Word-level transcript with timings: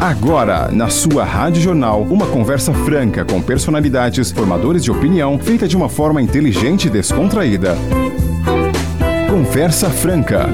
Agora, 0.00 0.70
na 0.72 0.88
sua 0.88 1.22
Rádio 1.22 1.60
Jornal, 1.60 2.02
uma 2.02 2.26
conversa 2.26 2.72
franca 2.72 3.26
com 3.26 3.42
personalidades, 3.42 4.30
formadores 4.30 4.82
de 4.82 4.90
opinião, 4.90 5.38
feita 5.38 5.68
de 5.68 5.76
uma 5.76 5.90
forma 5.90 6.22
inteligente 6.22 6.86
e 6.86 6.90
descontraída. 6.90 7.76
Conversa 9.28 9.90
Franca. 9.90 10.48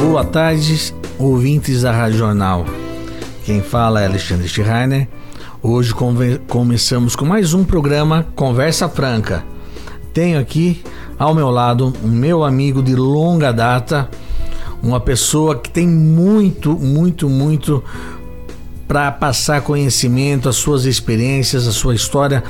Boa 0.00 0.22
tarde, 0.22 0.92
ouvintes 1.18 1.80
da 1.80 1.92
Rádio 1.92 2.18
Jornal. 2.18 2.66
Quem 3.44 3.62
fala 3.62 4.02
é 4.02 4.06
Alexandre 4.06 4.48
Schreiner. 4.48 5.08
Hoje 5.62 5.94
começamos 6.46 7.16
com 7.16 7.24
mais 7.24 7.54
um 7.54 7.64
programa 7.64 8.26
Conversa 8.36 8.86
Franca. 8.86 9.42
Tenho 10.12 10.38
aqui 10.38 10.82
ao 11.18 11.34
meu 11.34 11.48
lado 11.48 11.94
um 12.04 12.08
meu 12.08 12.44
amigo 12.44 12.82
de 12.82 12.94
longa 12.94 13.50
data, 13.50 14.10
uma 14.86 15.00
pessoa 15.00 15.58
que 15.58 15.68
tem 15.68 15.86
muito, 15.86 16.72
muito, 16.78 17.28
muito 17.28 17.82
para 18.86 19.10
passar 19.10 19.62
conhecimento, 19.62 20.48
as 20.48 20.56
suas 20.56 20.84
experiências, 20.84 21.66
a 21.66 21.72
sua 21.72 21.94
história, 21.94 22.44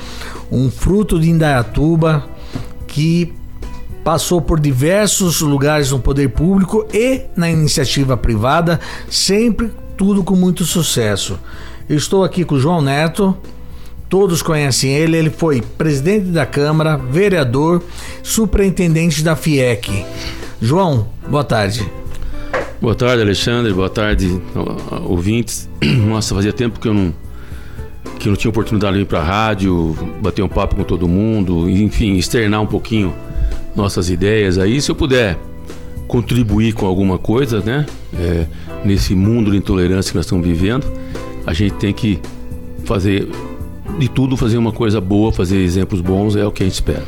um 0.52 0.70
fruto 0.70 1.18
de 1.18 1.30
Indaiatuba 1.30 2.28
que 2.86 3.32
passou 4.04 4.40
por 4.40 4.60
diversos 4.60 5.40
lugares 5.40 5.90
no 5.90 5.98
poder 5.98 6.28
público 6.28 6.86
e 6.92 7.22
na 7.34 7.50
iniciativa 7.50 8.16
privada, 8.16 8.78
sempre 9.10 9.72
tudo 9.96 10.22
com 10.22 10.36
muito 10.36 10.64
sucesso. 10.64 11.38
Eu 11.88 11.96
estou 11.96 12.22
aqui 12.22 12.44
com 12.44 12.56
o 12.56 12.60
João 12.60 12.82
Neto, 12.82 13.34
todos 14.08 14.42
conhecem 14.42 14.92
ele, 14.92 15.16
ele 15.16 15.30
foi 15.30 15.62
presidente 15.62 16.26
da 16.26 16.44
Câmara, 16.44 16.96
vereador, 16.96 17.82
superintendente 18.22 19.24
da 19.24 19.34
FIEC. 19.34 20.04
João, 20.60 21.08
boa 21.28 21.44
tarde. 21.44 21.90
Boa 22.80 22.94
tarde, 22.94 23.22
Alexandre. 23.22 23.72
Boa 23.72 23.88
tarde, 23.88 24.38
ouvintes. 25.06 25.68
Nossa, 26.06 26.34
fazia 26.34 26.52
tempo 26.52 26.78
que 26.78 26.88
eu 26.88 26.94
não 26.94 27.14
que 28.18 28.28
eu 28.28 28.30
não 28.30 28.36
tinha 28.36 28.50
oportunidade 28.50 28.96
de 28.96 29.02
ir 29.02 29.06
para 29.06 29.18
a 29.20 29.22
rádio, 29.22 29.96
bater 30.22 30.42
um 30.42 30.48
papo 30.48 30.74
com 30.74 30.84
todo 30.84 31.06
mundo, 31.06 31.68
enfim, 31.68 32.14
externar 32.14 32.62
um 32.62 32.66
pouquinho 32.66 33.12
nossas 33.74 34.08
ideias 34.08 34.58
aí. 34.58 34.80
Se 34.80 34.90
eu 34.90 34.94
puder 34.94 35.36
contribuir 36.08 36.72
com 36.72 36.86
alguma 36.86 37.18
coisa, 37.18 37.60
né, 37.60 37.84
é, 38.18 38.46
nesse 38.84 39.14
mundo 39.14 39.50
de 39.50 39.58
intolerância 39.58 40.12
que 40.12 40.16
nós 40.16 40.24
estamos 40.24 40.46
vivendo, 40.46 40.86
a 41.46 41.52
gente 41.52 41.74
tem 41.74 41.92
que 41.92 42.18
fazer 42.84 43.28
de 43.98 44.08
tudo, 44.08 44.36
fazer 44.36 44.56
uma 44.56 44.72
coisa 44.72 45.00
boa, 45.00 45.32
fazer 45.32 45.58
exemplos 45.58 46.00
bons, 46.00 46.36
é 46.36 46.46
o 46.46 46.50
que 46.50 46.62
a 46.62 46.66
gente 46.66 46.74
espera. 46.74 47.04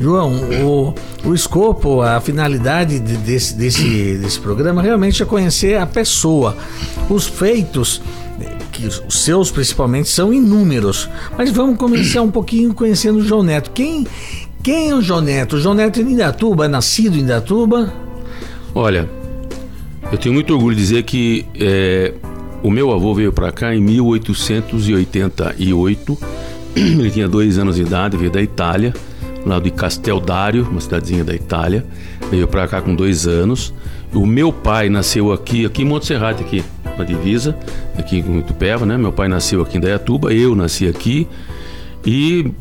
João, 0.00 0.32
o, 0.64 0.94
o 1.24 1.34
escopo, 1.34 2.00
a 2.02 2.20
finalidade 2.20 2.98
de, 2.98 3.16
desse, 3.16 3.54
desse, 3.54 4.18
desse 4.18 4.40
programa 4.40 4.82
realmente 4.82 5.22
é 5.22 5.26
conhecer 5.26 5.78
a 5.78 5.86
pessoa. 5.86 6.56
Os 7.08 7.26
feitos, 7.26 8.02
que 8.72 8.86
os 8.86 9.22
seus 9.22 9.52
principalmente, 9.52 10.08
são 10.08 10.32
inúmeros. 10.32 11.08
Mas 11.38 11.50
vamos 11.50 11.78
começar 11.78 12.22
um 12.22 12.30
pouquinho 12.30 12.74
conhecendo 12.74 13.18
o 13.18 13.24
João 13.24 13.44
Neto. 13.44 13.70
Quem, 13.70 14.04
quem 14.62 14.90
é 14.90 14.94
o 14.94 15.00
João 15.00 15.20
Neto? 15.20 15.56
O 15.56 15.60
João 15.60 15.74
Neto 15.74 16.00
é 16.00 16.02
de 16.02 16.12
Indatuba, 16.12 16.64
é 16.64 16.68
nascido 16.68 17.16
em 17.16 17.20
Indatuba? 17.20 17.92
Olha, 18.74 19.08
eu 20.10 20.18
tenho 20.18 20.34
muito 20.34 20.52
orgulho 20.52 20.74
de 20.74 20.82
dizer 20.82 21.04
que 21.04 21.46
é, 21.54 22.12
o 22.64 22.70
meu 22.70 22.90
avô 22.90 23.14
veio 23.14 23.32
para 23.32 23.52
cá 23.52 23.72
em 23.72 23.80
1888. 23.80 26.18
Ele 26.74 27.10
tinha 27.12 27.28
dois 27.28 27.58
anos 27.58 27.76
de 27.76 27.82
idade, 27.82 28.16
veio 28.16 28.32
da 28.32 28.42
Itália 28.42 28.92
lá 29.44 29.58
de 29.58 29.70
Casteldário, 29.70 30.66
uma 30.70 30.80
cidadezinha 30.80 31.24
da 31.24 31.34
Itália. 31.34 31.84
Veio 32.30 32.48
para 32.48 32.66
cá 32.66 32.80
com 32.80 32.94
dois 32.94 33.26
anos. 33.26 33.74
O 34.12 34.26
meu 34.26 34.52
pai 34.52 34.88
nasceu 34.88 35.32
aqui, 35.32 35.66
aqui 35.66 35.82
em 35.82 35.84
Monte 35.84 36.06
Serrate, 36.06 36.42
aqui 36.42 36.64
na 36.96 37.04
divisa, 37.04 37.56
aqui 37.98 38.18
em 38.18 38.38
Itupeva, 38.38 38.86
né? 38.86 38.96
Meu 38.96 39.12
pai 39.12 39.28
nasceu 39.28 39.60
aqui 39.60 39.76
em 39.76 39.80
Dayatuba, 39.80 40.32
eu 40.32 40.54
nasci 40.54 40.86
aqui 40.86 41.26
e 42.06 42.52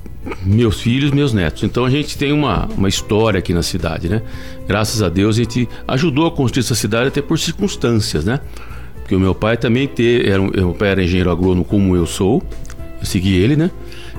meus 0.44 0.82
filhos, 0.82 1.12
meus 1.12 1.34
netos. 1.34 1.64
Então 1.64 1.86
a 1.86 1.90
gente 1.90 2.18
tem 2.18 2.32
uma, 2.32 2.68
uma 2.78 2.90
história 2.90 3.38
aqui 3.38 3.54
na 3.54 3.62
cidade, 3.62 4.10
né? 4.10 4.22
Graças 4.68 5.02
a 5.02 5.10
Deus 5.10 5.36
a 5.36 5.44
gente 5.44 5.70
ajudou 5.88 6.26
a 6.28 6.32
construir 6.32 6.64
essa 6.64 6.76
cidade 6.76 7.10
até 7.10 7.22
por 7.22 7.38
circunstâncias, 7.38 8.26
né? 8.26 8.40
Porque 9.02 9.16
o 9.16 9.20
meu 9.20 9.36
pai 9.36 9.58
também 9.58 9.88
ter, 9.88 10.28
era, 10.28 10.42
meu 10.42 10.74
pai 10.74 10.90
era 10.90 11.04
engenheiro 11.04 11.30
agrônomo 11.30 11.66
como 11.66 11.96
eu 11.96 12.06
sou, 12.06 12.42
eu 13.00 13.06
segui 13.06 13.36
ele, 13.36 13.56
né? 13.56 13.70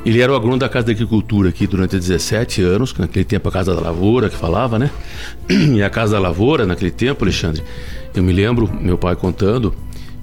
Ele 0.04 0.20
era 0.20 0.31
o 0.31 0.37
agrônomo 0.37 0.59
da 0.59 0.69
Casa 0.69 0.87
da 0.87 0.92
Agricultura 0.92 1.48
aqui 1.48 1.66
durante 1.66 1.97
17 1.97 2.60
anos, 2.62 2.94
naquele 2.97 3.25
tempo 3.25 3.48
a 3.48 3.53
Casa 3.53 3.75
da 3.75 3.81
Lavoura 3.81 4.28
que 4.28 4.37
falava, 4.37 4.78
né? 4.78 4.91
E 5.48 5.82
a 5.82 5.88
Casa 5.88 6.12
da 6.12 6.20
Lavoura, 6.20 6.66
naquele 6.66 6.91
tempo, 6.91 7.25
Alexandre, 7.25 7.62
eu 8.14 8.22
me 8.22 8.32
lembro, 8.32 8.70
meu 8.81 8.98
pai 8.98 9.16
contando, 9.16 9.75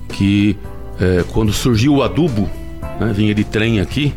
que 0.09 0.55
é, 0.99 1.23
quando 1.31 1.51
surgiu 1.51 1.95
o 1.95 2.03
adubo, 2.03 2.47
né, 2.99 3.11
vinha 3.11 3.33
de 3.33 3.43
trem 3.43 3.79
aqui, 3.79 4.13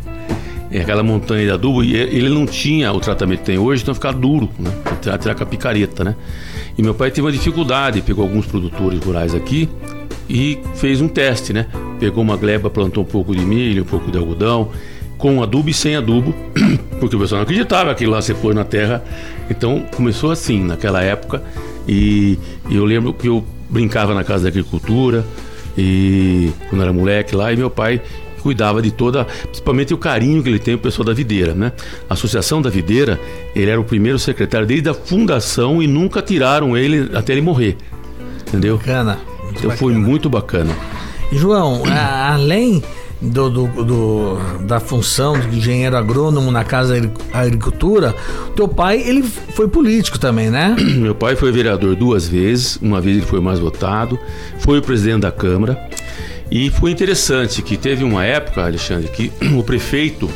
aquela 0.70 1.02
montanha 1.02 1.46
de 1.46 1.50
adubo, 1.50 1.82
e 1.82 1.96
ele 1.96 2.28
não 2.28 2.46
tinha 2.46 2.92
o 2.92 3.00
tratamento 3.00 3.40
que 3.40 3.46
tem 3.46 3.58
hoje, 3.58 3.82
então 3.82 3.94
ficava 3.94 4.18
duro, 4.18 4.50
né? 4.58 4.70
Tirar 5.00 5.34
com 5.34 5.42
a 5.44 5.46
picareta, 5.46 6.04
né? 6.04 6.14
E 6.76 6.82
meu 6.82 6.94
pai 6.94 7.10
teve 7.10 7.22
uma 7.22 7.32
dificuldade, 7.32 8.02
pegou 8.02 8.24
alguns 8.24 8.44
produtores 8.44 8.98
rurais 9.00 9.34
aqui 9.34 9.68
e 10.28 10.58
fez 10.74 11.00
um 11.00 11.08
teste, 11.08 11.52
né? 11.52 11.66
Pegou 12.00 12.22
uma 12.22 12.36
gleba, 12.36 12.68
plantou 12.68 13.04
um 13.04 13.06
pouco 13.06 13.34
de 13.34 13.44
milho, 13.44 13.82
um 13.82 13.86
pouco 13.86 14.10
de 14.10 14.18
algodão, 14.18 14.70
com 15.18 15.42
adubo 15.42 15.68
e 15.68 15.74
sem 15.74 15.96
adubo, 15.96 16.34
porque 17.00 17.16
o 17.16 17.18
pessoal 17.18 17.38
não 17.38 17.42
acreditava 17.44 17.94
que 17.94 18.06
lá 18.06 18.20
você 18.20 18.34
pôs 18.34 18.54
na 18.54 18.64
terra. 18.64 19.02
Então 19.48 19.84
começou 19.94 20.30
assim 20.30 20.62
naquela 20.62 21.02
época. 21.02 21.42
E, 21.86 22.38
e 22.68 22.76
eu 22.76 22.84
lembro 22.84 23.12
que 23.12 23.28
eu 23.28 23.44
brincava 23.68 24.14
na 24.14 24.24
casa 24.24 24.44
da 24.44 24.48
agricultura 24.48 25.24
e 25.76 26.50
quando 26.68 26.82
era 26.82 26.92
moleque 26.92 27.34
lá 27.34 27.52
e 27.52 27.56
meu 27.56 27.70
pai 27.70 28.00
cuidava 28.44 28.82
de 28.82 28.90
toda, 28.90 29.24
principalmente 29.24 29.94
o 29.94 29.98
carinho 29.98 30.42
que 30.42 30.50
ele 30.50 30.58
tem 30.58 30.74
o 30.74 30.78
pessoal 30.78 31.06
da 31.06 31.14
videira, 31.14 31.54
né? 31.54 31.72
A 32.10 32.12
Associação 32.12 32.60
da 32.60 32.68
Videira, 32.68 33.18
ele 33.56 33.70
era 33.70 33.80
o 33.80 33.84
primeiro 33.84 34.18
secretário 34.18 34.66
desde 34.66 34.86
a 34.86 34.92
fundação 34.92 35.82
e 35.82 35.86
nunca 35.86 36.20
tiraram 36.20 36.76
ele 36.76 37.10
até 37.16 37.32
ele 37.32 37.40
morrer. 37.40 37.78
Entendeu? 38.46 38.76
Bacana. 38.76 39.18
Então 39.44 39.70
bacana. 39.70 39.76
foi 39.76 39.94
muito 39.94 40.28
bacana. 40.28 40.76
João, 41.32 41.84
além 41.86 42.82
do, 43.20 43.48
do, 43.48 43.84
do, 43.84 44.38
da 44.66 44.80
função 44.80 45.38
de 45.38 45.56
engenheiro 45.56 45.96
agrônomo 45.96 46.50
na 46.50 46.64
Casa 46.64 47.00
da 47.00 47.38
Agricultura, 47.40 48.14
teu 48.54 48.68
pai 48.68 49.00
ele 49.00 49.22
foi 49.22 49.68
político 49.68 50.18
também, 50.18 50.50
né? 50.50 50.76
Meu 50.96 51.14
pai 51.14 51.36
foi 51.36 51.50
vereador 51.50 51.94
duas 51.96 52.28
vezes, 52.28 52.76
uma 52.82 53.00
vez 53.00 53.16
ele 53.16 53.26
foi 53.26 53.40
mais 53.40 53.58
votado, 53.58 54.18
foi 54.58 54.78
o 54.78 54.82
presidente 54.82 55.20
da 55.20 55.32
Câmara. 55.32 55.88
E 56.50 56.70
foi 56.70 56.90
interessante 56.90 57.62
que 57.62 57.76
teve 57.76 58.04
uma 58.04 58.24
época, 58.24 58.64
Alexandre, 58.64 59.08
que 59.08 59.32
o 59.56 59.62
prefeito 59.62 60.28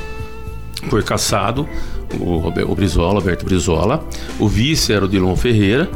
foi 0.88 1.02
caçado, 1.02 1.68
o, 2.18 2.74
Brizola, 2.74 3.18
Alberto 3.18 3.44
Brizola, 3.44 4.02
o 4.38 4.48
vice 4.48 4.92
era 4.92 5.04
o 5.04 5.08
Dilon 5.08 5.36
Ferreira, 5.36 5.88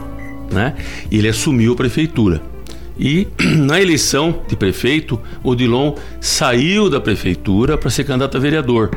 né? 0.51 0.75
E 1.11 1.19
ele 1.19 1.29
assumiu 1.29 1.73
a 1.73 1.77
prefeitura. 1.77 2.52
E 2.99 3.29
na 3.59 3.81
eleição 3.81 4.43
de 4.47 4.57
prefeito, 4.57 5.21
o 5.43 5.55
Dilon 5.55 5.95
saiu 6.21 6.89
da 6.91 7.01
prefeitura 7.01 7.77
para 7.77 7.91
ser 7.91 8.05
candidato 8.05 8.37
a 8.37 8.41
vereador. 8.41 8.91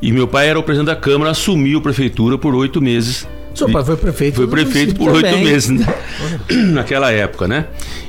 E 0.00 0.12
meu 0.12 0.28
pai 0.28 0.48
era 0.48 0.58
o 0.58 0.62
presidente 0.62 0.86
da 0.86 0.96
Câmara, 0.96 1.30
assumiu 1.30 1.78
a 1.78 1.82
prefeitura 1.82 2.38
por 2.38 2.54
oito 2.54 2.80
meses. 2.80 3.26
Seu 3.54 3.68
pai 3.68 3.84
foi 3.84 3.96
prefeito. 3.96 4.36
Foi 4.36 4.46
prefeito 4.46 4.94
por 4.94 5.10
oito 5.10 5.36
meses, 5.38 5.70
né? 5.70 5.86
Naquela 6.72 7.10
época, 7.10 7.48
né? 7.48 7.66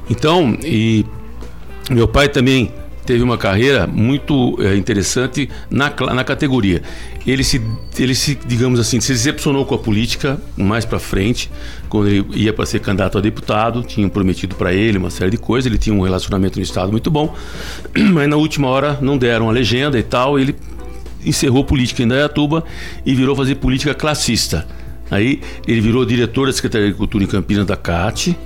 Então, 0.10 0.58
e 0.64 1.06
meu 1.90 2.08
pai 2.08 2.30
também 2.30 2.72
teve 3.10 3.24
uma 3.24 3.40
carreira 3.40 3.88
muito 3.88 4.56
é, 4.62 4.76
interessante 4.76 5.50
na, 5.68 5.92
na 6.14 6.24
categoria. 6.24 6.84
Ele 7.26 7.44
se, 7.44 7.60
ele 7.98 8.14
se, 8.14 8.38
digamos 8.46 8.80
assim, 8.80 9.00
se 9.00 9.12
decepcionou 9.12 9.66
com 9.66 9.74
a 9.74 9.80
política 9.80 10.40
mais 10.56 10.86
para 10.86 11.00
frente, 11.00 11.50
quando 11.90 12.08
ele 12.08 12.24
ia 12.36 12.54
para 12.54 12.68
ser 12.68 12.82
candidato 12.82 13.18
a 13.18 13.22
deputado, 13.22 13.82
tinham 13.82 14.08
prometido 14.10 14.56
para 14.56 14.72
ele 14.76 15.00
uma 15.00 15.10
série 15.10 15.32
de 15.32 15.38
coisas, 15.40 15.66
ele 15.66 15.80
tinha 15.80 15.96
um 15.96 16.02
relacionamento 16.02 16.60
no 16.60 16.64
estado 16.64 16.92
muito 16.92 17.10
bom, 17.10 17.36
mas 18.14 18.30
na 18.30 18.36
última 18.36 18.68
hora 18.68 19.00
não 19.02 19.18
deram 19.18 19.50
a 19.50 19.52
legenda 19.52 19.98
e 19.98 20.04
tal, 20.04 20.38
ele 20.38 20.56
encerrou 21.26 21.64
política 21.64 22.04
em 22.04 22.08
Dayatuba 22.08 22.64
e 23.04 23.16
virou 23.16 23.36
fazer 23.36 23.56
política 23.56 23.96
classista. 23.96 24.68
Aí 25.10 25.42
ele 25.68 25.82
virou 25.82 26.06
diretor 26.06 26.46
da 26.46 26.54
Secretaria 26.54 26.86
de 26.86 26.92
Agricultura 26.92 27.24
em 27.24 27.28
Campinas 27.28 27.66
da 27.66 27.76
CAT, 27.76 28.38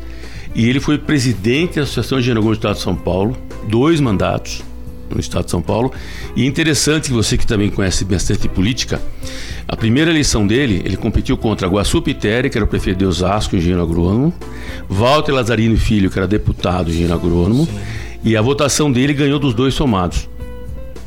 e 0.55 0.69
ele 0.69 0.79
foi 0.79 0.97
presidente 0.97 1.75
da 1.75 1.83
Associação 1.83 2.17
de 2.19 2.23
Engenharia 2.23 2.49
do 2.49 2.53
Estado 2.53 2.75
de 2.75 2.81
São 2.81 2.95
Paulo, 2.95 3.37
dois 3.67 3.99
mandatos 3.99 4.63
no 5.09 5.19
Estado 5.19 5.45
de 5.45 5.51
São 5.51 5.61
Paulo. 5.61 5.91
E 6.35 6.43
é 6.43 6.45
interessante 6.45 7.09
que 7.09 7.13
você 7.13 7.37
que 7.37 7.45
também 7.45 7.69
conhece 7.69 8.03
bastante 8.03 8.47
política, 8.47 9.01
a 9.67 9.75
primeira 9.75 10.11
eleição 10.11 10.45
dele, 10.45 10.81
ele 10.83 10.97
competiu 10.97 11.37
contra 11.37 11.67
Guaçu 11.67 12.01
Pitéria, 12.01 12.49
que 12.49 12.57
era 12.57 12.65
o 12.65 12.67
prefeito 12.67 12.97
de 12.97 13.05
Osasco, 13.05 13.55
engenheiro 13.55 13.81
agrônomo, 13.81 14.33
Walter 14.89 15.31
Lazarino 15.31 15.77
Filho, 15.77 16.09
que 16.09 16.17
era 16.17 16.27
deputado 16.27 16.89
engenheiro 16.89 17.13
agrônomo, 17.13 17.65
Sim. 17.65 17.79
e 18.23 18.35
a 18.35 18.41
votação 18.41 18.91
dele 18.91 19.13
ganhou 19.13 19.39
dos 19.39 19.53
dois 19.53 19.73
somados. 19.73 20.27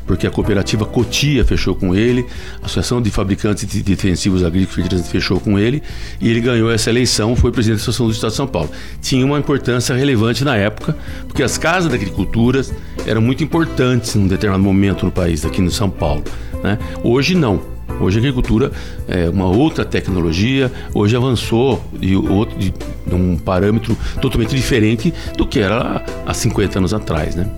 Porque 0.07 0.25
a 0.25 0.31
cooperativa 0.31 0.85
Cotia 0.85 1.45
fechou 1.45 1.75
com 1.75 1.93
ele, 1.93 2.25
a 2.61 2.65
Associação 2.65 3.01
de 3.01 3.11
Fabricantes 3.11 3.67
de 3.67 3.83
Defensivos 3.83 4.43
Agrícolas 4.43 5.09
fechou 5.09 5.39
com 5.39 5.59
ele, 5.59 5.83
e 6.19 6.29
ele 6.29 6.39
ganhou 6.39 6.71
essa 6.71 6.89
eleição, 6.89 7.35
foi 7.35 7.51
presidente 7.51 7.79
da 7.79 7.83
Associação 7.83 8.07
do 8.07 8.13
Estado 8.13 8.31
de 8.31 8.37
São 8.37 8.47
Paulo. 8.47 8.71
Tinha 9.01 9.25
uma 9.25 9.37
importância 9.37 9.93
relevante 9.93 10.43
na 10.43 10.55
época, 10.55 10.97
porque 11.27 11.43
as 11.43 11.57
casas 11.57 11.89
da 11.89 11.95
agricultura 11.95 12.61
eram 13.05 13.21
muito 13.21 13.43
importantes 13.43 14.15
num 14.15 14.27
determinado 14.27 14.63
momento 14.63 15.05
no 15.05 15.11
país, 15.11 15.45
aqui 15.45 15.61
no 15.61 15.69
São 15.69 15.89
Paulo. 15.89 16.23
Né? 16.63 16.79
Hoje 17.03 17.35
não. 17.35 17.77
Hoje 17.99 18.17
a 18.17 18.19
agricultura 18.19 18.71
é 19.07 19.27
uma 19.29 19.47
outra 19.47 19.83
tecnologia, 19.83 20.71
hoje 20.93 21.15
avançou 21.15 21.83
de, 21.93 22.15
outro, 22.15 22.57
de, 22.57 22.71
um 23.11 23.37
parâmetro 23.37 23.97
totalmente 24.21 24.55
diferente 24.55 25.13
do 25.35 25.47
que 25.47 25.59
era 25.59 26.05
há 26.25 26.33
50 26.33 26.77
anos 26.77 26.93
atrás, 26.93 27.35
né? 27.35 27.49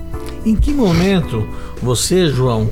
Em 0.45 0.55
que 0.55 0.71
momento 0.71 1.45
você, 1.81 2.27
João, 2.27 2.69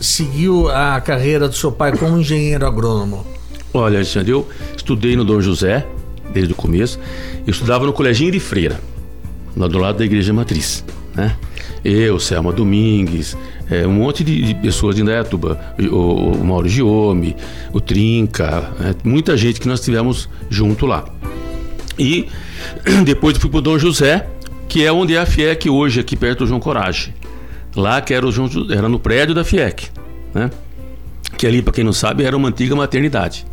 seguiu 0.00 0.68
a 0.68 1.00
carreira 1.00 1.48
do 1.48 1.54
seu 1.54 1.72
pai 1.72 1.96
como 1.96 2.18
engenheiro 2.18 2.66
agrônomo? 2.66 3.26
Olha, 3.72 3.98
Alexandre, 3.98 4.32
eu 4.32 4.48
estudei 4.76 5.16
no 5.16 5.24
Dom 5.24 5.40
José 5.40 5.86
desde 6.32 6.52
o 6.52 6.56
começo. 6.56 6.98
Eu 7.46 7.50
estudava 7.50 7.86
no 7.86 7.92
Coleginho 7.92 8.32
de 8.32 8.40
Freira, 8.40 8.80
lá 9.56 9.66
do 9.66 9.78
lado 9.78 9.98
da 9.98 10.04
Igreja 10.04 10.32
Matriz, 10.32 10.84
né? 11.14 11.36
Eu, 11.84 12.18
Selma 12.18 12.52
Domingues, 12.52 13.36
é, 13.70 13.86
um 13.86 13.92
monte 13.92 14.24
de, 14.24 14.42
de, 14.42 14.54
pessoas 14.54 14.96
de 14.96 15.02
Indaiatuba, 15.02 15.60
o, 15.90 16.32
o 16.32 16.44
Mauro 16.44 16.68
Giome, 16.68 17.36
o 17.72 17.80
Trinca, 17.80 18.72
é, 18.80 18.94
muita 19.04 19.36
gente 19.36 19.60
que 19.60 19.68
nós 19.68 19.80
tivemos 19.80 20.28
junto 20.50 20.86
lá. 20.86 21.04
E 21.98 22.28
depois 23.04 23.36
fui 23.38 23.48
para 23.48 23.58
o 23.58 23.62
Dom 23.62 23.78
José, 23.78 24.26
que 24.68 24.84
é 24.84 24.92
onde 24.92 25.14
é 25.14 25.20
a 25.20 25.26
FIEC 25.26 25.70
hoje, 25.70 26.00
aqui 26.00 26.16
perto 26.16 26.40
do 26.40 26.46
João 26.46 26.60
Coragem. 26.60 27.14
Lá 27.76 28.00
que 28.00 28.14
era, 28.14 28.26
o 28.26 28.32
era 28.72 28.88
no 28.88 28.98
prédio 28.98 29.34
da 29.34 29.44
FIEC, 29.44 29.88
né? 30.34 30.50
Que 31.36 31.46
ali, 31.46 31.62
para 31.62 31.72
quem 31.72 31.84
não 31.84 31.92
sabe, 31.92 32.24
era 32.24 32.36
uma 32.36 32.48
antiga 32.48 32.74
maternidade. 32.74 33.46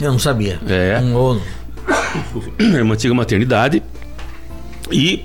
Eu 0.00 0.12
não 0.12 0.18
sabia. 0.18 0.60
É. 0.68 1.00
Um, 1.00 1.40
era 2.74 2.84
uma 2.84 2.94
antiga 2.94 3.14
maternidade. 3.14 3.82
E 4.90 5.24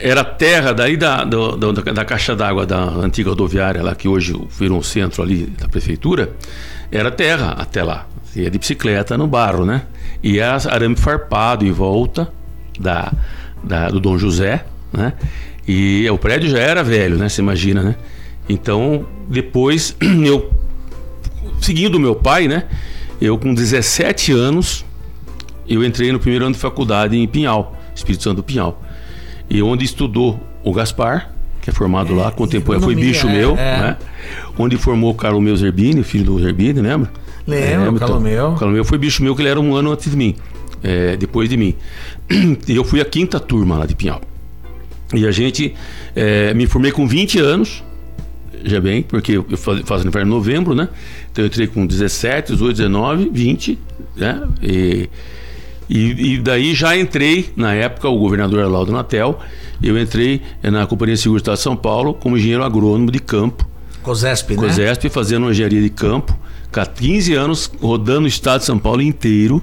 era 0.00 0.24
terra 0.24 0.72
daí 0.72 0.96
da, 0.96 1.24
do, 1.24 1.56
da, 1.56 1.92
da 1.92 2.04
caixa 2.04 2.34
d'água 2.34 2.64
da 2.64 2.78
antiga 2.78 3.30
rodoviária, 3.30 3.82
lá 3.82 3.94
que 3.94 4.08
hoje 4.08 4.34
virou 4.50 4.78
um 4.78 4.82
centro 4.82 5.22
ali 5.22 5.46
da 5.46 5.68
prefeitura, 5.68 6.32
era 6.90 7.10
terra 7.10 7.56
até 7.58 7.82
lá. 7.82 8.06
Ia 8.36 8.50
de 8.50 8.58
bicicleta 8.58 9.18
no 9.18 9.26
barro, 9.26 9.64
né? 9.64 9.82
E 10.22 10.38
era 10.38 10.56
arame 10.70 10.96
farpado 10.96 11.66
em 11.66 11.72
volta 11.72 12.30
da, 12.78 13.12
da, 13.62 13.88
do 13.88 13.98
Dom 13.98 14.16
José, 14.18 14.64
né? 14.92 15.12
E 15.68 16.08
o 16.10 16.16
prédio 16.16 16.48
já 16.48 16.58
era 16.58 16.82
velho, 16.82 17.16
né? 17.16 17.28
Você 17.28 17.42
imagina, 17.42 17.82
né? 17.82 17.96
Então, 18.48 19.06
depois, 19.28 19.94
eu, 20.24 20.50
seguindo 21.60 21.96
o 21.96 22.00
meu 22.00 22.16
pai, 22.16 22.48
né? 22.48 22.64
Eu, 23.20 23.36
com 23.36 23.52
17 23.52 24.32
anos, 24.32 24.84
eu 25.68 25.84
entrei 25.84 26.10
no 26.10 26.18
primeiro 26.18 26.46
ano 26.46 26.54
de 26.54 26.60
faculdade 26.60 27.16
em 27.16 27.26
Pinhal, 27.26 27.76
Espírito 27.94 28.24
Santo 28.24 28.36
do 28.36 28.42
Pinhal 28.42 28.82
e 29.50 29.62
onde 29.62 29.84
estudou 29.84 30.38
o 30.62 30.72
Gaspar, 30.72 31.32
que 31.62 31.70
é 31.70 31.72
formado 31.72 32.12
é, 32.12 32.16
lá, 32.16 32.30
contemporâneo, 32.30 32.84
foi 32.84 32.94
bicho 32.94 33.26
é, 33.28 33.32
meu, 33.32 33.52
é. 33.52 33.80
né? 33.80 33.96
Onde 34.58 34.76
formou 34.76 35.10
o 35.10 35.14
Carlos 35.14 35.42
Meu 35.42 35.56
Zerbini, 35.56 36.02
filho 36.02 36.24
do 36.24 36.40
Zerbini, 36.40 36.80
lembra? 36.80 37.10
Lembro, 37.46 37.96
o 37.96 37.98
Carlos 37.98 38.22
Meu. 38.22 38.48
O 38.50 38.56
Carlos 38.56 38.74
Meu 38.74 38.84
foi 38.84 38.98
bicho 38.98 39.22
meu, 39.22 39.34
que 39.34 39.40
ele 39.40 39.48
era 39.48 39.60
um 39.60 39.74
ano 39.74 39.92
antes 39.92 40.10
de 40.10 40.16
mim, 40.16 40.36
é, 40.82 41.16
depois 41.16 41.48
de 41.48 41.56
mim. 41.56 41.74
E 42.68 42.76
eu 42.76 42.84
fui 42.84 43.00
a 43.00 43.04
quinta 43.04 43.40
turma 43.40 43.78
lá 43.78 43.86
de 43.86 43.94
Pinhal. 43.94 44.20
E 45.14 45.26
a 45.26 45.30
gente, 45.30 45.74
é, 46.14 46.52
me 46.54 46.66
formei 46.66 46.92
com 46.92 47.06
20 47.06 47.38
anos, 47.38 47.82
já 48.64 48.80
bem, 48.80 49.02
porque 49.02 49.32
eu 49.38 49.44
faço 49.56 49.94
aniversário 49.94 50.26
em 50.26 50.30
novembro, 50.30 50.74
né? 50.74 50.88
Então 51.30 51.44
eu 51.44 51.46
entrei 51.46 51.66
com 51.66 51.86
17, 51.86 52.52
18, 52.52 52.76
19, 52.76 53.30
20, 53.32 53.78
né? 54.16 54.48
E 54.62 55.08
e, 55.88 56.34
e, 56.34 56.38
daí 56.38 56.74
já 56.74 56.96
entrei, 56.96 57.50
na 57.56 57.72
época, 57.72 58.08
o 58.08 58.18
governador 58.18 58.58
era 58.58 58.68
Laudo 58.68 58.92
Natel, 58.92 59.38
eu 59.82 59.98
entrei 59.98 60.42
na 60.62 60.86
Companhia 60.86 61.14
de 61.14 61.22
Seguros 61.22 61.42
de 61.42 61.56
São 61.58 61.74
Paulo 61.74 62.12
como 62.12 62.36
engenheiro 62.36 62.62
agrônomo 62.62 63.10
de 63.10 63.18
campo. 63.18 63.66
COSESP, 64.02 64.54
né? 64.54 64.62
COSESP, 64.62 65.08
fazendo 65.08 65.50
engenharia 65.50 65.80
de 65.80 65.88
campo. 65.88 66.36
Há 66.70 66.86
15 66.86 67.34
anos 67.34 67.72
rodando 67.80 68.24
o 68.24 68.28
estado 68.28 68.60
de 68.60 68.66
São 68.66 68.78
Paulo 68.78 69.02
inteiro, 69.02 69.62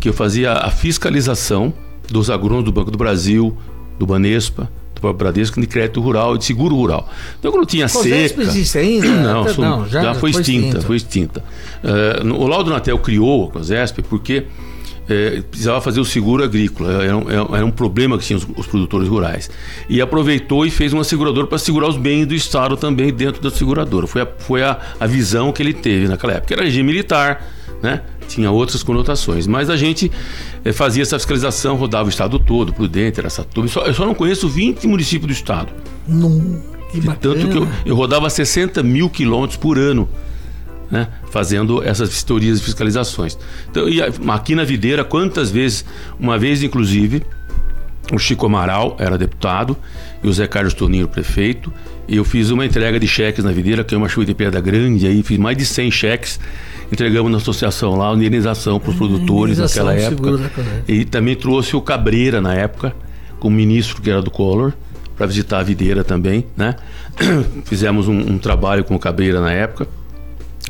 que 0.00 0.08
eu 0.08 0.14
fazia 0.14 0.52
a 0.52 0.70
fiscalização 0.70 1.74
dos 2.08 2.30
agrônomos 2.30 2.64
do 2.64 2.72
Banco 2.72 2.90
do 2.90 2.96
Brasil, 2.96 3.54
do 3.98 4.06
Banespa, 4.06 4.62
do 4.64 4.83
próprio 5.04 5.26
Bradesco, 5.26 5.60
de 5.60 5.66
crédito 5.66 6.00
rural 6.00 6.34
e 6.34 6.38
de 6.38 6.44
seguro 6.44 6.74
rural. 6.74 7.08
Então, 7.38 7.52
quando 7.52 7.66
tinha 7.66 7.88
COSESP 7.88 8.38
seca... 8.38 8.42
existe 8.42 8.78
ainda? 8.78 9.08
Não, 9.08 9.44
não 9.44 9.88
já, 9.88 10.02
já, 10.02 10.14
foi, 10.14 10.30
extinta, 10.30 10.50
extinta, 10.50 10.80
foi 10.82 10.96
extinta. 10.96 11.44
Uh, 11.82 12.32
o 12.32 12.46
Laudo 12.46 12.70
Natel 12.70 12.98
criou 12.98 13.48
a 13.48 13.50
COSESP 13.52 14.02
porque 14.02 14.44
é, 15.08 15.42
precisava 15.42 15.80
fazer 15.82 16.00
o 16.00 16.04
seguro 16.04 16.42
agrícola, 16.42 17.04
era 17.04 17.16
um, 17.16 17.54
era 17.54 17.66
um 17.66 17.70
problema 17.70 18.16
que 18.16 18.24
tinham 18.24 18.38
os, 18.38 18.46
os, 18.56 18.66
produtores 18.66 19.06
rurais. 19.06 19.50
E 19.88 20.00
aproveitou 20.00 20.64
e 20.64 20.70
fez 20.70 20.94
uma 20.94 21.04
seguradora 21.04 21.46
para 21.46 21.58
segurar 21.58 21.88
os 21.88 21.96
bens 21.98 22.26
do 22.26 22.34
Estado 22.34 22.76
também 22.76 23.12
dentro 23.12 23.42
da 23.42 23.50
seguradora. 23.50 24.06
Foi 24.06 24.22
a, 24.22 24.28
foi 24.38 24.62
a, 24.62 24.78
a 24.98 25.06
visão 25.06 25.52
que 25.52 25.62
ele 25.62 25.74
teve 25.74 26.08
naquela 26.08 26.32
época. 26.32 26.54
Era 26.54 26.64
regime 26.64 26.86
militar, 26.86 27.46
né? 27.82 28.00
tinha 28.26 28.50
outras 28.50 28.82
conotações. 28.82 29.46
Mas 29.46 29.70
a 29.70 29.76
gente 29.76 30.10
é, 30.10 30.53
fazia 30.72 31.02
essa 31.02 31.18
fiscalização, 31.18 31.76
rodava 31.76 32.06
o 32.06 32.08
Estado 32.08 32.38
todo, 32.38 32.72
Prudente, 32.72 33.20
Araçatuba. 33.20 33.66
Eu 33.66 33.70
só, 33.70 33.86
eu 33.86 33.94
só 33.94 34.06
não 34.06 34.14
conheço 34.14 34.48
20 34.48 34.86
municípios 34.86 35.26
do 35.26 35.32
Estado. 35.32 35.68
Não, 36.08 36.62
que 36.90 37.00
Tanto 37.00 37.48
que 37.48 37.56
eu, 37.56 37.68
eu 37.84 37.94
rodava 37.94 38.30
60 38.30 38.82
mil 38.82 39.10
quilômetros 39.10 39.58
por 39.58 39.78
ano 39.78 40.08
né, 40.90 41.08
fazendo 41.30 41.82
essas 41.82 42.08
vistorias 42.08 42.60
e 42.60 42.62
fiscalizações. 42.62 43.36
Então, 43.70 43.88
e 43.88 44.00
aqui 44.00 44.54
na 44.54 44.64
Videira, 44.64 45.04
quantas 45.04 45.50
vezes, 45.50 45.84
uma 46.18 46.38
vez 46.38 46.62
inclusive, 46.62 47.22
o 48.12 48.18
Chico 48.18 48.46
Amaral 48.46 48.96
era 49.00 49.16
deputado 49.16 49.76
e 50.22 50.28
o 50.28 50.32
Zé 50.32 50.46
Carlos 50.46 50.74
Toninho 50.74 51.08
prefeito, 51.08 51.72
e 52.06 52.16
eu 52.16 52.24
fiz 52.24 52.50
uma 52.50 52.64
entrega 52.64 53.00
de 53.00 53.08
cheques 53.08 53.44
na 53.44 53.50
Videira, 53.50 53.82
que 53.82 53.94
é 53.94 53.98
uma 53.98 54.08
chuva 54.08 54.26
de 54.26 54.34
pedra 54.34 54.60
grande, 54.60 55.06
aí 55.06 55.22
fiz 55.22 55.38
mais 55.38 55.56
de 55.56 55.64
100 55.64 55.90
cheques, 55.90 56.40
entregamos 56.94 57.30
na 57.30 57.38
associação 57.38 57.96
lá, 57.96 58.12
indenização 58.14 58.80
para 58.80 58.90
os 58.90 58.96
produtores 58.96 59.58
naquela 59.58 59.94
época. 59.94 60.50
E 60.88 61.04
também 61.04 61.36
trouxe 61.36 61.76
o 61.76 61.82
Cabreira 61.82 62.40
na 62.40 62.54
época, 62.54 62.94
como 63.38 63.54
ministro 63.54 64.00
que 64.00 64.10
era 64.10 64.22
do 64.22 64.30
Collor, 64.30 64.72
para 65.16 65.26
visitar 65.26 65.58
a 65.58 65.62
videira 65.62 66.02
também, 66.02 66.46
né? 66.56 66.76
Fizemos 67.64 68.08
um, 68.08 68.18
um 68.18 68.38
trabalho 68.38 68.82
com 68.84 68.94
o 68.94 68.98
Cabreira 68.98 69.40
na 69.40 69.52
época. 69.52 69.86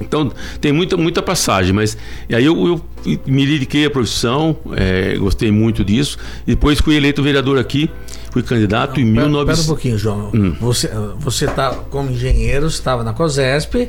Então 0.00 0.32
tem 0.60 0.72
muita, 0.72 0.96
muita 0.96 1.22
passagem, 1.22 1.72
mas 1.72 1.96
aí 2.28 2.44
eu, 2.44 2.66
eu 2.66 3.20
me 3.26 3.46
dediquei 3.46 3.86
à 3.86 3.90
profissão, 3.90 4.56
é, 4.74 5.16
gostei 5.16 5.52
muito 5.52 5.84
disso. 5.84 6.18
E 6.46 6.50
depois 6.50 6.80
fui 6.80 6.96
eleito 6.96 7.22
vereador 7.22 7.58
aqui, 7.58 7.88
fui 8.32 8.42
candidato 8.42 8.98
Não, 8.98 9.06
em 9.06 9.14
19... 9.14 9.52
Espera 9.52 9.62
um 9.62 9.66
pouquinho, 9.68 9.98
João. 9.98 10.30
Hum. 10.34 10.56
Você, 10.60 10.90
você 11.18 11.46
tá 11.46 11.70
como 11.90 12.10
engenheiro, 12.10 12.66
estava 12.66 13.04
na 13.04 13.12
COSESP, 13.12 13.88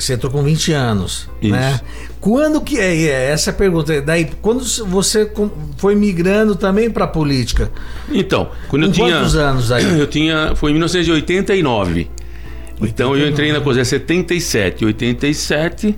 você 0.00 0.14
entrou 0.14 0.30
com 0.30 0.42
20 0.42 0.72
anos, 0.72 1.28
Isso. 1.40 1.52
né? 1.52 1.80
Quando 2.20 2.60
que 2.60 2.78
é, 2.78 2.96
é 2.96 3.30
essa 3.30 3.50
é 3.50 3.52
a 3.52 3.54
pergunta? 3.54 4.00
Daí, 4.02 4.30
quando 4.42 4.64
você 4.86 5.30
foi 5.76 5.94
migrando 5.94 6.56
também 6.56 6.90
para 6.90 7.04
a 7.04 7.08
política? 7.08 7.70
Então, 8.10 8.50
quando 8.68 8.84
eu 8.84 8.92
tinha 8.92 9.16
quantos 9.16 9.36
anos 9.36 9.72
aí? 9.72 9.84
Eu 9.98 10.06
tinha, 10.06 10.52
foi 10.54 10.70
em 10.70 10.74
1989. 10.74 12.10
Então 12.80 13.16
eu 13.16 13.28
entrei 13.28 13.52
na 13.52 13.60
COSE 13.60 13.84
77, 13.84 14.84
87. 14.84 15.96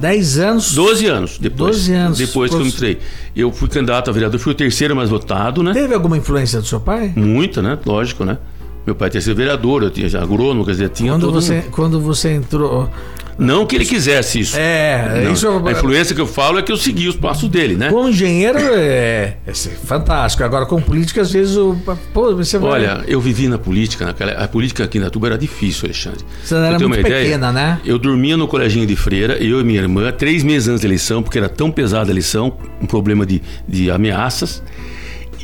10 0.00 0.38
anos? 0.38 0.74
12 0.74 1.06
anos 1.06 1.38
depois. 1.38 1.76
12 1.76 1.92
anos. 1.92 2.18
Depois 2.18 2.50
que 2.50 2.56
eu 2.56 2.66
entrei. 2.66 2.98
Eu 3.36 3.52
fui 3.52 3.68
candidato 3.68 4.08
a 4.10 4.12
vereador, 4.12 4.40
fui 4.40 4.52
o 4.52 4.54
terceiro 4.54 4.96
mais 4.96 5.10
votado, 5.10 5.62
né? 5.62 5.72
Teve 5.72 5.94
alguma 5.94 6.16
influência 6.16 6.60
do 6.60 6.66
seu 6.66 6.80
pai? 6.80 7.12
Muita, 7.14 7.60
né? 7.62 7.78
Lógico, 7.84 8.24
né? 8.24 8.38
Meu 8.86 8.94
pai 8.94 9.10
tinha 9.10 9.20
sido 9.20 9.36
vereador, 9.36 9.82
eu 9.82 9.90
tinha 9.90 10.08
já 10.08 10.22
agrônomo, 10.22 10.64
quer 10.64 10.72
dizer, 10.72 10.88
tinha 10.90 11.12
quando 11.12 11.30
você 11.30 11.58
um... 11.58 11.70
Quando 11.70 12.00
você 12.00 12.32
entrou, 12.32 12.90
não 13.38 13.66
que 13.66 13.76
ele 13.76 13.84
quisesse 13.84 14.40
isso. 14.40 14.56
É, 14.56 15.22
não. 15.24 15.32
isso 15.32 15.48
A 15.48 15.72
influência 15.72 16.14
que 16.14 16.20
eu 16.20 16.26
falo 16.26 16.58
é 16.58 16.62
que 16.62 16.70
eu 16.70 16.76
segui 16.76 17.08
os 17.08 17.16
passos 17.16 17.48
dele, 17.48 17.74
né? 17.76 17.90
Como 17.90 18.08
engenheiro 18.08 18.58
é, 18.58 19.36
é 19.46 19.52
fantástico. 19.52 20.44
Agora, 20.44 20.66
com 20.66 20.80
política, 20.80 21.22
às 21.22 21.32
vezes 21.32 21.56
o. 21.56 21.76
Pô, 22.12 22.34
você 22.36 22.58
vai... 22.58 22.70
Olha, 22.70 23.04
eu 23.06 23.20
vivi 23.20 23.48
na 23.48 23.58
política, 23.58 24.04
naquela, 24.04 24.32
a 24.32 24.46
política 24.46 24.84
aqui 24.84 24.98
na 24.98 25.10
Tuba 25.10 25.28
era 25.28 25.38
difícil, 25.38 25.86
Alexandre. 25.86 26.24
Você 26.44 26.54
era 26.54 26.78
muito 26.78 26.94
pequena, 26.96 27.20
ideia, 27.20 27.52
né? 27.52 27.80
Eu 27.84 27.98
dormia 27.98 28.36
no 28.36 28.46
coleginho 28.46 28.86
de 28.86 28.96
freira, 28.96 29.34
eu 29.42 29.60
e 29.60 29.64
minha 29.64 29.80
irmã, 29.80 30.12
três 30.12 30.42
meses 30.42 30.68
antes 30.68 30.82
da 30.82 30.88
eleição, 30.88 31.22
porque 31.22 31.38
era 31.38 31.48
tão 31.48 31.70
pesada 31.70 32.10
a 32.10 32.12
eleição, 32.12 32.56
um 32.80 32.86
problema 32.86 33.24
de, 33.24 33.42
de 33.66 33.90
ameaças. 33.90 34.62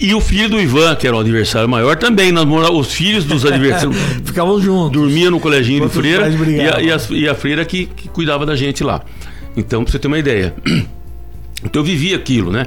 E 0.01 0.15
o 0.15 0.21
filho 0.21 0.49
do 0.49 0.61
Ivan, 0.61 0.95
que 0.95 1.07
era 1.07 1.17
o 1.17 1.19
adversário 1.19 1.69
maior, 1.69 1.97
também. 1.97 2.31
Nós 2.31 2.47
os 2.71 2.93
filhos 2.93 3.25
dos 3.25 3.45
adversários. 3.45 3.97
Ficavam 4.25 4.61
juntos. 4.61 4.93
Dormia 4.93 5.31
no 5.31 5.41
coleginho 5.41 5.87
de 5.87 5.93
freira. 5.93 6.29
E 6.29 6.61
a, 6.61 6.81
e, 6.81 6.93
a, 6.93 6.99
e 7.11 7.29
a, 7.29 7.35
freira 7.35 7.65
que, 7.65 7.87
que 7.87 8.09
cuidava 8.09 8.47
da 8.47 8.55
gente 8.55 8.85
lá. 8.85 9.03
Então, 9.57 9.83
pra 9.83 9.91
você 9.91 9.99
ter 9.99 10.07
uma 10.07 10.19
ideia. 10.19 10.55
Então 11.65 11.83
eu 11.83 11.85
vivi 11.85 12.15
aquilo, 12.15 12.53
né? 12.53 12.67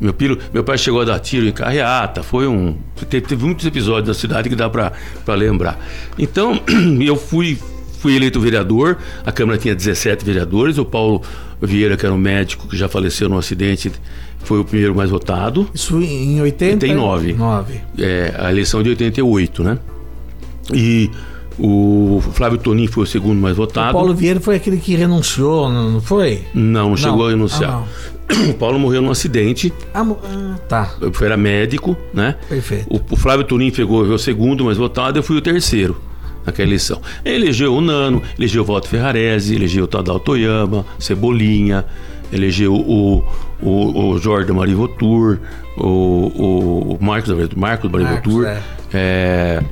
Meu, 0.00 0.14
pilo, 0.14 0.38
meu 0.52 0.64
pai 0.64 0.78
chegou 0.78 1.00
a 1.00 1.04
dar 1.04 1.18
tiro 1.18 1.46
em 1.46 1.52
carreata, 1.52 2.22
foi 2.22 2.46
um. 2.46 2.76
Teve, 3.08 3.26
teve 3.26 3.44
muitos 3.44 3.66
episódios 3.66 4.06
da 4.06 4.14
cidade 4.14 4.48
que 4.48 4.54
dá 4.54 4.70
para 4.70 4.92
lembrar. 5.34 5.78
Então, 6.18 6.58
eu 7.04 7.16
fui, 7.16 7.58
fui 8.00 8.16
eleito 8.16 8.40
vereador, 8.40 8.96
a 9.24 9.30
Câmara 9.30 9.58
tinha 9.58 9.74
17 9.74 10.24
vereadores, 10.24 10.78
o 10.78 10.84
Paulo 10.84 11.22
Vieira, 11.60 11.96
que 11.98 12.06
era 12.06 12.14
um 12.14 12.18
médico 12.18 12.66
que 12.66 12.76
já 12.76 12.88
faleceu 12.88 13.28
num 13.28 13.36
acidente, 13.36 13.92
foi 14.38 14.58
o 14.58 14.64
primeiro 14.64 14.94
mais 14.94 15.10
votado. 15.10 15.68
Isso 15.74 16.00
em 16.00 16.40
89? 16.40 17.32
89. 17.32 17.80
É, 17.98 18.34
a 18.38 18.50
eleição 18.50 18.82
de 18.82 18.88
88, 18.88 19.62
né? 19.62 19.78
E 20.72 21.10
o 21.58 22.22
Flávio 22.32 22.58
Tonin 22.58 22.86
foi 22.86 23.04
o 23.04 23.06
segundo 23.06 23.38
mais 23.38 23.54
votado. 23.54 23.90
O 23.90 23.92
Paulo 23.92 24.14
Vieira 24.14 24.40
foi 24.40 24.56
aquele 24.56 24.78
que 24.78 24.94
renunciou, 24.94 25.70
não 25.70 26.00
foi? 26.00 26.42
Não, 26.54 26.90
não 26.90 26.96
chegou 26.96 27.26
a 27.26 27.30
renunciar. 27.30 27.84
Ah, 28.30 28.32
o 28.48 28.54
Paulo 28.54 28.78
morreu 28.78 29.02
num 29.02 29.10
acidente. 29.10 29.70
Ah, 29.92 30.06
ah, 30.24 30.58
tá. 30.66 30.94
Eu 31.02 31.12
era 31.20 31.36
médico, 31.36 31.94
né? 32.14 32.36
Perfeito. 32.48 32.86
O, 32.88 32.98
o 33.10 33.16
Flávio 33.16 33.44
Tonin 33.44 33.70
pegou 33.70 34.04
o 34.04 34.18
segundo 34.18 34.64
mais 34.64 34.78
votado, 34.78 35.18
eu 35.18 35.22
fui 35.22 35.36
o 35.36 35.42
terceiro 35.42 36.00
naquela 36.44 36.68
eleição. 36.68 37.00
Elegeu 37.24 37.74
o 37.74 37.80
Nano, 37.80 38.22
elegeu 38.38 38.62
o 38.62 38.66
Walter 38.66 38.88
Ferrarese, 38.88 39.54
elegeu 39.54 39.84
o 39.84 39.86
Tadal 39.86 40.20
Toyama, 40.20 40.84
Cebolinha, 40.98 41.84
elegeu 42.32 42.74
o, 42.74 43.24
o, 43.62 44.10
o 44.10 44.18
Jordan 44.18 44.54
Marivotur, 44.54 45.38
o, 45.76 46.96
o 46.96 46.98
Marcos, 47.00 47.32
Marcos 47.56 47.90
Marivotur. 47.90 48.46
É. 48.46 48.62
É, 48.92 49.62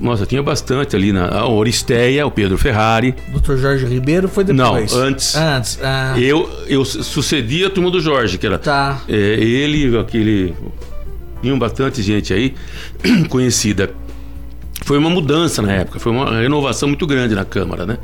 nossa, 0.00 0.26
tinha 0.26 0.42
bastante 0.42 0.96
ali 0.96 1.12
na 1.12 1.28
a 1.28 1.48
Oristeia, 1.48 2.26
o 2.26 2.30
Pedro 2.30 2.58
Ferrari. 2.58 3.14
Dr. 3.28 3.56
Jorge 3.56 3.86
Ribeiro 3.86 4.28
foi 4.28 4.44
depois? 4.44 4.92
Não, 4.92 5.00
antes. 5.00 5.34
Antes. 5.34 5.78
Ah. 5.82 6.14
Eu, 6.18 6.50
eu 6.66 6.84
sucedi 6.84 7.64
a 7.64 7.70
turma 7.70 7.90
do 7.90 8.00
Jorge, 8.00 8.36
que 8.36 8.46
era. 8.46 8.58
Tá. 8.58 9.00
É, 9.08 9.14
ele, 9.14 9.96
aquele. 9.98 10.54
Tinha 11.40 11.56
bastante 11.56 12.02
gente 12.02 12.32
aí 12.32 12.54
conhecida. 13.28 13.90
Foi 14.84 14.98
uma 14.98 15.08
mudança 15.08 15.62
na 15.62 15.72
época, 15.72 15.98
foi 15.98 16.12
uma 16.12 16.38
renovação 16.38 16.88
muito 16.88 17.06
grande 17.06 17.34
na 17.34 17.44
Câmara, 17.44 17.86
né? 17.86 17.96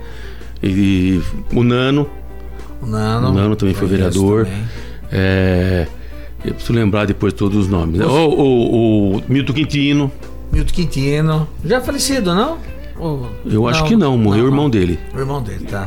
E 0.63 1.21
o 1.53 1.63
Nano. 1.63 2.09
O 2.81 2.87
Nano. 2.87 3.29
O 3.29 3.33
Nano 3.35 3.55
também 3.55 3.75
foi 3.75 3.87
vereador. 3.87 4.47
Também. 4.47 4.65
É, 5.13 5.87
eu 6.43 6.55
preciso 6.55 6.73
lembrar 6.73 7.05
depois 7.05 7.35
todos 7.35 7.59
os 7.59 7.69
nomes. 7.69 8.01
Né? 8.01 8.07
O, 8.07 8.11
o, 8.11 9.17
o 9.17 9.23
Milton 9.29 9.53
Quintino. 9.53 10.11
Milton 10.51 10.73
Quintino. 10.73 11.49
Já 11.63 11.83
falecido, 11.83 12.35
não? 12.35 12.57
Ou... 12.99 13.31
Eu 13.45 13.69
acho 13.69 13.85
que 13.85 13.95
não, 13.95 14.17
morreu 14.17 14.45
não, 14.45 14.47
o 14.47 14.53
irmão 14.53 14.65
não. 14.65 14.71
dele. 14.71 14.99
O 15.15 15.19
irmão 15.19 15.43
dele, 15.43 15.67
tá. 15.67 15.87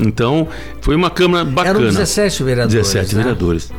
Então, 0.00 0.48
foi 0.80 0.96
uma 0.96 1.08
Câmara 1.08 1.44
bacana. 1.44 1.78
Eram 1.78 1.88
17 1.88 2.42
vereadores. 2.42 2.92
17 2.92 3.14
né? 3.14 3.22
vereadores. 3.22 3.72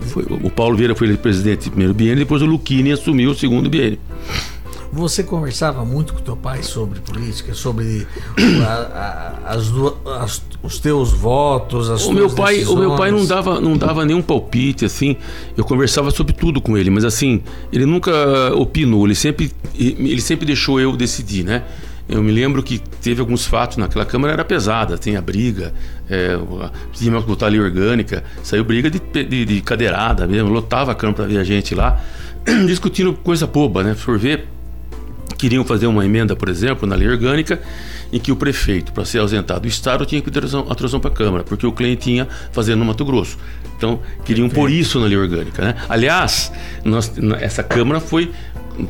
Foi, 0.00 0.24
o 0.30 0.48
Paulo 0.48 0.76
Vieira 0.76 0.94
foi 0.94 1.14
presidente 1.16 1.64
do 1.64 1.70
primeiro 1.72 1.92
biênio, 1.92 2.16
depois 2.20 2.40
o 2.40 2.46
Luquini 2.46 2.92
assumiu 2.92 3.32
o 3.32 3.34
segundo 3.34 3.68
biênio. 3.68 3.98
Você 4.92 5.22
conversava 5.22 5.84
muito 5.84 6.14
com 6.14 6.20
teu 6.20 6.36
pai 6.36 6.62
sobre 6.62 7.00
política, 7.00 7.52
sobre 7.52 8.06
a, 8.64 8.72
a, 9.46 9.54
as, 9.54 9.70
as, 10.22 10.42
os 10.62 10.78
teus 10.78 11.12
votos, 11.12 11.90
as 11.90 12.06
o 12.06 12.12
meu 12.12 12.30
pai, 12.30 12.54
decisões. 12.54 12.76
O 12.76 12.80
meu 12.80 12.96
pai 12.96 13.10
não 13.10 13.26
dava, 13.26 13.60
não 13.60 13.76
dava 13.76 14.04
nenhum 14.04 14.22
palpite, 14.22 14.84
assim. 14.84 15.16
Eu 15.56 15.64
conversava 15.64 16.10
sobre 16.10 16.32
tudo 16.32 16.60
com 16.60 16.76
ele, 16.76 16.88
mas 16.88 17.04
assim, 17.04 17.42
ele 17.72 17.84
nunca 17.84 18.12
opinou, 18.54 19.04
ele 19.04 19.14
sempre, 19.14 19.52
ele 19.78 20.20
sempre 20.20 20.46
deixou 20.46 20.80
eu 20.80 20.96
decidir, 20.96 21.44
né? 21.44 21.64
Eu 22.08 22.22
me 22.22 22.32
lembro 22.32 22.62
que 22.62 22.78
teve 22.78 23.20
alguns 23.20 23.44
fatos 23.44 23.76
naquela 23.76 24.06
Câmara, 24.06 24.32
era 24.32 24.44
pesada, 24.44 24.96
tinha 24.96 25.20
briga, 25.20 25.74
é, 26.08 26.38
tinha 26.94 27.20
que 27.20 27.26
botar 27.26 27.48
lei 27.48 27.60
orgânica, 27.60 28.24
saiu 28.42 28.64
briga 28.64 28.90
de, 28.90 28.98
de, 28.98 29.44
de 29.44 29.60
cadeirada 29.60 30.26
mesmo, 30.26 30.48
lotava 30.48 30.92
a 30.92 30.94
Câmara 30.94 31.16
para 31.16 31.26
ver 31.26 31.38
a 31.38 31.44
gente 31.44 31.74
lá, 31.74 32.02
discutindo 32.66 33.12
coisa 33.12 33.46
boba, 33.46 33.84
né? 33.84 33.94
Por 34.02 34.18
ver 34.18 34.48
queriam 35.38 35.64
fazer 35.64 35.86
uma 35.86 36.04
emenda, 36.04 36.36
por 36.36 36.48
exemplo, 36.48 36.86
na 36.86 36.96
lei 36.96 37.08
orgânica, 37.08 37.60
em 38.12 38.18
que 38.18 38.32
o 38.32 38.36
prefeito, 38.36 38.92
para 38.92 39.04
ser 39.04 39.20
ausentado 39.20 39.60
do 39.60 39.68
Estado, 39.68 40.04
tinha 40.04 40.20
que 40.20 40.30
pedir 40.30 40.44
atração 40.68 40.98
para 40.98 41.10
a 41.10 41.14
Câmara, 41.14 41.44
porque 41.44 41.66
o 41.66 41.72
cliente 41.72 42.02
tinha 42.02 42.28
fazendo 42.52 42.80
no 42.80 42.84
Mato 42.84 43.04
Grosso. 43.04 43.38
Então, 43.76 44.00
queriam 44.24 44.48
pôr 44.48 44.70
isso 44.70 44.98
na 44.98 45.06
lei 45.06 45.16
orgânica. 45.16 45.62
Né? 45.62 45.74
Aliás, 45.88 46.52
nós, 46.84 47.12
essa 47.40 47.62
Câmara 47.62 48.00
foi 48.00 48.32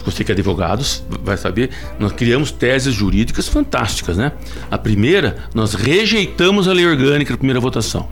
você 0.05 0.23
que 0.23 0.31
é 0.31 0.35
advogado 0.35 0.85
vai 1.23 1.37
saber, 1.37 1.71
nós 1.99 2.13
criamos 2.13 2.51
teses 2.51 2.95
jurídicas 2.95 3.49
fantásticas, 3.49 4.19
né? 4.19 4.33
A 4.71 4.77
primeira, 4.77 5.37
nós 5.55 5.73
rejeitamos 5.73 6.69
a 6.69 6.75
lei 6.75 6.87
orgânica 6.87 7.33
na 7.33 7.39
primeira 7.39 7.59
votação. 7.59 8.07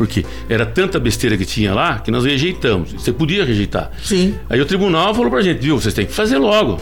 Porque 0.00 0.24
era 0.48 0.64
tanta 0.64 0.98
besteira 0.98 1.36
que 1.36 1.44
tinha 1.44 1.74
lá 1.74 1.98
que 1.98 2.10
nós 2.10 2.24
rejeitamos. 2.24 2.90
Você 2.94 3.12
podia 3.12 3.44
rejeitar. 3.44 3.90
Sim. 4.02 4.34
Aí 4.48 4.58
o 4.58 4.64
tribunal 4.64 5.14
falou 5.14 5.30
pra 5.30 5.42
gente, 5.42 5.58
viu, 5.58 5.78
vocês 5.78 5.92
têm 5.92 6.06
que 6.06 6.12
fazer 6.14 6.38
logo. 6.38 6.80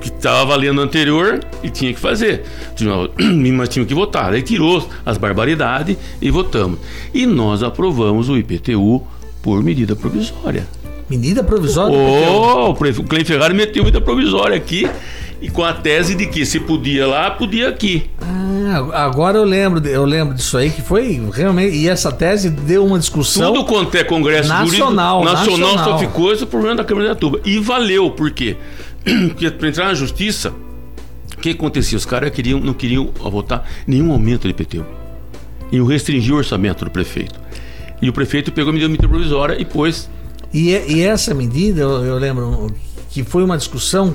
Que 0.00 0.08
estava 0.08 0.42
valendo 0.46 0.80
anterior 0.80 1.38
e 1.62 1.68
tinha 1.68 1.92
que 1.92 2.00
fazer. 2.00 2.44
Mas 3.52 3.68
tinha 3.68 3.84
que 3.84 3.92
votar. 3.92 4.32
Aí 4.32 4.40
tirou 4.40 4.88
as 5.04 5.18
barbaridades 5.18 5.98
e 6.18 6.30
votamos. 6.30 6.78
E 7.12 7.26
nós 7.26 7.62
aprovamos 7.62 8.30
o 8.30 8.38
IPTU 8.38 9.06
por 9.42 9.62
medida 9.62 9.94
provisória. 9.94 10.66
Medida 11.10 11.44
provisória? 11.44 11.94
Oh, 11.94 12.70
o 12.70 12.74
Cleide 12.74 13.26
Ferrari 13.26 13.52
meteu 13.52 13.84
medida 13.84 14.00
provisória 14.00 14.56
aqui 14.56 14.88
e 15.42 15.50
com 15.50 15.62
a 15.62 15.74
tese 15.74 16.14
de 16.14 16.24
que 16.24 16.46
se 16.46 16.58
podia 16.58 17.06
lá, 17.06 17.30
podia 17.30 17.68
aqui. 17.68 18.04
Ah, 18.22 18.45
agora 18.92 19.38
eu 19.38 19.44
lembro, 19.44 19.86
eu 19.86 20.04
lembro 20.04 20.34
disso 20.34 20.56
aí 20.56 20.70
que 20.70 20.82
foi 20.82 21.20
realmente 21.32 21.76
e 21.76 21.88
essa 21.88 22.12
tese 22.12 22.50
deu 22.50 22.84
uma 22.84 22.98
discussão. 22.98 23.52
Tudo 23.52 23.66
quanto 23.66 23.96
é 23.96 24.04
congresso 24.04 24.48
nacional, 24.48 25.24
nacional, 25.24 25.64
nacional 25.64 25.84
só 25.84 25.98
ficou 25.98 26.32
esse 26.32 26.46
problema 26.46 26.76
da 26.76 26.84
Câmara 26.84 27.06
de 27.06 27.12
Atuba 27.12 27.40
e 27.44 27.58
valeu 27.58 28.10
por 28.10 28.30
quê? 28.30 28.56
Porque 29.04 29.50
para 29.50 29.68
entrar 29.68 29.86
na 29.86 29.94
justiça, 29.94 30.52
o 31.36 31.40
que 31.40 31.50
acontecia? 31.50 31.96
Os 31.96 32.06
caras 32.06 32.30
queriam, 32.30 32.58
não 32.60 32.72
queriam 32.72 33.10
votar 33.30 33.68
nenhum 33.86 34.12
aumento 34.12 34.42
de 34.42 34.50
IPTU. 34.50 34.84
E 35.70 35.80
restringir 35.82 36.32
o 36.32 36.38
orçamento 36.38 36.84
do 36.84 36.90
prefeito. 36.90 37.38
E 38.00 38.08
o 38.08 38.12
prefeito 38.12 38.52
pegou 38.52 38.70
a 38.70 38.72
medida 38.72 39.08
provisória 39.08 39.60
e 39.60 39.64
pôs. 39.64 40.08
E, 40.52 40.70
e 40.70 41.02
essa 41.02 41.34
medida, 41.34 41.80
eu, 41.80 42.04
eu 42.04 42.18
lembro 42.18 42.72
que 43.10 43.24
foi 43.24 43.42
uma 43.42 43.56
discussão 43.56 44.14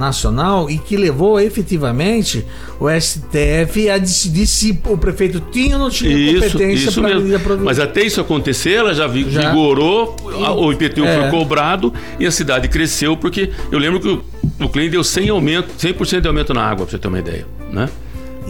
nacional 0.00 0.70
e 0.70 0.78
que 0.78 0.96
levou 0.96 1.38
efetivamente 1.38 2.44
o 2.80 2.88
STF 2.88 3.88
a 3.90 3.98
decidir 3.98 4.46
se 4.46 4.80
o 4.86 4.96
prefeito 4.96 5.40
tinha 5.52 5.76
ou 5.76 5.82
não 5.82 5.90
tinha 5.90 6.16
isso, 6.16 6.42
competência 6.42 6.92
para 6.92 7.14
medida 7.14 7.40
Mas 7.62 7.78
até 7.78 8.02
isso 8.02 8.20
acontecer, 8.20 8.72
ela 8.72 8.94
já, 8.94 9.06
já. 9.06 9.50
vigorou, 9.50 10.16
o 10.56 10.72
IPTU 10.72 11.04
é. 11.04 11.20
foi 11.20 11.30
cobrado 11.30 11.92
e 12.18 12.26
a 12.26 12.30
cidade 12.30 12.68
cresceu, 12.68 13.16
porque 13.16 13.50
eu 13.70 13.78
lembro 13.78 14.00
que 14.00 14.08
o, 14.08 14.24
o 14.64 14.68
cliente 14.68 14.92
deu 14.92 15.04
100 15.04 15.28
aumento, 15.28 15.68
100% 15.78 16.22
de 16.22 16.28
aumento 16.28 16.54
na 16.54 16.62
água, 16.62 16.86
para 16.86 16.92
você 16.92 16.98
ter 16.98 17.08
uma 17.08 17.18
ideia, 17.18 17.46
né? 17.70 17.88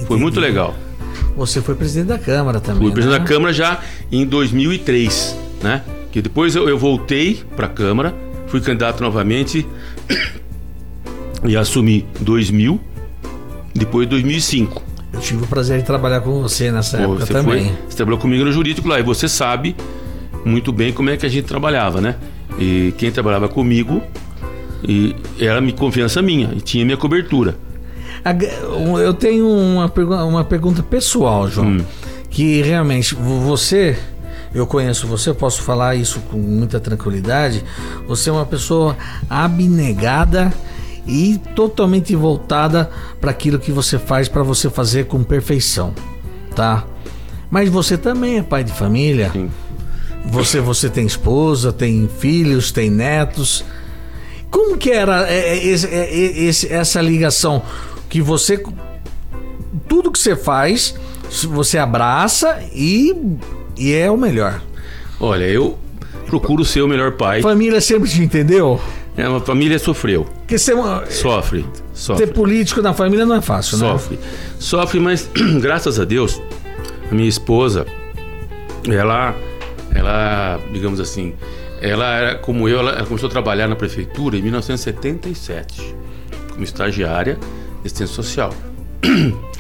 Foi 0.06 0.16
muito 0.16 0.38
legal. 0.38 0.74
Você 1.36 1.60
foi 1.60 1.74
presidente 1.74 2.08
da 2.08 2.18
Câmara 2.18 2.60
também. 2.60 2.82
Fui 2.82 2.92
presidente 2.92 3.18
né? 3.18 3.24
da 3.24 3.24
Câmara 3.24 3.52
já 3.52 3.80
em 4.10 4.24
2003, 4.24 5.36
né? 5.62 5.82
Que 6.12 6.22
depois 6.22 6.54
eu, 6.54 6.68
eu 6.68 6.78
voltei 6.78 7.42
para 7.56 7.66
a 7.66 7.68
Câmara 7.68 8.14
fui 8.50 8.60
candidato 8.60 9.00
novamente 9.00 9.66
e 11.44 11.56
assumi 11.56 12.06
2000, 12.20 12.80
depois 13.74 14.08
2005. 14.08 14.82
Eu 15.12 15.20
tive 15.20 15.44
o 15.44 15.46
prazer 15.46 15.80
de 15.80 15.84
trabalhar 15.84 16.20
com 16.20 16.40
você 16.40 16.70
nessa 16.70 16.98
Pô, 16.98 17.04
época 17.04 17.26
você 17.26 17.32
também. 17.32 17.64
Foi, 17.64 17.76
você 17.88 17.96
trabalhou 17.96 18.20
comigo 18.20 18.44
no 18.44 18.52
jurídico 18.52 18.88
lá 18.88 19.00
e 19.00 19.02
você 19.02 19.28
sabe 19.28 19.74
muito 20.44 20.72
bem 20.72 20.92
como 20.92 21.10
é 21.10 21.16
que 21.16 21.26
a 21.26 21.28
gente 21.28 21.46
trabalhava, 21.46 22.00
né? 22.00 22.16
E 22.58 22.94
quem 22.96 23.10
trabalhava 23.10 23.48
comigo 23.48 24.02
e 24.86 25.14
era 25.38 25.60
confiança 25.72 26.22
minha 26.22 26.52
e 26.54 26.60
tinha 26.60 26.84
minha 26.84 26.96
cobertura. 26.96 27.56
Eu 29.02 29.14
tenho 29.14 29.48
uma, 29.48 29.92
uma 30.24 30.44
pergunta 30.44 30.82
pessoal, 30.82 31.48
João, 31.48 31.68
hum. 31.68 31.84
que 32.28 32.60
realmente 32.62 33.14
você 33.14 33.98
eu 34.52 34.66
conheço 34.66 35.06
você, 35.06 35.30
eu 35.30 35.34
posso 35.34 35.62
falar 35.62 35.94
isso 35.94 36.20
com 36.30 36.36
muita 36.36 36.80
tranquilidade. 36.80 37.62
Você 38.08 38.30
é 38.30 38.32
uma 38.32 38.44
pessoa 38.44 38.96
abnegada 39.28 40.52
e 41.06 41.38
totalmente 41.54 42.14
voltada 42.14 42.90
para 43.20 43.30
aquilo 43.30 43.58
que 43.58 43.72
você 43.72 43.98
faz 43.98 44.28
para 44.28 44.42
você 44.42 44.68
fazer 44.70 45.06
com 45.06 45.22
perfeição, 45.22 45.94
tá? 46.54 46.84
Mas 47.50 47.68
você 47.68 47.98
também 47.98 48.38
é 48.38 48.42
pai 48.42 48.62
de 48.62 48.72
família. 48.72 49.30
Sim. 49.32 49.50
Você 50.26 50.60
você 50.60 50.88
tem 50.88 51.06
esposa, 51.06 51.72
tem 51.72 52.08
filhos, 52.18 52.70
tem 52.70 52.90
netos. 52.90 53.64
Como 54.50 54.76
que 54.76 54.90
era 54.90 55.28
é, 55.28 55.58
é, 55.58 55.74
é, 55.74 56.48
essa 56.48 57.00
ligação 57.00 57.62
que 58.08 58.20
você 58.20 58.62
tudo 59.88 60.10
que 60.10 60.18
você 60.18 60.36
faz, 60.36 60.94
você 61.48 61.78
abraça 61.78 62.62
e 62.72 63.14
e 63.76 63.92
é 63.92 64.10
o 64.10 64.16
melhor. 64.16 64.62
Olha, 65.18 65.44
eu 65.44 65.78
procuro 66.26 66.64
ser 66.64 66.82
o 66.82 66.88
melhor 66.88 67.12
pai. 67.12 67.42
Família 67.42 67.80
sempre 67.80 68.08
te 68.08 68.22
entendeu? 68.22 68.80
É, 69.20 69.28
uma 69.28 69.40
família 69.40 69.78
sofreu. 69.78 70.24
Porque 70.24 70.58
ser 70.58 70.74
uma... 70.74 71.04
Sofre, 71.06 71.64
sofre. 71.92 72.26
Ter 72.26 72.32
político 72.32 72.80
na 72.80 72.94
família 72.94 73.26
não 73.26 73.36
é 73.36 73.40
fácil, 73.40 73.78
né? 73.78 73.88
Sofre. 73.88 74.18
Sofre, 74.58 75.00
mas 75.00 75.28
graças 75.60 76.00
a 76.00 76.04
Deus, 76.04 76.40
a 77.10 77.14
minha 77.14 77.28
esposa, 77.28 77.86
ela 78.88 79.34
ela, 79.94 80.60
digamos 80.72 81.00
assim, 81.00 81.34
ela 81.80 82.06
era 82.14 82.34
como 82.38 82.68
eu, 82.68 82.78
ela, 82.78 82.92
ela 82.92 83.06
começou 83.06 83.28
a 83.28 83.30
trabalhar 83.32 83.68
na 83.68 83.76
prefeitura 83.76 84.36
em 84.36 84.42
1977, 84.42 85.94
como 86.50 86.64
estagiária 86.64 87.34
de 87.34 87.86
assistência 87.86 88.14
social. 88.14 88.54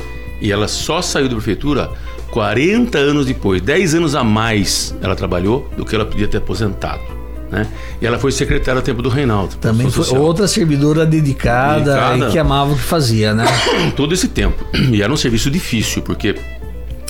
E 0.42 0.50
ela 0.50 0.66
só 0.68 1.02
saiu 1.02 1.28
da 1.28 1.34
prefeitura 1.34 1.90
40 2.30 2.96
anos 2.96 3.26
depois, 3.26 3.60
10 3.60 3.96
anos 3.96 4.14
a 4.14 4.24
mais 4.24 4.94
ela 5.02 5.14
trabalhou 5.14 5.68
do 5.76 5.84
que 5.84 5.94
ela 5.94 6.06
podia 6.06 6.26
ter 6.26 6.38
aposentado. 6.38 7.19
Né? 7.50 7.66
E 8.00 8.06
ela 8.06 8.18
foi 8.18 8.30
secretária 8.30 8.78
a 8.78 8.82
tempo 8.82 9.02
do 9.02 9.08
Reinaldo. 9.08 9.56
Também 9.56 9.90
foi 9.90 10.04
social. 10.04 10.22
outra 10.22 10.46
servidora 10.46 11.04
dedicada, 11.04 11.94
dedicada, 11.94 12.28
e 12.28 12.32
que 12.32 12.38
amava 12.38 12.72
o 12.72 12.76
que 12.76 12.82
fazia, 12.82 13.34
né? 13.34 13.44
Todo 13.96 14.14
esse 14.14 14.28
tempo. 14.28 14.64
E 14.92 15.02
era 15.02 15.12
um 15.12 15.16
serviço 15.16 15.50
difícil, 15.50 16.02
porque 16.02 16.36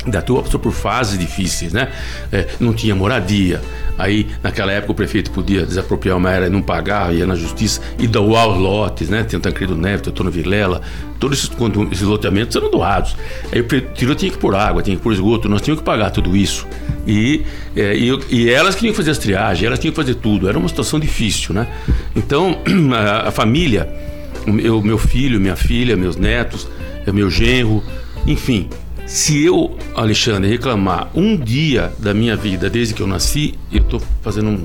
da 0.07 0.23
tua 0.23 0.43
passou 0.43 0.59
por 0.59 0.73
fases 0.73 1.19
difíceis, 1.19 1.73
né? 1.73 1.89
É, 2.33 2.47
não 2.59 2.73
tinha 2.73 2.95
moradia. 2.95 3.61
Aí, 3.99 4.27
naquela 4.43 4.73
época, 4.73 4.93
o 4.93 4.95
prefeito 4.95 5.31
podia 5.31 5.67
desapropriar 5.67 6.17
uma 6.17 6.31
área 6.31 6.47
e 6.47 6.49
não 6.49 6.63
pagar, 6.63 7.15
ia 7.15 7.27
na 7.27 7.35
justiça 7.35 7.83
e 7.99 8.07
doar 8.07 8.49
os 8.49 8.59
lotes, 8.59 9.11
né? 9.11 9.25
Tem 9.25 9.39
o 9.39 9.43
Tancredo 9.43 9.77
Neves, 9.77 10.01
Teotônio 10.01 10.33
Vilela, 10.33 10.81
todos 11.19 11.39
esses, 11.39 11.51
esses 11.93 12.07
loteamentos 12.07 12.57
eram 12.57 12.71
doados. 12.71 13.15
Aí 13.53 13.61
o 13.61 13.65
prefeito 13.65 14.15
tinha 14.15 14.33
que 14.33 14.39
pôr 14.39 14.55
água, 14.55 14.83
tinha 14.83 14.97
que 14.97 15.03
pôr 15.03 15.13
esgoto, 15.13 15.51
nós 15.51 15.61
tínhamos 15.61 15.81
que 15.81 15.85
pagar 15.85 16.11
tudo 16.11 16.35
isso. 16.35 16.67
E, 17.07 17.45
é, 17.77 17.95
e, 17.95 18.19
e, 18.31 18.51
elas 18.51 18.77
tinham 18.77 18.93
que 18.93 18.97
fazer 18.97 19.11
as 19.11 19.19
triagens, 19.19 19.67
elas 19.67 19.79
tinham 19.79 19.93
que 19.93 20.01
fazer 20.01 20.15
tudo. 20.15 20.49
Era 20.49 20.59
uma 20.59 20.69
situação 20.69 20.99
difícil, 20.99 21.55
né? 21.55 21.67
Então, 22.17 22.59
a, 22.97 23.29
a 23.29 23.31
família, 23.31 23.87
o 24.47 24.53
meu, 24.53 24.81
meu 24.81 24.97
filho, 24.97 25.39
minha 25.39 25.57
filha, 25.57 25.95
meus 25.95 26.17
netos, 26.17 26.67
meu 27.13 27.29
genro, 27.29 27.83
enfim, 28.27 28.69
se 29.11 29.45
eu, 29.45 29.77
Alexandre, 29.97 30.49
reclamar 30.49 31.11
um 31.17 31.37
dia 31.37 31.93
da 31.99 32.15
minha 32.15 32.37
vida 32.37 32.71
desde 32.71 32.95
que 32.95 33.03
eu 33.03 33.09
nasci, 33.09 33.59
eu 33.73 33.83
estou 33.83 34.01
fazendo 34.23 34.57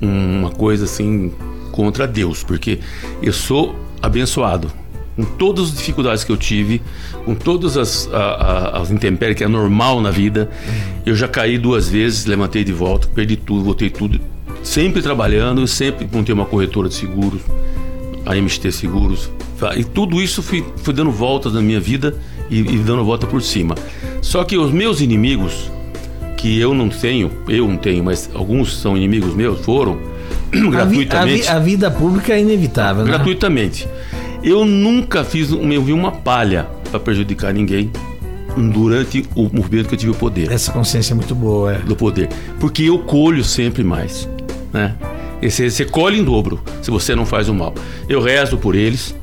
um, 0.00 0.38
uma 0.38 0.50
coisa 0.50 0.86
assim 0.86 1.30
contra 1.72 2.06
Deus, 2.06 2.42
porque 2.42 2.78
eu 3.22 3.34
sou 3.34 3.76
abençoado. 4.00 4.72
Com 5.14 5.24
todas 5.24 5.66
as 5.66 5.76
dificuldades 5.76 6.24
que 6.24 6.32
eu 6.32 6.38
tive, 6.38 6.80
com 7.26 7.34
todas 7.34 7.76
as, 7.76 8.08
a, 8.14 8.18
a, 8.18 8.80
as 8.80 8.90
intempéries 8.90 9.36
que 9.36 9.44
é 9.44 9.48
normal 9.48 10.00
na 10.00 10.10
vida, 10.10 10.50
eu 11.04 11.14
já 11.14 11.28
caí 11.28 11.58
duas 11.58 11.86
vezes, 11.86 12.24
levantei 12.24 12.64
de 12.64 12.72
volta, 12.72 13.06
perdi 13.08 13.36
tudo, 13.36 13.62
voltei 13.62 13.90
tudo. 13.90 14.18
Sempre 14.62 15.02
trabalhando, 15.02 15.66
sempre 15.66 16.08
montei 16.10 16.34
uma 16.34 16.46
corretora 16.46 16.88
de 16.88 16.94
seguros, 16.94 17.42
a 18.26 18.36
MST 18.36 18.72
Seguros. 18.72 19.30
E 19.76 19.84
tudo 19.84 20.20
isso 20.20 20.42
fui, 20.42 20.64
fui 20.76 20.92
dando 20.92 21.10
voltas 21.10 21.54
na 21.54 21.62
minha 21.62 21.80
vida 21.80 22.14
e, 22.50 22.58
e 22.58 22.78
dando 22.78 23.04
volta 23.04 23.26
por 23.26 23.40
cima. 23.40 23.74
Só 24.20 24.44
que 24.44 24.58
os 24.58 24.70
meus 24.70 25.00
inimigos, 25.00 25.70
que 26.36 26.58
eu 26.58 26.74
não 26.74 26.88
tenho, 26.88 27.30
eu 27.48 27.66
não 27.66 27.76
tenho, 27.76 28.04
mas 28.04 28.28
alguns 28.34 28.76
são 28.76 28.96
inimigos 28.96 29.34
meus, 29.34 29.60
foram 29.60 29.98
gratuitamente. 30.70 31.48
A, 31.48 31.52
vi, 31.52 31.56
a, 31.56 31.58
vida 31.58 31.90
pública 31.90 32.34
é 32.34 32.40
inevitável, 32.40 33.04
né? 33.04 33.12
Gratuitamente. 33.12 33.88
Eu 34.42 34.64
nunca 34.64 35.24
fiz, 35.24 35.50
eu 35.50 35.82
vi 35.82 35.92
uma 35.92 36.12
palha 36.12 36.68
para 36.90 37.00
prejudicar 37.00 37.54
ninguém 37.54 37.90
durante 38.56 39.24
o 39.34 39.42
movimento 39.52 39.88
que 39.88 39.94
eu 39.94 39.98
tive 39.98 40.12
o 40.12 40.14
poder. 40.14 40.50
Essa 40.50 40.72
consciência 40.72 41.12
é 41.12 41.16
muito 41.16 41.34
boa, 41.34 41.74
é. 41.74 41.78
Do 41.78 41.96
poder. 41.96 42.28
Porque 42.58 42.84
eu 42.84 42.98
colho 43.00 43.44
sempre 43.44 43.82
mais, 43.82 44.28
né? 44.72 44.94
Você, 45.42 45.70
você 45.70 45.84
colhe 45.84 46.18
em 46.18 46.24
dobro 46.24 46.60
se 46.82 46.90
você 46.90 47.14
não 47.14 47.26
faz 47.26 47.48
o 47.48 47.54
mal. 47.54 47.74
Eu 48.08 48.20
rezo 48.20 48.56
por 48.56 48.74
eles, 48.74 49.14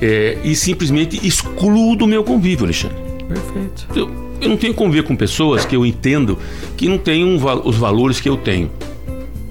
é, 0.00 0.38
e 0.42 0.54
simplesmente 0.54 1.26
excluo 1.26 1.94
do 1.94 2.06
meu 2.06 2.24
convívio, 2.24 2.64
Alexandre. 2.64 2.96
Perfeito. 3.28 3.86
Eu, 3.94 4.10
eu 4.40 4.48
não 4.48 4.56
tenho 4.56 4.72
convívio 4.72 5.04
com 5.04 5.14
pessoas 5.14 5.64
que 5.64 5.76
eu 5.76 5.84
entendo 5.84 6.38
que 6.76 6.88
não 6.88 6.96
têm 6.96 7.24
um, 7.24 7.36
os 7.64 7.76
valores 7.76 8.20
que 8.20 8.28
eu 8.28 8.36
tenho. 8.36 8.70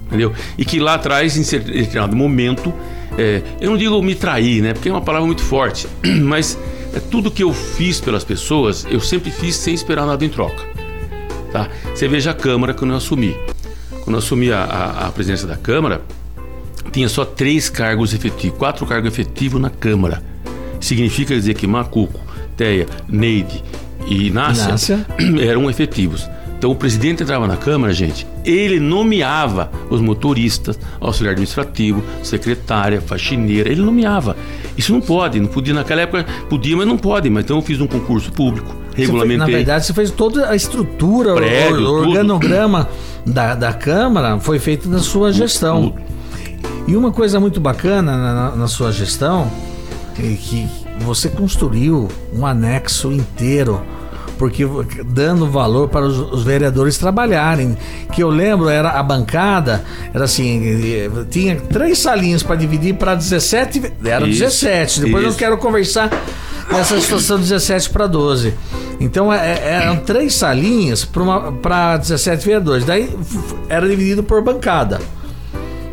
Entendeu? 0.08 0.34
E 0.58 0.66
que 0.66 0.80
lá 0.80 0.96
atrás, 0.96 1.38
em 1.38 1.60
determinado 1.60 2.16
momento, 2.16 2.74
é, 3.16 3.44
eu 3.62 3.70
não 3.70 3.78
digo 3.78 4.02
me 4.02 4.16
trair, 4.16 4.62
né? 4.62 4.74
Porque 4.74 4.90
é 4.90 4.92
uma 4.92 5.02
palavra 5.02 5.28
muito 5.28 5.44
forte, 5.44 5.88
mas 6.24 6.58
é, 6.96 7.00
tudo 7.00 7.30
que 7.30 7.44
eu 7.44 7.54
fiz 7.54 8.02
pelas 8.02 8.24
pessoas, 8.24 8.88
eu 8.90 9.00
sempre 9.00 9.30
fiz 9.30 9.56
sem 9.56 9.74
esperar 9.74 10.08
nada 10.08 10.26
em 10.26 10.30
troca. 10.30 10.68
Tá? 11.52 11.70
Você 11.94 12.08
veja 12.08 12.32
a 12.32 12.34
Câmara 12.34 12.74
quando 12.74 12.92
eu 12.92 12.98
assumi. 12.98 13.36
Quando 14.10 14.16
eu 14.16 14.24
assumi 14.24 14.52
a, 14.52 14.64
a, 14.64 15.08
a 15.08 15.12
presidência 15.12 15.48
da 15.48 15.56
Câmara, 15.56 16.02
tinha 16.92 17.08
só 17.08 17.24
três 17.24 17.70
cargos 17.70 18.12
efetivos, 18.12 18.58
quatro 18.58 18.84
cargos 18.88 19.08
efetivos 19.08 19.62
na 19.62 19.70
Câmara. 19.70 20.24
Significa 20.80 21.36
dizer 21.36 21.54
que 21.54 21.68
Macuco, 21.68 22.20
Teia, 22.58 22.88
Neide 23.08 23.64
e 24.08 24.26
Inácia, 24.26 24.70
Inácia. 24.70 25.06
eram 25.48 25.70
efetivos. 25.70 26.28
Então 26.58 26.72
o 26.72 26.76
presidente 26.76 27.22
entrava 27.22 27.46
na 27.46 27.56
Câmara, 27.56 27.94
gente, 27.94 28.26
ele 28.44 28.80
nomeava 28.80 29.72
os 29.92 30.02
motoristas, 30.02 30.80
auxiliar 31.00 31.34
administrativo, 31.34 32.04
secretária, 32.24 33.00
faxineira, 33.00 33.72
ele 33.72 33.82
nomeava. 33.82 34.36
Isso 34.76 34.92
não 34.92 35.02
pode, 35.02 35.40
não 35.40 35.48
podia 35.48 35.76
naquela 35.76 36.02
época, 36.02 36.26
podia, 36.50 36.76
mas 36.76 36.88
não 36.88 36.98
pode. 36.98 37.30
Mas 37.30 37.44
então 37.44 37.58
eu 37.58 37.62
fiz 37.62 37.80
um 37.80 37.86
concurso 37.86 38.32
público, 38.32 38.76
regulamentei. 38.96 39.38
na 39.38 39.46
verdade, 39.46 39.86
você 39.86 39.94
fez 39.94 40.10
toda 40.10 40.50
a 40.50 40.56
estrutura, 40.56 41.36
Prédio, 41.36 41.80
o, 41.80 42.08
organograma 42.08 42.90
da, 43.32 43.56
da 43.56 43.74
Câmara 43.74 44.40
foi 44.40 44.60
feito 44.60 44.90
na 44.90 45.00
sua 45.00 45.32
gestão. 45.32 45.96
E 46.88 46.96
uma 46.96 47.12
coisa 47.12 47.40
muito 47.40 47.60
bacana 47.60 48.18
na, 48.18 48.56
na 48.56 48.68
sua 48.68 48.92
gestão 48.92 49.50
que 50.16 50.68
você 51.00 51.30
construiu 51.30 52.10
um 52.34 52.46
anexo 52.46 53.12
inteiro 53.12 53.82
porque 54.40 54.66
dando 55.06 55.46
valor 55.46 55.90
para 55.90 56.06
os, 56.06 56.18
os, 56.18 56.44
vereadores 56.44 56.98
trabalharem. 56.98 57.78
Que 58.14 58.24
eu 58.24 58.30
lembro 58.30 58.70
era 58.70 58.92
a 58.92 59.04
bancada, 59.04 59.84
era 60.14 60.24
assim, 60.24 60.64
tinha 61.30 61.58
três 61.58 62.00
salinhas 62.00 62.42
para 62.42 62.56
dividir 62.56 62.96
para 62.96 63.14
17, 63.14 63.92
era 64.04 64.26
isso, 64.26 64.40
17. 64.40 65.02
Depois 65.02 65.26
isso. 65.26 65.34
eu 65.34 65.38
quero 65.38 65.58
conversar 65.58 66.10
nessa 66.72 67.00
situação 67.02 67.38
17 67.38 67.90
para 67.90 68.08
12. 68.08 68.54
Então 69.02 69.32
é, 69.32 69.38
é, 69.38 69.74
eram 69.74 69.98
três 69.98 70.34
salinhas 70.36 71.04
para 71.62 71.98
17 71.98 72.46
vereadores. 72.46 72.86
Daí 72.86 73.10
era 73.68 73.88
dividido 73.88 74.24
por 74.24 74.42
bancada. 74.42 75.02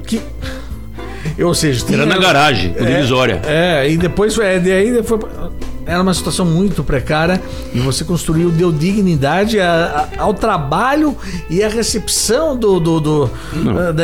Que 0.06 0.22
ou 1.42 1.54
seja, 1.54 1.84
tinha, 1.84 1.98
era 1.98 2.06
na 2.06 2.16
garagem, 2.16 2.74
é, 2.78 2.84
divisória. 2.84 3.42
É, 3.44 3.90
e 3.90 3.96
depois 3.96 4.38
é, 4.38 4.58
daí 4.58 5.02
foi, 5.02 5.18
era 5.86 6.02
uma 6.02 6.12
situação 6.12 6.44
muito 6.44 6.82
precária 6.82 7.40
e 7.72 7.78
você 7.78 8.04
construiu, 8.04 8.50
deu 8.50 8.72
dignidade 8.72 9.60
a, 9.60 10.08
a, 10.18 10.22
ao 10.22 10.34
trabalho 10.34 11.16
e 11.48 11.62
à 11.62 11.68
recepção 11.68 12.56
do, 12.56 12.80
do, 12.80 13.00
do 13.00 13.30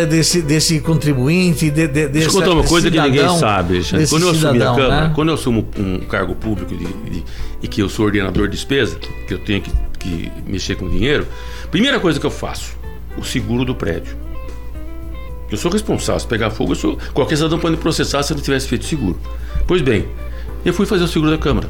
desse, 0.09 0.41
desse 0.41 0.81
contribuinte. 0.81 1.71
De, 1.71 1.89
de, 1.89 2.09
Deixa 2.09 2.29
eu 2.29 2.33
contar 2.33 2.53
uma 2.53 2.63
coisa 2.63 2.89
cidadão, 2.89 3.11
que 3.11 3.19
ninguém 3.19 3.39
sabe. 3.39 3.83
Quando 4.09 4.23
eu 4.23 4.31
assumi 4.31 4.53
cidadão, 4.53 4.73
a 4.73 4.77
Câmara, 4.77 5.09
né? 5.09 5.13
quando 5.15 5.29
eu 5.31 5.35
assumo 5.35 5.69
um 5.77 5.99
cargo 6.01 6.37
público 6.37 6.75
de, 6.75 6.87
de, 6.87 7.25
e 7.61 7.67
que 7.67 7.83
eu 7.83 7.89
sou 7.89 8.07
ordenador 8.07 8.47
de 8.47 8.57
despesa, 8.57 8.97
que 9.27 9.35
eu 9.35 9.39
tenho 9.39 9.61
que, 9.61 9.73
que 9.99 10.33
mexer 10.47 10.77
com 10.77 10.89
dinheiro, 10.89 11.27
primeira 11.71 11.99
coisa 11.99 12.21
que 12.21 12.27
eu 12.27 12.31
faço, 12.31 12.77
o 13.19 13.25
seguro 13.25 13.65
do 13.65 13.75
prédio. 13.75 14.17
Eu 15.51 15.59
sou 15.59 15.71
responsável. 15.71 16.21
Se 16.21 16.27
pegar 16.27 16.51
fogo, 16.51 16.73
eu 16.73 16.77
sou. 16.77 16.99
Qualquer 17.13 17.37
cidadão 17.37 17.59
pode 17.59 17.77
me 17.77 17.83
processar 17.83 18.23
se 18.23 18.33
não 18.33 18.41
tivesse 18.41 18.69
feito 18.69 18.87
seguro. 18.87 19.19
Pois 19.67 19.83
bem, 19.83 20.09
eu 20.65 20.73
fui 20.73 20.87
fazer 20.87 21.05
o 21.05 21.09
seguro 21.09 21.31
da 21.31 21.39
Câmara. 21.39 21.69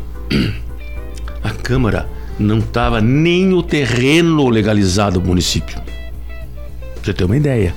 A 1.43 1.51
Câmara 1.51 2.09
não 2.39 2.59
estava 2.59 3.01
nem 3.01 3.53
o 3.53 3.63
terreno 3.63 4.49
legalizado 4.49 5.21
do 5.21 5.27
município. 5.27 5.77
Pra 5.77 7.05
você 7.05 7.15
ter 7.15 7.25
uma 7.25 7.37
ideia. 7.37 7.75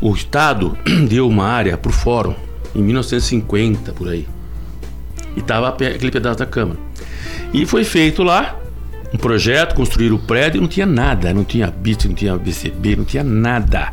O 0.00 0.12
Estado 0.14 0.76
deu 1.08 1.28
uma 1.28 1.46
área 1.46 1.76
para 1.76 1.90
o 1.90 1.92
fórum 1.92 2.34
em 2.74 2.82
1950, 2.82 3.92
por 3.92 4.08
aí. 4.08 4.26
E 5.36 5.40
estava 5.40 5.68
aquele 5.68 6.10
pedaço 6.10 6.38
da 6.38 6.46
Câmara. 6.46 6.78
E 7.52 7.64
foi 7.64 7.84
feito 7.84 8.22
lá 8.22 8.58
um 9.12 9.16
projeto, 9.16 9.76
construir 9.76 10.12
o 10.12 10.18
prédio, 10.18 10.60
não 10.60 10.66
tinha 10.66 10.86
nada, 10.86 11.32
não 11.32 11.44
tinha 11.44 11.70
BIT, 11.70 12.08
não 12.08 12.14
tinha 12.16 12.36
BCB, 12.36 12.96
não 12.96 13.04
tinha 13.04 13.22
nada. 13.22 13.92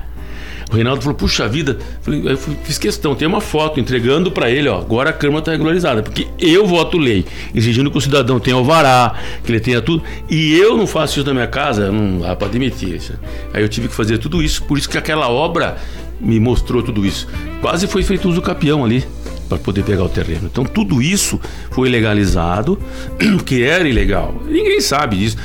O 0.72 0.76
Reinaldo 0.76 1.02
falou, 1.02 1.18
puxa 1.18 1.50
vida, 1.50 1.78
eu 2.08 2.38
fiz 2.38 2.78
questão, 2.78 3.14
tem 3.14 3.28
uma 3.28 3.42
foto 3.42 3.78
entregando 3.78 4.32
para 4.32 4.50
ele, 4.50 4.70
ó, 4.70 4.80
agora 4.80 5.10
a 5.10 5.14
Câmara 5.14 5.40
está 5.40 5.52
regularizada, 5.52 6.02
porque 6.02 6.28
eu 6.40 6.66
voto 6.66 6.98
lei, 6.98 7.26
exigindo 7.54 7.92
que 7.92 7.98
o 7.98 8.02
cidadão 8.02 8.40
tenha 8.40 8.56
alvará, 8.56 9.16
que 9.44 9.52
ele 9.52 9.60
tenha 9.60 9.82
tudo, 9.82 10.02
e 10.30 10.58
eu 10.58 10.78
não 10.78 10.88
faço 10.88 11.20
isso 11.20 11.28
na 11.28 11.34
minha 11.34 11.48
casa, 11.48 11.92
não 11.92 12.20
dá 12.20 12.36
para 12.38 12.48
admitir. 12.48 12.96
Isso. 12.96 13.14
Aí 13.54 13.62
eu 13.62 13.68
tive 13.68 13.90
que 13.90 13.94
fazer 13.94 14.18
tudo 14.18 14.42
isso, 14.42 14.64
por 14.64 14.78
isso 14.78 14.90
que 14.90 14.98
aquela 14.98 15.30
obra 15.30 15.76
me 16.22 16.40
mostrou 16.40 16.82
tudo 16.82 17.06
isso. 17.06 17.28
Quase 17.60 17.86
foi 17.86 18.02
feito 18.04 18.30
uso 18.30 18.42
capião 18.42 18.86
ali 18.86 19.04
para 19.50 19.58
poder 19.58 19.84
pegar 19.84 20.06
o 20.06 20.10
terreno. 20.10 20.50
Então 20.50 20.64
tudo 20.64 21.02
isso 21.02 21.38
foi 21.72 21.90
legalizado, 21.90 22.80
que 23.46 23.62
era 23.64 23.88
ilegal. 23.88 24.42
Ninguém 24.46 24.80
sabe 24.80 25.18
disso. 25.18 25.38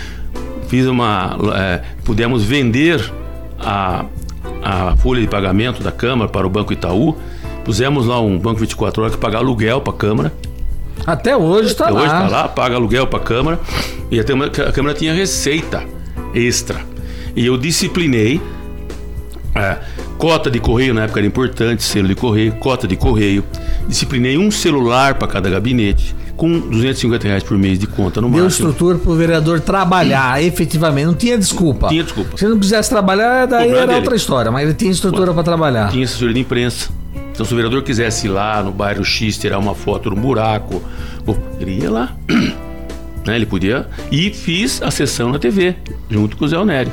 Fiz 0.69 0.87
uma, 0.87 1.37
é, 1.55 1.83
pudemos 2.05 2.45
vender 2.45 3.01
a 3.59 4.05
a 4.63 4.97
folha 4.97 5.21
de 5.21 5.29
pagamento 5.29 5.83
da 5.83 5.93
Câmara 5.93 6.31
para 6.31 6.47
o 6.47 6.51
Banco 6.51 6.73
Itaú. 6.73 7.17
Pusemos 7.65 8.07
lá 8.07 8.21
um 8.21 8.39
banco 8.39 8.61
24 8.61 9.03
horas 9.03 9.15
que 9.15 9.21
paga 9.21 9.39
aluguel 9.39 9.81
para 9.81 9.93
a 9.93 9.97
Câmara. 9.97 10.33
Até 11.07 11.37
hoje 11.37 11.69
está 11.69 11.91
lá. 11.91 12.01
Hoje 12.01 12.07
está 12.07 12.29
lá, 12.29 12.49
paga 12.49 12.77
aluguel 12.77 13.07
para 13.07 13.19
a 13.19 13.23
Câmara. 13.23 13.61
E 14.11 14.19
a 14.21 14.25
Câmara, 14.25 14.51
a 14.69 14.73
Câmara 14.73 14.95
tinha 14.95 15.13
receita 15.13 15.85
extra. 16.35 16.81
E 17.35 17.45
eu 17.47 17.57
disciplinei 17.59 18.41
É, 19.55 19.79
cota 20.19 20.51
de 20.51 20.61
correio 20.61 20.93
na 20.93 21.05
época 21.05 21.19
era 21.19 21.27
importante, 21.27 21.83
selo 21.83 22.09
de 22.09 22.15
correio, 22.15 22.53
cota 22.57 22.87
de 22.87 22.95
correio. 22.95 23.43
Disciplinei 23.89 24.37
um 24.37 24.51
celular 24.51 25.15
para 25.15 25.27
cada 25.29 25.49
gabinete, 25.49 26.15
com 26.37 26.61
250 26.61 27.27
reais 27.27 27.43
por 27.43 27.57
mês 27.57 27.79
de 27.79 27.87
conta 27.87 28.21
no 28.21 28.29
Deu 28.31 28.45
máximo. 28.45 28.69
estrutura 28.69 28.99
pro 28.99 29.15
vereador 29.15 29.61
trabalhar 29.61 30.43
efetivamente. 30.43 31.07
Não 31.07 31.15
tinha 31.15 31.39
desculpa. 31.39 31.89
Tinha 31.89 32.03
desculpa. 32.05 32.37
Se 32.37 32.45
ele 32.45 32.53
não 32.55 32.61
quisesse 32.61 32.89
trabalhar, 32.91 33.47
daí 33.47 33.71
era 33.71 33.87
dele. 33.87 33.99
outra 34.01 34.15
história. 34.17 34.51
Mas 34.53 34.65
ele 34.65 34.75
tinha 34.75 34.91
estrutura 34.91 35.33
para 35.33 35.43
trabalhar. 35.43 35.91
Tinha 35.91 36.05
assessoria 36.05 36.35
de 36.35 36.41
imprensa. 36.41 36.91
Então, 37.33 37.45
se 37.45 37.53
o 37.53 37.57
vereador 37.57 37.83
quisesse 37.83 38.27
ir 38.27 38.31
lá 38.31 38.63
no 38.63 38.71
bairro 38.71 39.05
X 39.05 39.37
tirar 39.39 39.59
uma 39.59 39.75
foto 39.75 40.09
no 40.11 40.17
buraco, 40.17 40.83
bom, 41.25 41.37
ele 41.61 41.81
ia 41.83 41.91
lá. 41.91 42.17
né? 43.27 43.37
Ele 43.37 43.47
podia. 43.47 43.87
E 44.11 44.31
fiz 44.31 44.81
a 44.83 44.91
sessão 44.91 45.31
na 45.33 45.39
TV, 45.39 45.75
junto 46.11 46.37
com 46.37 46.45
o 46.45 46.49
Zé 46.49 46.57
Onério. 46.59 46.93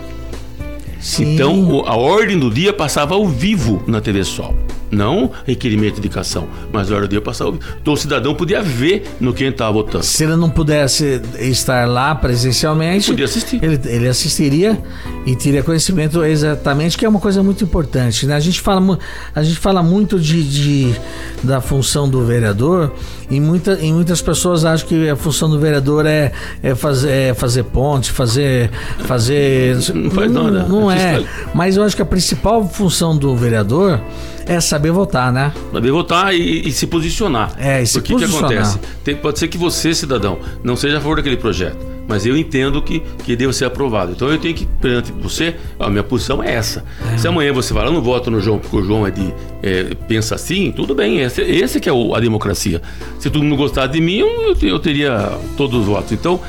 Sim. 1.00 1.34
Então, 1.36 1.60
o- 1.70 1.86
a 1.88 1.96
ordem 1.96 2.38
do 2.40 2.50
dia 2.50 2.72
passava 2.74 3.14
ao 3.16 3.28
vivo 3.28 3.84
na 3.88 4.00
TV 4.02 4.24
Sol. 4.24 4.56
Não 4.94 5.32
requerimento 5.46 5.94
de 5.96 6.00
indicação, 6.00 6.48
mas 6.72 6.92
a 6.92 6.96
ordem 6.96 7.08
do 7.10 7.12
dia 7.12 7.22
passava 7.22 7.50
ao 7.50 7.54
vivo. 7.54 7.66
Então, 7.82 7.94
o 7.94 7.98
cidadão 7.98 8.36
podia 8.36 8.62
ver 8.62 9.04
no 9.20 9.34
quem 9.34 9.48
estava 9.50 9.72
votando. 9.74 10.04
se 10.04 10.24
ele 10.24 10.36
não 10.36 10.50
pudesse 10.50 11.22
estar 11.40 11.88
lá 11.88 12.14
presencialmente, 12.16 13.10
Podia 13.12 13.26
assistir. 13.26 13.64
Ele, 13.64 13.80
ele 13.86 14.08
assistiria 14.08 14.82
e 15.26 15.36
teria 15.36 15.64
conhecimento 15.64 16.24
exatamente, 16.24 16.98
que 16.98 17.06
é 17.06 17.10
uma 17.10 17.20
coisa 17.20 17.42
muito 17.42 17.64
importante. 17.64 18.26
Né? 18.26 18.36
A, 18.36 18.40
gente 18.40 18.62
fala, 18.62 19.00
a 19.34 19.44
gente 19.44 19.58
fala 19.58 19.82
muito 19.82 20.20
de, 20.20 20.44
de- 20.44 20.96
da 21.44 21.60
função 21.62 22.08
do 22.10 22.24
vereador 22.26 22.92
e, 23.30 23.40
muita, 23.40 23.74
e 23.82 23.92
muitas 23.92 24.22
pessoas 24.22 24.66
acham 24.66 24.88
que 24.88 25.10
a 25.10 25.16
função 25.16 25.50
do 25.50 25.60
vereador 25.60 26.06
é, 26.06 26.32
é, 26.62 26.76
fazer, 26.76 27.10
é 27.12 27.34
fazer 27.34 27.64
ponte, 27.64 28.12
fazer. 28.12 28.70
fazer 29.06 29.78
Não 29.94 30.12
faz 30.12 30.32
nada. 30.32 30.64
Não 30.64 30.92
É 30.92 31.16
é. 31.22 31.24
Mas 31.54 31.78
eu 31.78 31.84
acho 31.84 31.96
que 31.96 32.02
a 32.02 32.06
principal 32.06 32.68
função 32.68 33.16
do 33.18 33.36
vereador 33.36 34.00
é 34.46 34.60
saber 34.60 34.92
votar, 34.92 35.32
né? 35.32 35.52
Saber 35.72 35.92
votar 35.92 36.34
e, 36.36 36.68
e 36.68 36.72
se 36.72 36.88
posicionar. 36.88 37.54
É, 37.58 37.82
e 37.82 37.88
se 37.88 37.94
Porque 37.94 38.14
o 38.14 38.18
que 38.18 38.26
posicionar. 38.26 38.52
acontece? 38.52 38.80
Tem- 39.04 39.16
pode 39.16 39.40
ser 39.40 39.48
que 39.48 39.58
você, 39.58 39.94
cidadão, 39.94 40.40
não 40.64 40.76
seja 40.76 40.98
a 40.98 41.02
favor 41.02 41.16
daquele 41.18 41.38
projeto, 41.38 41.78
mas 42.08 42.26
eu 42.26 42.36
entendo 42.38 42.82
que, 42.82 43.02
que 43.24 43.36
deve 43.36 43.54
ser 43.54 43.66
aprovado. 43.66 44.12
Então 44.12 44.30
eu 44.30 44.38
tenho 44.38 44.54
que, 44.54 44.66
perante 44.66 45.12
você, 45.12 45.56
a 45.80 45.90
minha 45.90 46.04
posição 46.04 46.44
é 46.44 46.54
essa. 46.54 46.84
Se 47.18 47.28
amanhã 47.28 47.54
você 47.54 47.74
falar, 47.74 47.88
eu 47.88 47.94
não 47.94 48.02
voto 48.02 48.30
no 48.30 48.42
João 48.42 48.60
porque 48.60 48.76
o 48.78 48.84
João 48.84 49.08
é 49.08 49.12
de, 49.12 49.34
é, 49.62 49.96
pensa 50.08 50.36
assim, 50.36 50.72
tudo 50.72 50.94
bem, 50.94 51.20
esse, 51.20 51.42
esse 51.42 51.80
que 51.80 51.88
é 51.88 51.94
o- 51.94 52.14
a 52.16 52.20
democracia. 52.20 52.82
Se 53.20 53.30
todo 53.30 53.44
mundo 53.44 53.56
gostar 53.56 53.88
de 53.88 54.02
mim, 54.02 54.18
eu, 54.18 54.56
eu 54.62 54.80
teria 54.80 55.32
todos 55.56 55.80
os 55.82 55.86
votos. 55.86 56.12
Então, 56.12 56.40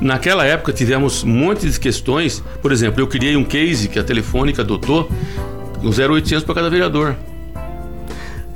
naquela 0.00 0.44
época 0.44 0.72
tivemos 0.72 1.22
um 1.24 1.28
monte 1.28 1.68
de 1.68 1.78
questões. 1.78 2.42
Por 2.62 2.72
exemplo, 2.72 3.00
eu 3.00 3.06
criei 3.06 3.36
um 3.36 3.44
case 3.44 3.88
que 3.88 3.98
a 3.98 4.02
Telefônica 4.04 4.62
adotou, 4.62 5.10
um 5.82 5.90
0800 5.90 6.44
para 6.44 6.54
cada 6.54 6.70
vereador. 6.70 7.16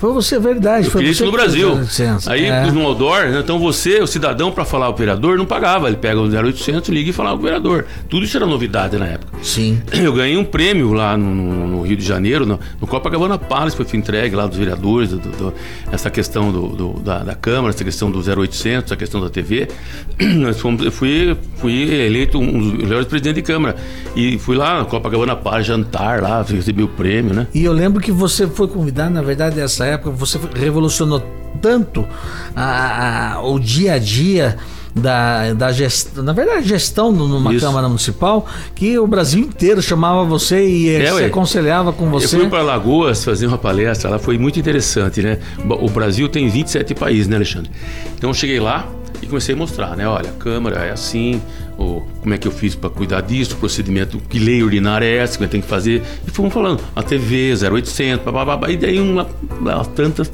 Foi 0.07 0.23
você, 0.23 0.39
verdade. 0.39 0.87
Eu 0.87 0.91
Foi 0.93 1.05
isso 1.05 1.25
no 1.25 1.33
Brasil. 1.33 1.79
Aí 2.27 2.45
É. 2.47 2.71
no 2.71 2.83
outdoor, 2.87 3.25
né, 3.29 3.41
então 3.43 3.59
você, 3.59 4.01
o 4.01 4.07
cidadão, 4.07 4.51
para 4.53 4.65
falar 4.65 4.87
ao 4.87 4.95
vereador, 4.95 5.37
não 5.37 5.45
pagava. 5.47 5.89
Ele 5.89 5.97
pega 5.97 6.21
o 6.21 6.29
0800, 6.29 6.89
liga 6.91 7.11
e 7.11 7.13
fala 7.13 7.33
o 7.35 7.39
vereador. 7.39 7.85
Tudo 8.09 8.25
isso 8.25 8.37
era 8.37 8.47
novidade 8.47 8.97
na 8.99 9.07
época. 9.07 9.33
Sim. 9.43 9.81
Eu 9.93 10.13
ganhei 10.13 10.37
um 10.37 10.45
prêmio 10.45 10.93
lá 10.93 11.17
no, 11.17 11.35
no- 11.35 11.83
Rio 11.87 11.97
de 11.97 12.05
Janeiro, 12.05 12.45
no, 12.47 12.59
no 12.81 12.87
Copacabana 12.87 13.39
Palace, 13.39 13.77
foi 13.77 13.87
entregue 13.97 14.35
lá 14.37 14.47
dos 14.47 14.57
vereadores, 14.59 15.11
do- 15.11 15.19
do- 15.19 15.55
essa 15.91 16.11
questão 16.11 16.51
do, 16.53 16.69
do- 16.69 17.01
da, 17.01 17.19
da 17.21 17.35
Câmara, 17.35 17.71
essa 17.73 17.85
questão 17.85 18.11
do 18.11 18.19
0800, 18.21 18.85
essa 18.87 18.97
questão 18.97 19.21
da 19.21 19.29
TV. 19.31 19.69
Nós 20.37 20.59
fomos, 20.61 20.85
eu 20.85 20.93
fui, 20.93 21.37
fui 21.57 21.83
eleito 22.07 22.39
um 22.39 22.59
dos 22.59 22.73
melhores 22.75 23.07
presidentes 23.07 23.43
de 23.43 23.47
Câmara. 23.47 23.77
E 24.15 24.39
fui 24.39 24.57
lá 24.57 24.81
no 24.81 24.87
Copacabana 24.87 25.35
Palace, 25.37 25.69
jantar 25.69 26.21
lá, 26.23 26.43
recebi 26.43 26.83
o 26.83 26.89
prêmio, 26.89 27.35
né? 27.35 27.47
E 27.55 27.65
eu 27.65 27.73
lembro 27.73 28.01
que 28.03 28.11
você 28.13 28.47
foi 28.47 28.67
convidado, 28.69 29.11
na 29.15 29.23
verdade, 29.23 29.57
nessa 29.57 29.85
época, 29.87 29.96
você 30.05 30.39
revolucionou 30.55 31.23
tanto 31.61 32.07
a- 32.55 33.35
a- 33.37 33.43
o 33.43 33.59
dia 33.59 33.95
a 33.95 33.99
dia 33.99 34.57
da, 34.95 35.53
da 35.53 35.73
gestão, 35.73 36.23
na 36.25 36.33
verdade, 36.33 36.67
gestão 36.67 37.13
numa 37.13 37.53
Isso. 37.53 37.65
Câmara 37.67 37.87
Municipal, 37.87 38.47
que 38.75 38.99
o 38.99 39.07
Brasil 39.07 39.41
inteiro 39.41 39.83
chamava 39.83 40.25
você 40.25 40.67
e 40.67 40.89
É, 40.89 41.13
se 41.13 41.25
aconselhava 41.25 41.93
com 41.93 42.07
Eu 42.07 42.11
você. 42.13 42.39
fui 42.39 42.49
para 42.49 42.63
Lagoas 42.63 43.23
fazer 43.23 43.47
uma 43.47 43.59
palestra 43.59 44.09
lá, 44.11 44.19
foi 44.19 44.39
muito 44.39 44.59
interessante, 44.59 45.21
né? 45.21 45.39
O 45.69 45.91
Brasil 45.91 46.29
tem 46.31 46.49
27 46.49 46.95
países, 46.95 47.29
né, 47.29 47.37
Alexandre? 47.37 47.71
Então 48.17 48.31
eu 48.31 48.35
cheguei 48.35 48.59
lá 48.59 48.87
e 49.21 49.27
comecei 49.27 49.55
a 49.55 49.59
mostrar, 49.59 49.97
né? 49.97 50.09
Olha, 50.09 50.31
a 50.31 50.33
Câmara 50.43 50.77
é 50.87 50.93
assim, 50.93 51.43
o, 51.79 52.03
como 52.21 52.35
é 52.35 52.39
que 52.39 52.49
eu 52.49 52.53
fiz 52.53 52.75
para 52.75 52.89
cuidar 52.91 53.21
disso, 53.21 53.55
o 53.55 53.57
procedimento, 53.57 54.19
que 54.29 54.39
lei 54.39 54.63
ordinária 54.63 55.05
é 55.07 55.17
essa, 55.19 55.37
que 55.39 55.45
eu 55.45 55.49
tenho 55.49 55.63
que 55.63 55.69
fazer. 55.69 56.03
E 56.27 56.31
fomos 56.31 56.53
falando, 56.53 56.81
a 56.95 57.03
TV, 57.03 57.53
0800, 57.71 58.25
babá, 58.25 58.71
e 58.71 58.77
daí 58.77 58.99
uma, 59.01 59.27
uma- 59.61 59.85
tantas, 59.85 60.31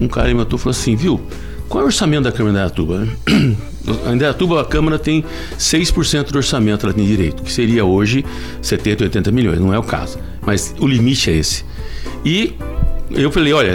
um 0.00 0.08
cara 0.08 0.28
me 0.28 0.34
matou 0.34 0.58
e 0.58 0.62
falou 0.62 0.70
assim, 0.72 0.94
viu? 0.96 1.20
Qual 1.68 1.80
é 1.80 1.84
o 1.84 1.86
orçamento 1.86 2.24
da 2.24 2.32
Câmara 2.32 2.52
de 2.52 2.58
Indaiatuba? 2.58 3.08
A 4.06 4.12
Indaiatuba, 4.14 4.62
a 4.62 4.64
Câmara 4.64 4.98
tem 4.98 5.22
6% 5.58 6.30
do 6.30 6.36
orçamento 6.36 6.86
ela 6.86 6.94
tem 6.94 7.04
direito, 7.04 7.42
que 7.42 7.52
seria 7.52 7.84
hoje 7.84 8.24
70, 8.62 9.04
80 9.04 9.30
milhões, 9.30 9.60
não 9.60 9.74
é 9.74 9.78
o 9.78 9.82
caso. 9.82 10.18
Mas 10.40 10.74
o 10.80 10.86
limite 10.86 11.30
é 11.30 11.34
esse. 11.36 11.66
E 12.24 12.54
eu 13.10 13.30
falei, 13.30 13.52
olha, 13.52 13.72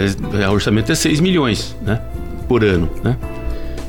o 0.48 0.52
orçamento 0.52 0.90
é 0.90 0.96
6 0.96 1.20
milhões, 1.20 1.76
né? 1.82 2.00
Por 2.48 2.64
ano, 2.64 2.90
né? 3.04 3.16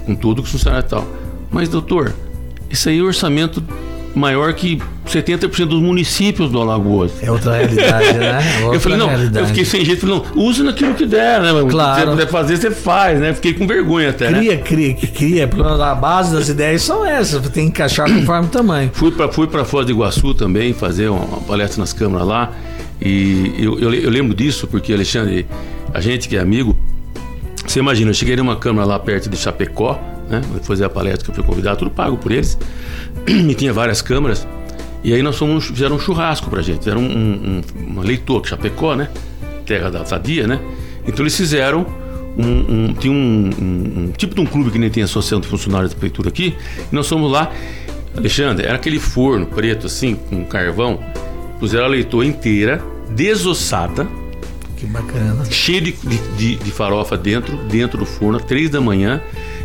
Com 0.06 0.14
tudo 0.14 0.44
que 0.44 0.50
funcionário 0.50 0.86
e 0.86 0.90
tal. 0.90 1.08
Mas, 1.50 1.68
doutor, 1.70 2.14
isso 2.72 2.90
aí 2.90 3.00
é 3.00 3.02
orçamento 3.02 3.64
maior 4.14 4.54
que 4.54 4.82
70% 5.08 5.66
dos 5.66 5.82
municípios 5.82 6.52
do 6.52 6.60
Alagoas. 6.60 7.12
É 7.22 7.32
outra 7.32 7.58
realidade, 7.58 8.18
né? 8.18 8.40
Outra 8.64 8.76
eu 8.76 8.80
falei, 8.80 8.98
não, 8.98 9.08
realidade. 9.08 9.40
eu 9.40 9.48
fiquei 9.48 9.66
sem 9.66 9.86
jeito, 9.86 10.02
falei, 10.02 10.16
não, 10.16 10.44
use 10.44 10.64
naquilo 10.64 10.94
que 10.94 11.06
der, 11.06 11.42
né? 11.42 11.50
Claro. 11.70 12.00
Se 12.00 12.06
você 12.06 12.12
puder 12.12 12.28
fazer, 12.28 12.58
você 12.58 12.72
faz, 12.72 13.20
né? 13.20 13.34
Fiquei 13.34 13.54
com 13.54 13.66
vergonha 13.66 14.10
até, 14.10 14.30
né? 14.30 14.40
Cria, 14.40 14.58
cria, 14.58 14.94
cria, 14.96 15.48
porque 15.48 15.64
a 15.64 15.96
base 15.96 16.34
das 16.34 16.50
ideias 16.50 16.82
são 16.82 17.06
essas, 17.06 17.42
tem 17.50 17.66
que 17.66 17.70
encaixar 17.70 18.12
conforme 18.12 18.48
o 18.48 18.50
tamanho. 18.52 18.90
Fui 18.94 19.12
para 19.12 19.32
fui 19.32 19.48
pra 19.48 19.66
Foz 19.66 19.86
do 19.86 19.92
Iguaçu 19.92 20.34
também, 20.34 20.74
fazer 20.74 21.10
uma, 21.10 21.24
uma 21.24 21.42
palestra 21.42 21.80
nas 21.80 21.94
câmaras 21.94 22.28
lá. 22.28 22.52
E 23.02 23.56
eu, 23.58 23.80
eu, 23.80 23.94
eu 23.94 24.10
lembro 24.10 24.36
disso 24.36 24.68
porque, 24.68 24.94
Alexandre, 24.94 25.48
a 25.94 26.00
gente 26.00 26.30
que 26.30 26.38
é 26.38 26.40
amigo, 26.40 26.78
você 27.66 27.80
imagina, 27.80 28.12
eu 28.12 28.14
cheguei 28.14 28.36
numa 28.36 28.56
câmara 28.56 28.88
lá 28.88 29.00
perto 29.00 29.30
de 29.30 29.38
Chapecó, 29.38 30.00
né? 30.30 30.42
Fazer 30.64 30.86
a 30.86 30.90
palestra 30.90 31.24
que 31.26 31.32
eu 31.32 31.36
fui 31.36 31.44
convidado, 31.44 31.78
tudo 31.80 31.92
pago 31.92 32.18
por 32.18 32.32
eles. 32.32 32.58
E 33.28 33.54
tinha 33.56 33.74
várias 33.74 34.02
câmaras. 34.02 34.48
E 35.04 35.14
aí 35.14 35.22
nós 35.24 35.38
fomos, 35.38 35.66
fizeram 35.66 35.96
um 35.96 36.00
churrasco 36.00 36.50
pra 36.50 36.62
gente. 36.62 36.80
Fizeram 36.80 37.02
um, 37.02 37.06
um, 37.06 37.62
uma 37.88 38.04
leitor, 38.04 38.46
Chapecó, 38.48 38.96
né? 38.96 39.10
Terra 39.66 39.90
da 39.90 40.06
sadia, 40.06 40.46
né? 40.48 40.60
Então 41.08 41.24
eles 41.24 41.36
fizeram 41.36 41.86
um, 42.38 42.46
um, 42.90 42.94
tinha 42.94 43.12
um, 43.12 43.50
um- 43.60 44.04
um 44.06 44.12
tipo 44.16 44.34
de 44.36 44.42
um 44.42 44.46
clube 44.46 44.70
que 44.72 44.78
nem 44.80 44.90
tem 44.90 45.04
associação 45.04 45.40
de 45.40 45.48
funcionários 45.48 45.92
da 45.92 45.98
prefeitura 45.98 46.30
aqui. 46.30 46.56
E 46.92 46.96
nós 46.96 47.08
fomos 47.08 47.32
lá. 47.32 47.52
Alexandre, 48.16 48.66
era 48.66 48.76
aquele 48.76 49.00
forno 49.00 49.46
preto 49.48 49.88
assim, 49.88 50.16
com 50.16 50.44
carvão. 50.46 51.00
Puseram 51.60 51.86
a 51.86 51.88
leitoa 51.88 52.26
inteira, 52.26 52.82
desossada, 53.10 54.08
Que 54.76 54.86
bacana. 54.86 55.46
cheio 55.50 55.80
de, 55.82 55.92
de, 56.38 56.56
de 56.58 56.72
farofa 56.72 57.16
dentro, 57.18 57.56
dentro 57.70 57.98
do 58.00 58.06
forno, 58.06 58.38
às 58.38 58.44
três 58.46 58.70
da 58.70 58.82
manhã. 58.82 59.22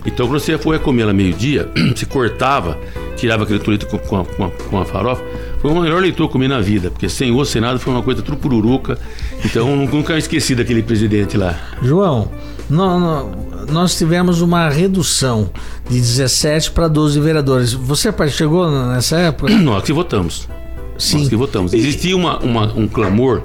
Então, 0.07 0.27
quando 0.29 0.39
você 0.41 0.57
for 0.57 0.79
comer 0.79 1.03
ela 1.03 1.13
meio-dia, 1.13 1.69
você 1.95 2.07
cortava, 2.07 2.79
tirava 3.17 3.43
aquele 3.45 3.59
turito 3.59 3.87
com, 3.87 3.99
com, 3.99 4.21
a, 4.21 4.25
com, 4.25 4.51
com 4.51 4.81
a 4.81 4.85
farofa. 4.85 5.23
Foi 5.61 5.71
o 5.71 5.81
melhor 5.81 6.01
leitor 6.01 6.17
que 6.17 6.23
eu 6.23 6.29
comi 6.29 6.47
na 6.47 6.61
vida, 6.61 6.91
porque 6.91 7.09
sem 7.09 7.33
osso, 7.33 7.51
sem 7.53 7.61
nada, 7.61 7.79
foi 7.79 7.93
uma 7.93 8.03
coisa 8.03 8.23
trupururuca. 8.23 8.99
Então, 9.45 9.75
nunca 9.87 10.17
esqueci 10.17 10.55
daquele 10.55 10.83
presidente 10.83 11.37
lá. 11.37 11.59
João, 11.83 12.31
nó- 12.71 12.99
nó- 13.01 13.29
nós 13.71 13.97
tivemos 13.99 14.41
uma 14.41 14.69
redução 14.69 15.51
de 15.91 15.99
17 15.99 16.71
para 16.71 16.87
12 16.87 17.19
vereadores. 17.19 17.73
Você 17.73 18.13
chegou 18.29 18.71
nessa 18.71 19.17
época? 19.17 19.53
Nós 19.59 19.83
que 19.83 19.93
votamos. 19.93 20.49
Sim. 20.97 21.19
Nós 21.19 21.29
que 21.29 21.37
votamos. 21.37 21.75
Existia 21.75 22.17
uma, 22.17 22.39
uma- 22.39 22.73
um 22.75 22.87
clamor 22.87 23.43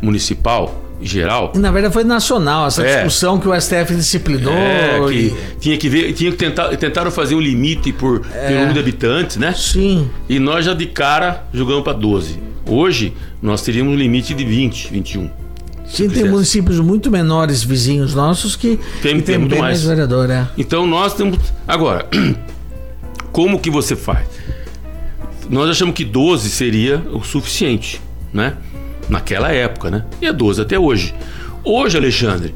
municipal, 0.00 0.83
geral, 1.04 1.52
Na 1.54 1.70
verdade 1.70 1.92
foi 1.92 2.02
nacional, 2.04 2.66
essa 2.66 2.82
É. 2.82 2.94
discussão 2.96 3.38
que 3.38 3.46
o 3.48 3.54
STF 3.54 3.94
disciplinou. 3.94 4.52
é, 4.52 5.00
que 5.08 5.14
e- 5.14 5.34
tinha 5.60 5.76
que 5.76 5.88
ver, 5.88 6.12
tinha 6.14 6.30
que 6.30 6.36
tentar, 6.36 6.68
tentaram 6.76 7.10
fazer 7.10 7.34
um 7.34 7.40
limite 7.40 7.92
por 7.92 8.20
pelo 8.20 8.54
número 8.54 8.72
de 8.74 8.78
habitantes, 8.80 9.36
né? 9.36 9.52
Sim, 9.56 10.08
E 10.28 10.38
nós 10.38 10.64
já 10.64 10.72
de 10.74 10.86
cara 10.86 11.44
jogamos 11.52 11.82
para 11.84 11.92
12. 11.92 12.38
Hoje 12.66 13.12
nós 13.42 13.60
teríamos 13.62 13.92
um 13.92 13.96
limite 13.96 14.32
de 14.34 14.44
20, 14.44 14.90
21. 14.90 15.28
sim 15.86 16.04
tem 16.04 16.08
fizesse. 16.08 16.28
municípios 16.30 16.80
muito 16.80 17.10
menores, 17.10 17.62
vizinhos 17.62 18.14
nossos, 18.14 18.56
que 18.56 18.78
Tem- 19.02 19.16
que 19.16 19.22
tem 19.22 19.36
muito 19.38 19.50
bem 19.52 19.60
mais. 19.60 19.84
vereador, 19.84 20.30
é. 20.30 20.48
Então 20.56 20.86
nós 20.86 21.12
temos. 21.14 21.38
Agora, 21.68 22.06
como 23.32 23.58
que 23.58 23.70
você 23.70 23.94
faz? 23.94 24.26
Nós 25.50 25.68
achamos 25.68 25.94
que 25.94 26.04
12 26.04 26.48
seria 26.48 27.02
o 27.12 27.22
suficiente, 27.22 28.00
né? 28.32 28.54
Naquela 29.08 29.52
época, 29.52 29.90
né? 29.90 30.04
E 30.20 30.26
é 30.26 30.32
12 30.32 30.60
até 30.62 30.78
hoje. 30.78 31.14
Hoje, 31.64 31.96
Alexandre, 31.96 32.54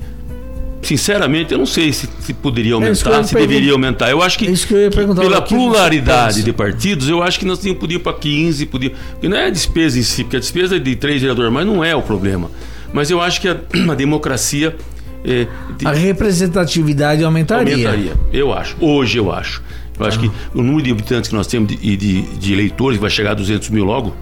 sinceramente, 0.82 1.52
eu 1.52 1.58
não 1.58 1.66
sei 1.66 1.92
se, 1.92 2.08
se 2.20 2.32
poderia 2.32 2.72
É 2.72 2.74
aumentar, 2.74 3.22
se 3.24 3.34
deveria 3.34 3.72
aumentar. 3.72 4.10
Eu 4.10 4.22
acho 4.22 4.38
que, 4.38 4.46
É 4.46 4.50
isso 4.50 4.66
que 4.66 4.74
eu 4.74 4.78
ia 4.82 4.90
perguntar, 4.90 5.22
pela 5.22 5.42
que 5.42 5.54
pluralidade 5.54 6.42
de 6.42 6.52
partidos, 6.52 7.08
eu 7.08 7.22
acho 7.22 7.38
que 7.38 7.44
nós 7.44 7.58
tínhamos 7.58 7.80
podia 7.80 7.96
ir 7.96 8.00
para 8.00 8.12
15, 8.14 8.66
podia, 8.66 8.90
porque 9.12 9.28
não 9.28 9.36
é 9.36 9.46
a 9.46 9.50
despesa 9.50 9.98
em 9.98 10.02
si, 10.02 10.24
porque 10.24 10.36
a 10.36 10.40
despesa 10.40 10.78
de 10.78 10.96
três 10.96 11.20
vereadores, 11.20 11.52
mas 11.52 11.66
não 11.66 11.82
é 11.84 11.94
o 11.94 12.02
problema. 12.02 12.50
Mas 12.92 13.10
eu 13.10 13.20
acho 13.20 13.40
que 13.40 13.48
a, 13.48 13.56
a 13.90 13.94
democracia 13.94 14.76
é, 15.24 15.46
de- 15.76 15.86
A 15.86 15.92
representatividade 15.92 17.24
aumentaria. 17.24 17.74
aumentaria. 17.74 18.12
Eu 18.32 18.52
acho. 18.52 18.76
Hoje 18.80 19.18
eu 19.18 19.32
acho. 19.32 19.62
Eu 19.98 20.06
acho 20.06 20.20
que 20.20 20.30
o 20.54 20.62
número 20.62 20.82
de 20.82 20.92
habitantes 20.92 21.28
que 21.28 21.34
nós 21.34 21.46
temos 21.48 21.68
de- 21.68 21.78
e 21.82 21.96
de, 21.96 22.22
de 22.22 22.52
eleitores 22.52 22.98
vai 23.00 23.10
chegar 23.10 23.32
a 23.32 23.34
200 23.34 23.68
mil 23.70 23.84
logo. 23.84 24.14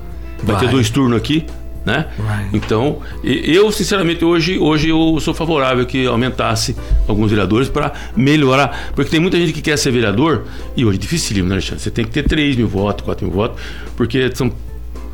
Vai, 0.43 0.57
Vai. 0.57 0.65
ter 0.67 0.71
dois 0.71 0.89
turnos 0.91 1.17
aqui, 1.19 1.45
né? 1.87 2.07
Então, 2.53 2.99
eu 3.23 3.71
sinceramente 3.71 4.25
hoje, 4.25 4.59
hoje 4.59 4.89
eu 4.89 5.19
sou 5.21 5.33
favorável 5.33 5.87
que 5.87 6.05
aumentasse 6.05 6.77
alguns 7.07 7.31
vereadores 7.31 7.69
para 7.69 7.93
melhorar, 8.17 8.91
porque 8.93 9.09
tem 9.09 9.21
muita 9.21 9.37
gente 9.39 9.53
que 9.53 9.63
quer 9.63 9.79
ser 9.79 9.93
vereador 9.93 10.47
e 10.77 10.85
hoje 10.85 10.99
é 10.99 11.01
dificílimo, 11.01 11.49
né, 11.49 11.55
Alexandre? 11.55 11.81
Você 11.81 11.91
tem 11.93 12.05
que 12.05 12.11
ter 12.11 12.25
3 12.25 12.57
mil 12.57 12.67
votos, 12.67 13.05
4 13.05 13.25
mil 13.25 13.33
votos, 13.33 13.63
porque 13.97 14.29
são 14.35 14.53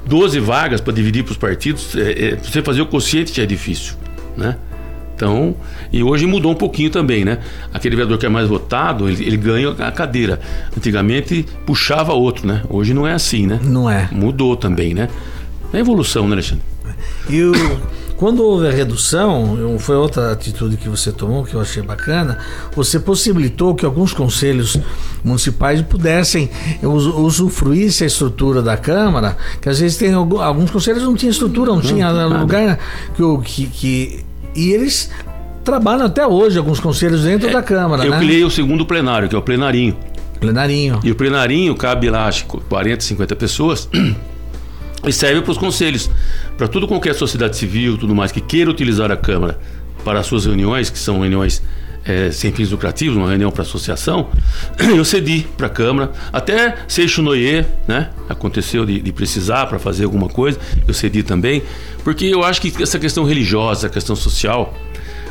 12 0.07 0.41
vagas 0.41 0.81
para 0.81 0.95
dividir 0.95 1.23
para 1.23 1.33
os 1.33 1.37
partidos. 1.37 1.95
É, 1.95 2.29
é, 2.29 2.37
você 2.37 2.63
fazer 2.63 2.81
o 2.81 2.87
quociente 2.87 3.37
já 3.37 3.43
é 3.43 3.47
difícil, 3.47 3.95
né? 4.35 4.57
Então, 5.15 5.55
e 5.93 6.03
hoje 6.03 6.27
mudou 6.27 6.51
um 6.51 6.55
pouquinho 6.55 6.89
também, 6.89 7.23
né? 7.23 7.39
Aquele 7.73 7.95
vereador 7.95 8.19
que 8.19 8.25
é 8.25 8.31
mais 8.31 8.49
votado, 8.49 9.11
ele, 9.11 9.25
ele 9.25 9.37
ganha 9.37 9.71
a 9.71 9.93
cadeira. 9.93 10.41
Antigamente 10.75 11.45
puxava 11.67 12.15
outro, 12.15 12.47
né? 12.47 12.63
Hoje 12.71 12.95
não 12.95 13.07
é 13.07 13.13
assim, 13.13 13.47
né? 13.47 13.61
Não 13.63 13.91
é. 13.91 14.09
Mudou 14.11 14.57
também, 14.57 14.95
né? 14.95 15.09
É 15.73 15.79
evolução, 15.79 16.27
né, 16.27 16.35
Alexandre? 16.35 16.63
E 17.29 17.43
o- 17.43 17.53
quando 18.17 18.45
houve 18.45 18.69
a 18.69 18.71
redução, 18.71 19.77
foi 19.79 19.97
outra 19.97 20.31
atitude 20.33 20.77
que 20.77 20.89
você 20.89 21.11
tomou 21.11 21.45
que 21.45 21.55
eu 21.55 21.61
achei 21.61 21.83
bacana. 21.83 22.39
Você 22.77 23.01
possibilitou 23.01 23.75
que 23.75 23.85
alguns 23.85 24.13
conselhos 24.13 24.79
municipais 25.25 25.81
pudessem 25.83 26.49
us- 26.83 27.07
usufruir 27.07 27.87
a 28.01 28.05
estrutura 28.07 28.63
da 28.63 28.77
Câmara, 28.77 29.37
que 29.61 29.69
às 29.69 29.81
vezes 29.81 29.97
tem 29.97 30.13
algu- 30.13 30.41
alguns 30.41 30.71
conselhos 30.71 31.03
não 31.03 31.15
tinha 31.15 31.31
estrutura, 31.31 31.73
não, 31.73 31.81
tinha 31.81 32.13
nada. 32.13 32.39
lugar 32.39 32.79
que, 33.17 33.23
o- 33.23 33.39
que, 33.39 33.67
que- 33.67 34.25
e 34.55 34.71
eles 34.73 35.11
trabalham 35.65 36.07
até 36.07 36.27
hoje 36.27 36.59
alguns 36.59 36.79
conselhos 36.81 37.23
dentro 37.23 37.51
da 37.53 37.63
Câmara, 37.63 38.05
Eu 38.05 38.11
né? 38.11 38.19
criei 38.19 38.45
o 38.45 38.51
segundo 38.51 38.85
plenário, 38.85 39.29
que 39.29 39.35
é 39.35 39.39
o 39.39 39.43
plenarinho. 39.43 39.97
Plenarinho. 40.41 41.01
E 41.05 41.11
o 41.11 41.15
plenarinho 41.15 41.75
cabe 41.77 42.11
lá, 42.11 42.27
acho 42.27 42.47
que 42.47 42.59
40, 42.69 43.01
50 43.03 43.35
pessoas. 43.37 43.89
E 45.05 45.13
serve 45.13 45.43
para 45.43 45.51
os 45.51 45.59
conselhos, 45.59 46.11
para 46.57 46.69
tudo 46.69 46.87
qualquer 46.87 47.15
sociedade 47.15 47.57
civil, 47.57 47.99
tudo 47.99 48.15
mais 48.15 48.31
que 48.31 48.41
queira 48.41 48.71
utilizar 48.71 49.11
a 49.11 49.17
Câmara 49.17 49.59
para 50.05 50.21
as 50.21 50.27
suas 50.27 50.45
reuniões, 50.47 50.91
que 50.91 50.99
são 50.99 51.21
reuniões 51.21 51.63
eh, 52.05 52.31
sem 52.33 52.53
fins 52.53 52.71
lucrativos, 52.71 53.17
uma 53.17 53.29
reunião 53.29 53.51
para 53.51 53.63
associação, 53.63 54.29
eu 54.79 55.05
cedi 55.05 55.47
para 55.57 55.69
a 55.69 55.71
Câmara, 55.71 56.13
até 56.33 56.77
Seixo 56.89 57.23
Noyer, 57.23 57.67
né? 57.87 58.11
Aconteceu 58.29 58.85
de, 58.85 59.01
de 59.01 59.13
precisar 59.13 59.67
para 59.67 59.79
fazer 59.79 60.05
alguma 60.05 60.29
coisa, 60.29 60.59
eu 60.87 60.95
cedi 60.95 61.23
também, 61.23 61.63
porque 62.03 62.27
eu 62.27 62.43
acho 62.43 62.61
que 62.61 62.83
essa 62.83 62.99
questão 62.99 63.25
religiosa, 63.25 63.87
a 63.87 63.91
questão 63.91 64.17
social, 64.17 64.75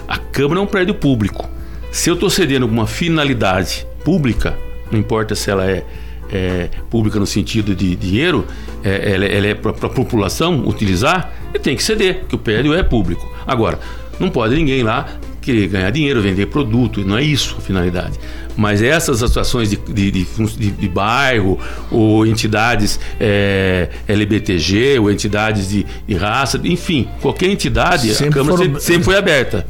a 0.08 0.18
Câmara 0.18 0.60
é 0.60 0.64
um 0.64 0.68
prédio 0.68 0.96
público. 0.96 1.50
Se 1.92 2.10
eu 2.10 2.14
estou 2.14 2.30
cedendo 2.30 2.64
alguma 2.64 2.88
finalidade 2.88 3.86
pública, 4.06 4.58
não 4.90 5.00
importa 5.00 5.36
se 5.36 5.50
ela 5.50 5.70
é, 5.70 5.86
é 6.32 6.70
pública 6.90 7.20
no 7.20 7.26
sentido 7.26 7.76
de 7.76 7.96
dinheiro, 7.96 8.46
é, 8.84 9.14
ela, 9.14 9.26
ela 9.26 9.48
é 9.48 9.54
para 9.56 9.72
a 9.72 9.90
população 9.90 10.66
utilizar, 10.68 11.32
eu 11.54 11.60
tenho 11.60 11.76
que 11.78 11.84
ceder, 11.84 12.20
porque 12.22 12.36
o 12.36 12.40
prédio 12.40 12.74
é 12.74 12.82
público. 12.84 13.30
Agora, 13.46 13.80
não 14.20 14.30
pode 14.30 14.56
ninguém 14.56 14.84
lá 14.84 15.08
querer 15.42 15.68
ganhar 15.68 15.90
dinheiro, 15.90 16.22
vender 16.22 16.46
produto, 16.48 17.04
não 17.04 17.18
é 17.18 17.24
isso 17.24 17.56
a 17.58 17.62
finalidade. 17.62 18.20
Mas 18.56 18.82
essas 18.82 19.24
associações 19.24 19.72
de, 19.72 19.78
de, 19.78 20.12
de, 20.12 20.72
de- 20.72 20.88
bairro, 20.90 21.58
ou 21.90 22.28
entidades 22.28 23.00
é, 23.20 23.90
LBTG, 24.08 25.00
ou 25.00 25.10
entidades 25.12 25.70
de, 25.70 25.86
raça, 26.14 26.62
enfim, 26.64 27.08
qualquer 27.22 27.50
entidade, 27.50 28.14
Sempre 28.14 28.40
a 28.40 28.44
Câmara 28.44 28.58
foram- 28.58 28.80
sempre 28.80 29.04
foi 29.04 29.18
aberta. 29.18 29.66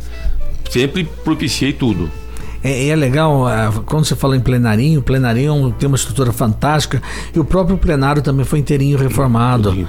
Sempre 0.69 1.07
propiciei 1.23 1.71
tudo. 1.73 2.11
É, 2.63 2.87
é 2.89 2.95
legal, 2.95 3.47
ah, 3.47 3.71
quando 3.85 4.05
você 4.05 4.15
fala 4.15 4.35
em 4.35 4.39
plenarinho, 4.39 4.99
o 4.99 5.03
plenarinho 5.03 5.73
tem 5.79 5.87
uma 5.87 5.95
estrutura 5.95 6.31
fantástica 6.31 7.01
e 7.35 7.39
o 7.39 7.43
próprio 7.45 7.77
plenário 7.77 8.21
também 8.21 8.45
foi 8.45 8.59
inteirinho 8.59 8.97
reformado. 8.97 9.87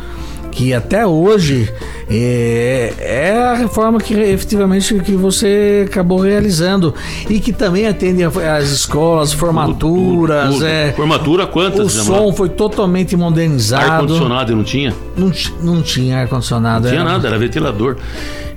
Que 0.51 0.75
até 0.75 1.07
hoje 1.07 1.73
é, 2.11 2.93
é 2.99 3.43
a 3.43 3.55
reforma 3.55 3.99
que 3.99 4.13
efetivamente 4.13 4.95
que 5.01 5.13
você 5.13 5.87
acabou 5.89 6.19
realizando 6.21 6.95
e 7.31 7.41
que 7.41 7.55
também 7.55 7.87
atende 7.87 8.23
as 8.23 8.69
escolas, 8.69 9.33
formaturas, 9.33 10.45
Tudo, 10.49 10.55
tudo. 10.57 10.67
é, 10.67 10.93
Formatura, 10.93 11.47
quantas? 11.47 11.81
o 11.81 11.89
fizemos 11.89 12.07
som 12.07 12.27
lá? 12.27 12.33
foi 12.35 12.51
totalmente 12.51 13.17
modernizado. 13.17 13.91
Ar-condicionado 13.93 14.55
não 14.55 14.63
tinha? 14.63 14.95
Não, 15.17 15.33
não 15.63 15.81
tinha 15.83 16.19
ar-condicionado. 16.21 16.83
Não 16.85 16.91
tinha 16.91 17.01
era- 17.01 17.11
nada, 17.13 17.29
era 17.29 17.39
ventilador. 17.39 17.97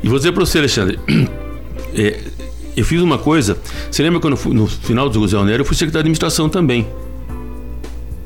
E 0.03 0.09
vou 0.09 0.17
dizer 0.17 0.33
para 0.33 0.45
você, 0.45 0.57
Alexandre, 0.59 0.99
é, 1.95 2.19
eu 2.75 2.83
fiz 2.85 3.01
uma 3.01 3.17
coisa. 3.17 3.57
Você 3.89 4.03
lembra 4.03 4.19
quando 4.19 4.35
fui, 4.37 4.53
no 4.53 4.67
final 4.67 5.09
do 5.09 5.19
José 5.19 5.41
Nero, 5.43 5.61
eu 5.61 5.65
fui 5.65 5.75
secretário 5.75 6.03
de 6.03 6.07
administração 6.09 6.49
também. 6.49 6.87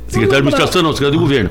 Secretário 0.08 0.44
de 0.44 0.48
administração 0.50 0.82
não, 0.82 0.92
secretário 0.92 1.18
de 1.20 1.24
governo. 1.24 1.50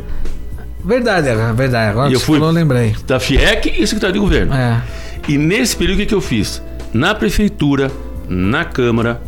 Verdade, 0.85 1.29
é 1.29 1.53
verdade. 1.53 1.91
Agora 1.91 2.11
E 2.11 2.15
eu 2.15 2.21
fui- 2.21 2.39
falou, 2.39 2.53
lembrei. 2.53 2.95
Da 3.07 3.21
FIEC 3.21 3.69
e 3.79 3.87
secretário 3.87 4.15
de 4.15 4.19
governo. 4.21 4.55
É. 4.55 4.83
E 5.29 5.37
nesse 5.39 5.77
período, 5.77 5.97
o 5.97 6.01
que, 6.01 6.07
que 6.07 6.15
eu 6.15 6.21
fiz? 6.21 6.63
Na 6.93 7.15
prefeitura, 7.15 7.91
na 8.29 8.65
Câmara, 8.65 9.21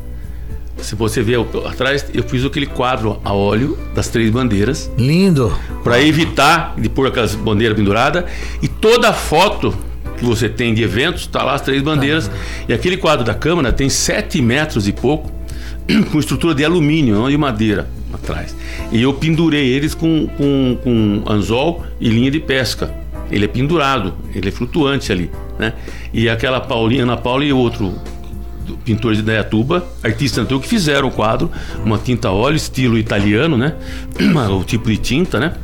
se 0.78 0.94
você 0.94 1.22
ver 1.22 1.38
atrás, 1.68 2.06
eu 2.14 2.22
fiz 2.22 2.44
aquele 2.44 2.66
quadro 2.66 3.20
a 3.24 3.32
óleo 3.34 3.78
das 3.94 4.08
três 4.08 4.30
bandeiras. 4.30 4.90
Lindo. 4.96 5.52
para 5.84 6.00
evitar 6.02 6.74
de 6.78 6.88
pôr 6.88 7.06
aquelas 7.08 7.34
bandeiras 7.34 7.76
penduradas. 7.76 8.24
E 8.62 8.68
toda 8.68 9.12
foto 9.12 9.74
que 10.20 10.26
você 10.26 10.50
tem 10.50 10.74
de 10.74 10.82
eventos, 10.82 11.26
tá 11.26 11.42
lá 11.42 11.54
as 11.54 11.62
três 11.62 11.82
bandeiras. 11.82 12.30
E 12.68 12.72
aquele 12.72 12.98
quadro 12.98 13.24
da 13.24 13.34
Câmara 13.34 13.72
tem 13.72 13.88
7 13.88 14.40
metros 14.42 14.86
e 14.86 14.92
pouco, 14.92 15.32
com 16.12 16.18
estrutura 16.20 16.54
de 16.54 16.62
alumínio, 16.62 17.14
não 17.14 17.28
de 17.28 17.36
madeira, 17.38 17.88
atrás. 18.12 18.54
E 18.92 19.02
eu 19.02 19.14
pendurei 19.14 19.66
eles 19.66 19.94
com, 19.94 20.28
com, 20.36 20.78
com 20.84 21.24
anzol 21.26 21.84
e 21.98 22.10
linha 22.10 22.30
de 22.30 22.38
pesca. 22.38 22.94
Ele 23.30 23.46
é 23.46 23.48
pendurado, 23.48 24.14
ele 24.34 24.48
é 24.48 24.52
flutuante 24.52 25.10
ali, 25.10 25.30
né? 25.58 25.72
E 26.12 26.28
aquela 26.28 26.60
Paulinha, 26.60 27.04
Ana 27.04 27.16
Paula 27.16 27.44
e 27.44 27.52
outro 27.52 27.94
pintores 28.84 29.18
de 29.18 29.24
Dayatuba, 29.24 29.84
artistas 30.02 30.44
então, 30.44 30.60
que 30.60 30.68
fizeram 30.68 31.08
o 31.08 31.10
quadro, 31.10 31.50
uma 31.84 31.98
tinta 31.98 32.30
óleo, 32.30 32.56
estilo 32.56 32.98
italiano, 32.98 33.56
né? 33.56 33.74
o 34.50 34.64
tipo 34.64 34.88
de 34.88 34.96
tinta, 34.96 35.40
né? 35.40 35.54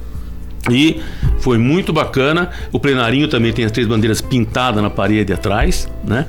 E 0.70 1.00
foi 1.38 1.58
muito 1.58 1.92
bacana. 1.92 2.50
O 2.72 2.80
plenarinho 2.80 3.28
também 3.28 3.52
tem 3.52 3.64
as 3.64 3.72
três 3.72 3.86
bandeiras 3.86 4.20
pintadas 4.20 4.82
na 4.82 4.90
parede 4.90 5.32
atrás, 5.32 5.88
né? 6.04 6.26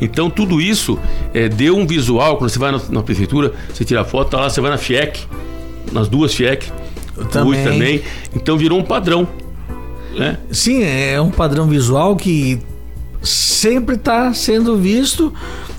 Então 0.00 0.28
tudo 0.28 0.60
isso 0.60 0.98
eh, 1.32 1.48
deu 1.48 1.76
um 1.76 1.86
visual. 1.86 2.36
Quando 2.36 2.50
você 2.50 2.58
vai 2.58 2.72
na, 2.72 2.80
na 2.90 3.02
prefeitura, 3.02 3.52
você 3.72 3.84
tira 3.84 4.04
foto, 4.04 4.30
tá 4.30 4.40
lá, 4.40 4.50
você 4.50 4.60
vai 4.60 4.70
na 4.70 4.78
FIEC, 4.78 5.20
nas 5.92 6.08
duas 6.08 6.34
FIEC, 6.34 6.70
Também. 7.30 7.64
Também. 7.64 8.02
Então 8.34 8.56
virou 8.58 8.78
um 8.78 8.82
padrão, 8.82 9.26
né? 10.18 10.38
Sim, 10.50 10.82
é 10.82 11.20
um 11.20 11.30
padrão 11.30 11.68
visual 11.68 12.16
que 12.16 12.58
sempre 13.22 13.94
está 13.94 14.32
sendo 14.34 14.76
visto. 14.76 15.32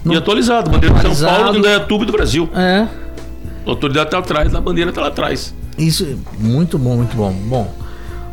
E 0.05 0.07
no- 0.09 0.17
atualizado, 0.17 0.69
bandeira 0.69 0.95
de 0.95 1.01
São 1.01 1.11
Atualizado. 1.11 1.35
Paulo, 1.37 1.51
do 1.53 1.59
Indaiatuba 1.59 2.03
e 2.03 2.07
do 2.07 2.13
Brasil. 2.13 2.49
É, 2.55 2.87
A 3.65 3.69
autoridade 3.69 4.07
está 4.07 4.19
atrás, 4.19 4.53
a 4.55 4.61
bandeira 4.61 4.91
está 4.91 5.01
lá 5.01 5.07
atrás. 5.07 5.53
isso 5.77 6.17
muito 6.39 6.77
bom, 6.77 6.95
muito 6.97 7.15
bom. 7.17 7.31
Bom, 7.33 7.73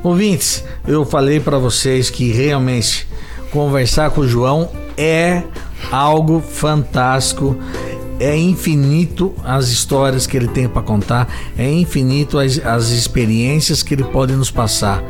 ouvintes, 0.03 0.65
eu 0.87 1.05
falei 1.05 1.41
para 1.41 1.59
vocês 1.59 2.11
que 2.11 2.33
realmente 2.33 3.07
conversar 3.51 4.11
com 4.11 4.23
o 4.23 4.29
João 4.29 4.71
é 4.97 5.43
algo 5.91 6.41
fantástico. 6.41 7.57
É 8.19 8.37
infinito 8.37 9.35
as 9.43 9.69
histórias 9.69 10.29
que 10.29 10.37
ele 10.37 10.47
tem 10.47 10.69
para 10.69 10.81
contar, 10.81 11.29
é 11.59 11.69
infinito 11.69 12.39
as, 12.39 12.65
as 12.65 12.91
experiências 12.91 13.83
que 13.83 13.95
ele 13.95 14.05
pode 14.05 14.33
nos 14.35 14.51
passar. 14.51 15.03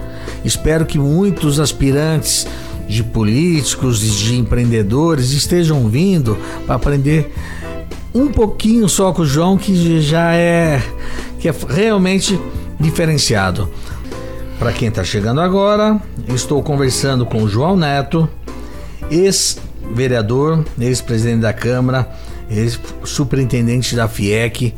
Espero 0.42 0.87
que 0.87 0.98
muitos 0.98 1.61
aspirantes 1.61 2.46
de 2.88 3.02
políticos, 3.02 4.00
de 4.00 4.37
empreendedores 4.37 5.33
estejam 5.33 5.88
vindo 5.88 6.38
para 6.66 6.76
aprender 6.76 7.33
um 8.14 8.28
pouquinho 8.28 8.88
só 8.88 9.12
com 9.12 9.22
o 9.22 9.26
João 9.26 9.57
que 9.57 10.00
já 10.00 10.35
é 10.35 10.83
que 11.38 11.48
é 11.48 11.55
realmente 11.68 12.38
diferenciado. 12.78 13.68
Para 14.62 14.72
quem 14.72 14.87
está 14.87 15.03
chegando 15.03 15.40
agora, 15.40 16.01
estou 16.29 16.62
conversando 16.62 17.27
com 17.27 17.42
o 17.42 17.48
João 17.48 17.77
Neto, 17.77 18.29
ex-vereador, 19.11 20.64
ex-presidente 20.79 21.40
da 21.40 21.53
Câmara, 21.53 22.09
ex-superintendente 22.48 23.96
da 23.96 24.07
FIEC, 24.07 24.72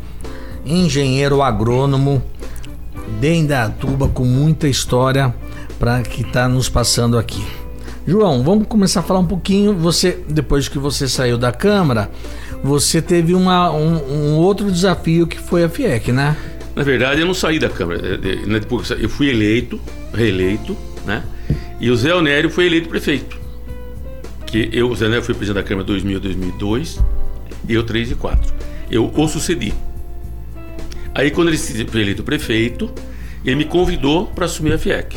engenheiro 0.65 1.43
agrônomo 1.43 2.23
de 3.21 3.35
Indaiatuba 3.35 4.09
com 4.09 4.25
muita 4.25 4.67
história 4.67 5.35
para 5.79 6.01
que 6.01 6.23
está 6.23 6.49
nos 6.49 6.71
passando 6.71 7.19
aqui. 7.19 7.47
João, 8.07 8.43
vamos 8.43 8.67
começar 8.67 9.01
a 9.01 9.03
falar 9.03 9.21
um 9.21 9.27
pouquinho. 9.27 9.75
Você, 9.75 10.19
depois 10.27 10.67
que 10.67 10.79
você 10.79 11.07
saiu 11.07 11.37
da 11.37 11.53
Câmara, 11.53 12.11
você 12.63 13.03
teve 13.03 13.35
uma, 13.35 13.71
um, 13.71 13.97
um 13.97 14.37
outro 14.37 14.73
desafio 14.73 15.27
que 15.27 15.39
foi 15.39 15.63
a 15.63 15.69
FIEC, 15.69 16.11
né? 16.11 16.35
Na 16.75 16.83
verdade, 16.83 17.21
eu 17.21 17.27
não 17.27 17.35
saí 17.35 17.59
da 17.59 17.69
Câmara. 17.69 18.19
Né, 18.19 18.61
eu 18.99 19.09
fui 19.09 19.29
eleito, 19.29 19.81
reeleito, 20.13 20.77
né? 21.07 21.23
E 21.81 21.91
o 21.91 21.97
Zé 21.97 22.15
Onério 22.15 22.51
foi 22.51 22.67
eleito 22.67 22.89
prefeito. 22.89 23.39
Que 24.47 24.69
eu, 24.73 24.91
o 24.91 24.97
Zé 24.97 25.07
Onério 25.07 25.25
foi 25.25 25.35
presidente 25.35 25.63
da 25.63 25.69
Câmara 25.69 25.87
2000 25.87 26.21
2002, 26.21 27.01
e 27.69 27.75
eu 27.75 27.83
3 27.85 28.13
e 28.13 28.15
4. 28.15 28.55
Eu 28.91 29.13
o 29.15 29.29
sucedi. 29.29 29.73
Aí, 31.15 31.31
quando 31.31 31.49
ele 31.49 31.59
foi 31.59 32.01
eleito 32.01 32.25
prefeito, 32.25 32.91
ele 33.45 33.57
me 33.57 33.65
convidou 33.65 34.27
para 34.27 34.47
assumir 34.47 34.73
a 34.73 34.79
FIEC. 34.79 35.17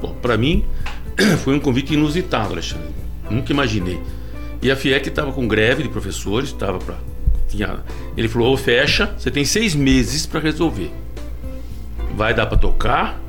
Bom, 0.00 0.14
para 0.20 0.36
mim, 0.36 0.64
foi 1.42 1.54
um 1.54 1.60
convite 1.60 1.94
inusitado, 1.94 2.52
Alexandre. 2.52 2.88
Nunca 3.30 3.50
imaginei. 3.50 3.98
E 4.60 4.70
a 4.70 4.76
FIEC 4.76 5.08
estava 5.08 5.32
com 5.32 5.48
greve 5.48 5.82
de 5.82 5.88
professores, 5.88 6.50
estava 6.50 6.78
para 6.78 6.96
tinha, 7.48 7.80
ele 8.16 8.28
falou: 8.28 8.56
fecha, 8.56 9.14
você 9.16 9.30
tem 9.30 9.44
seis 9.44 9.74
meses 9.74 10.26
para 10.26 10.40
resolver. 10.40 10.90
Vai 12.14 12.32
dar 12.32 12.46
para 12.46 12.56
tocar 12.56 13.20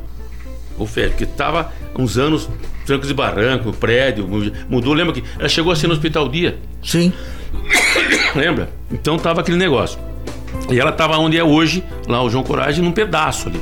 ou 0.77 0.85
fecha? 0.85 1.09
Porque 1.09 1.23
estava 1.25 1.71
uns 1.97 2.17
anos 2.17 2.49
trancos 2.85 3.09
e 3.09 3.13
barranco, 3.13 3.73
prédio, 3.73 4.27
mudou. 4.69 4.93
Lembra 4.93 5.13
que 5.13 5.23
ela 5.37 5.49
chegou 5.49 5.71
a 5.71 5.75
ser 5.75 5.87
no 5.87 5.93
hospital 5.93 6.29
dia? 6.29 6.57
Sim. 6.83 7.11
Lembra? 8.33 8.69
Então 8.91 9.17
tava 9.17 9.41
aquele 9.41 9.57
negócio. 9.57 9.99
E 10.71 10.79
ela 10.79 10.89
estava 10.89 11.17
onde 11.17 11.37
é 11.37 11.43
hoje, 11.43 11.83
lá 12.07 12.23
o 12.23 12.29
João 12.29 12.43
Coragem, 12.43 12.83
num 12.83 12.91
pedaço 12.91 13.49
ali. 13.49 13.61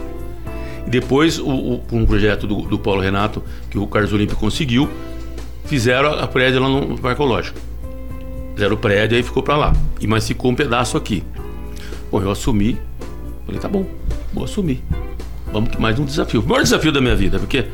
E 0.86 0.90
depois, 0.90 1.40
o, 1.40 1.50
o, 1.50 1.84
um 1.92 2.06
projeto 2.06 2.48
do, 2.48 2.62
do 2.62 2.80
Paulo 2.80 3.02
Renato, 3.02 3.44
que 3.70 3.78
o 3.78 3.88
Carlos 3.88 4.14
Olímpio 4.14 4.38
conseguiu, 4.38 4.90
fizeram 5.66 6.14
a 6.14 6.28
prédio 6.28 6.62
lá 6.62 6.70
no 6.70 6.98
Parque 7.00 7.22
Ecológico. 7.22 7.60
Fizeram 8.54 8.76
o 8.76 8.78
prédio, 8.78 9.18
aí 9.18 9.24
ficou 9.24 9.44
para 9.44 9.58
lá. 9.58 9.74
E 10.06 10.08
mas 10.08 10.28
ficou 10.28 10.52
um 10.52 10.56
pedaço 10.56 10.98
aqui. 10.98 11.24
Bom, 12.12 12.22
eu 12.22 12.30
assumi. 12.30 12.78
Falei, 13.44 13.60
tá 13.60 13.68
bom, 13.68 13.88
vou 14.32 14.44
assumir. 14.44 14.84
Vamos 15.52 15.72
que 15.72 15.82
mais 15.82 15.98
um 15.98 16.06
desafio. 16.06 16.42
O 16.42 16.48
maior 16.48 16.62
desafio 16.62 16.92
da 16.92 17.02
minha 17.02 17.16
vida, 17.16 17.40
porque 17.40 17.66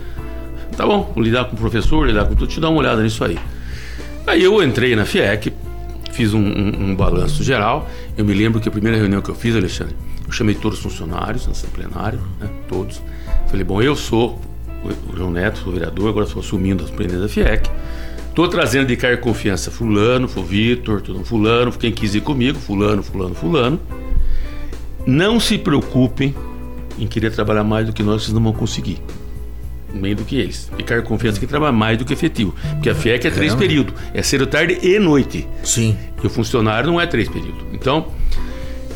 tá 0.78 0.86
bom, 0.86 1.12
lidar 1.18 1.44
com 1.46 1.58
o 1.58 1.60
professor, 1.60 2.08
lidar 2.08 2.24
com 2.24 2.34
tudo, 2.34 2.48
te 2.48 2.62
dar 2.62 2.70
uma 2.70 2.80
olhada 2.80 3.04
nisso 3.04 3.22
aí. 3.26 3.38
Aí 4.26 4.42
eu 4.42 4.64
entrei 4.64 4.96
na 4.96 5.04
FIEC, 5.04 5.52
fiz 6.14 6.34
um, 6.34 6.40
um, 6.40 6.92
um, 6.92 6.96
balanço 6.96 7.44
geral. 7.44 7.90
Eu 8.18 8.24
me 8.24 8.34
lembro 8.34 8.62
que 8.62 8.70
a 8.70 8.72
primeira 8.72 8.98
reunião 8.98 9.22
que 9.22 9.30
eu 9.30 9.36
fiz, 9.36 9.54
Alexandre, 9.54 9.94
eu 10.26 10.32
chamei 10.32 10.56
todos 10.56 10.78
os 10.78 10.84
funcionários 10.86 11.46
nessa 11.48 11.68
plenária, 11.68 12.20
né, 12.40 12.50
todos. 12.70 13.02
Falei, 13.50 13.66
bom, 13.66 13.82
eu 13.82 13.94
sou 13.94 14.40
o 14.86 15.18
João 15.18 15.32
Neto, 15.32 15.60
sou 15.60 15.74
vereador, 15.74 16.08
agora 16.08 16.26
estou 16.26 16.42
assumindo 16.42 16.82
as 16.82 16.90
presidências 16.90 17.24
da 17.24 17.28
FIEC. 17.28 17.70
Tô 18.34 18.48
trazendo 18.48 18.88
de 18.88 18.96
cargo 18.96 19.22
confiança 19.22 19.70
fulano, 19.70 20.30
o 20.34 20.44
Vitor, 20.44 21.04
fulano, 21.26 21.72
quem 21.74 21.92
quis 21.92 22.16
ir 22.16 22.22
comigo, 22.22 22.58
fulano, 22.58 23.04
fulano, 23.04 23.36
fulano. 23.36 23.80
Não 25.06 25.38
se 25.38 25.58
preocupem 25.58 26.34
em 26.98 27.08
querer 27.08 27.32
trabalhar 27.32 27.64
mais 27.64 27.88
do 27.88 27.94
que 27.94 28.02
nós, 28.02 28.24
vocês 28.24 28.34
não 28.34 28.42
vão 28.42 28.54
conseguir. 28.54 29.02
Nem 29.94 30.16
do 30.16 30.24
que 30.24 30.38
eles. 30.38 30.72
E 30.78 30.84
cargo 30.84 31.06
confiança 31.06 31.42
que 31.42 31.48
trabalha 31.48 31.74
mais 31.74 31.98
do 31.98 32.06
que 32.06 32.14
efetivo. 32.14 32.56
Porque 32.76 32.90
a 32.90 32.96
FIEC 32.96 33.28
é 33.28 33.32
três 33.32 33.54
é. 33.54 33.58
períodos. 33.58 33.94
É 34.14 34.22
cedo, 34.22 34.48
tarde 34.48 34.80
e 34.82 34.98
noite. 34.98 35.46
Sim. 35.62 35.98
E 36.24 36.26
o 36.26 36.30
funcionário 36.30 36.90
não 36.90 37.02
é 37.02 37.06
três 37.06 37.28
períodos. 37.28 37.62
Então, 37.74 38.08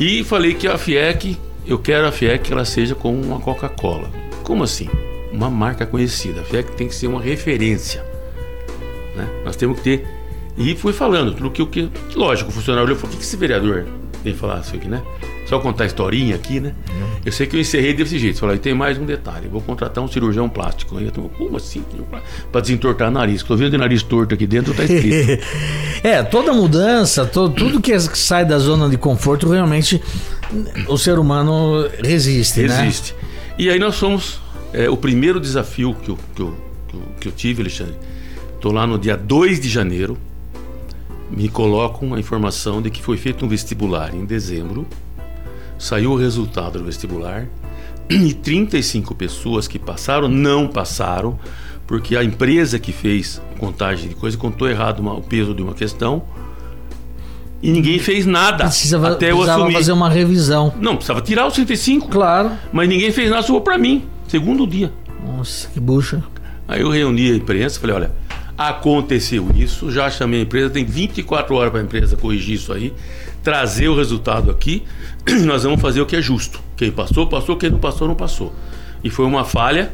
e 0.00 0.24
falei 0.24 0.54
que 0.54 0.66
a 0.66 0.78
FIEC, 0.78 1.36
eu 1.66 1.78
quero 1.78 2.06
a 2.06 2.12
FIEC 2.12 2.44
que 2.44 2.52
ela 2.54 2.64
seja 2.64 2.94
como 2.94 3.20
uma 3.20 3.38
Coca-Cola. 3.38 4.10
Como 4.42 4.62
assim? 4.62 4.88
Uma 5.30 5.50
marca 5.50 5.84
conhecida. 5.84 6.40
A 6.40 6.44
FIEC 6.44 6.72
tem 6.72 6.88
que 6.88 6.94
ser 6.94 7.08
uma 7.08 7.20
referência 7.20 8.05
né? 9.16 9.28
Nós 9.44 9.56
temos 9.56 9.78
que 9.78 9.84
ter. 9.84 10.06
E 10.56 10.74
fui 10.74 10.92
falando 10.92 11.32
tudo 11.34 11.50
que 11.50 11.62
o 11.62 11.66
que. 11.66 11.90
Lógico, 12.14 12.50
o 12.50 12.52
funcionário 12.52 12.86
olhou 12.86 12.96
e 12.96 13.00
falou: 13.00 13.14
o 13.14 13.18
que, 13.18 13.24
esse 13.24 13.36
vereador 13.36 13.86
tem 14.22 14.32
que 14.32 14.38
falar 14.38 14.60
isso 14.60 14.74
aqui, 14.74 14.88
né? 14.88 15.02
Só 15.46 15.60
contar 15.60 15.84
a 15.84 15.86
historinha 15.86 16.34
aqui, 16.34 16.58
né? 16.58 16.74
Uhum. 16.90 17.06
Eu 17.24 17.30
sei 17.30 17.46
que 17.46 17.54
eu 17.54 17.60
encerrei 17.60 17.94
desse 17.94 18.18
jeito. 18.18 18.40
Falei, 18.40 18.58
tem 18.58 18.74
mais 18.74 18.98
um 18.98 19.04
detalhe. 19.04 19.46
Vou 19.46 19.60
contratar 19.60 20.02
um 20.02 20.08
cirurgião 20.08 20.48
plástico. 20.48 20.98
Aí 20.98 21.04
eu 21.04 21.12
tô, 21.12 21.22
como 21.22 21.56
assim? 21.56 21.84
Para 22.50 22.60
desentortar 22.60 23.12
nariz. 23.12 23.42
Estou 23.42 23.56
vendo 23.56 23.70
de 23.70 23.78
nariz 23.78 24.02
torto 24.02 24.34
aqui 24.34 24.44
dentro, 24.44 24.74
tá 24.74 24.82
escrito. 24.82 25.40
é, 26.02 26.20
toda 26.24 26.52
mudança, 26.52 27.24
todo, 27.24 27.54
tudo 27.54 27.80
que 27.80 27.96
sai 28.00 28.44
da 28.44 28.58
zona 28.58 28.88
de 28.88 28.96
conforto, 28.96 29.48
realmente 29.48 30.02
o 30.88 30.98
ser 30.98 31.16
humano 31.16 31.88
resiste, 32.02 32.60
resiste. 32.60 32.66
né? 32.66 32.82
Resiste. 32.82 33.14
E 33.56 33.70
aí 33.70 33.78
nós 33.78 33.94
somos. 33.94 34.40
É, 34.72 34.90
o 34.90 34.96
primeiro 34.96 35.38
desafio 35.38 35.94
que 35.94 36.10
eu, 36.10 36.18
que 36.34 36.42
eu, 36.42 36.54
que 36.88 36.94
eu, 36.94 37.02
que 37.20 37.28
eu 37.28 37.32
tive, 37.32 37.62
Alexandre, 37.62 37.94
Estou 38.56 38.72
lá 38.72 38.86
no 38.86 38.98
dia 38.98 39.16
2 39.16 39.60
de 39.60 39.68
janeiro. 39.68 40.16
Me 41.30 41.48
colocam 41.48 42.14
a 42.14 42.20
informação 42.20 42.80
de 42.80 42.90
que 42.90 43.02
foi 43.02 43.16
feito 43.16 43.44
um 43.44 43.48
vestibular 43.48 44.14
em 44.14 44.24
dezembro. 44.24 44.86
Saiu 45.78 46.12
o 46.12 46.16
resultado 46.16 46.78
do 46.78 46.84
vestibular. 46.84 47.46
E 48.08 48.32
35 48.32 49.14
pessoas 49.14 49.68
que 49.68 49.78
passaram 49.78 50.28
não 50.28 50.68
passaram, 50.68 51.38
porque 51.86 52.16
a 52.16 52.22
empresa 52.24 52.78
que 52.78 52.92
fez 52.92 53.42
contagem 53.58 54.08
de 54.08 54.14
coisa 54.14 54.38
contou 54.38 54.68
errado 54.68 55.00
uma, 55.00 55.14
o 55.14 55.22
peso 55.22 55.54
de 55.54 55.62
uma 55.62 55.74
questão. 55.74 56.22
E 57.60 57.70
ninguém 57.70 57.98
fez 57.98 58.24
nada 58.24 58.64
precisava, 58.64 59.12
até 59.12 59.32
eu 59.32 59.42
assumir. 59.42 59.72
fazer 59.72 59.92
uma 59.92 60.08
revisão. 60.08 60.72
Não, 60.78 60.94
precisava 60.94 61.20
tirar 61.20 61.46
os 61.46 61.54
35. 61.54 62.08
Claro. 62.08 62.52
Mas 62.72 62.88
ninguém 62.88 63.10
fez 63.10 63.28
nada, 63.28 63.42
só 63.42 63.58
para 63.60 63.76
mim. 63.76 64.04
Segundo 64.28 64.66
dia. 64.66 64.92
Nossa, 65.26 65.68
que 65.68 65.80
bucha. 65.80 66.22
Aí 66.68 66.80
eu 66.80 66.90
reuni 66.90 67.32
a 67.32 67.34
imprensa, 67.34 67.80
falei, 67.80 67.96
olha, 67.96 68.12
Aconteceu 68.56 69.48
isso, 69.54 69.90
já 69.90 70.10
chamei 70.10 70.40
a 70.40 70.42
empresa, 70.44 70.70
tem 70.70 70.84
24 70.84 71.54
horas 71.54 71.70
para 71.70 71.80
a 71.80 71.84
empresa 71.84 72.16
corrigir 72.16 72.54
isso 72.54 72.72
aí, 72.72 72.92
trazer 73.42 73.88
o 73.88 73.96
resultado 73.96 74.50
aqui, 74.50 74.82
nós 75.44 75.64
vamos 75.64 75.80
fazer 75.80 76.00
o 76.00 76.06
que 76.06 76.16
é 76.16 76.22
justo. 76.22 76.60
Quem 76.76 76.90
passou, 76.90 77.26
passou, 77.26 77.56
quem 77.56 77.70
não 77.70 77.78
passou, 77.78 78.08
não 78.08 78.14
passou. 78.14 78.52
E 79.04 79.10
foi 79.10 79.26
uma 79.26 79.44
falha 79.44 79.92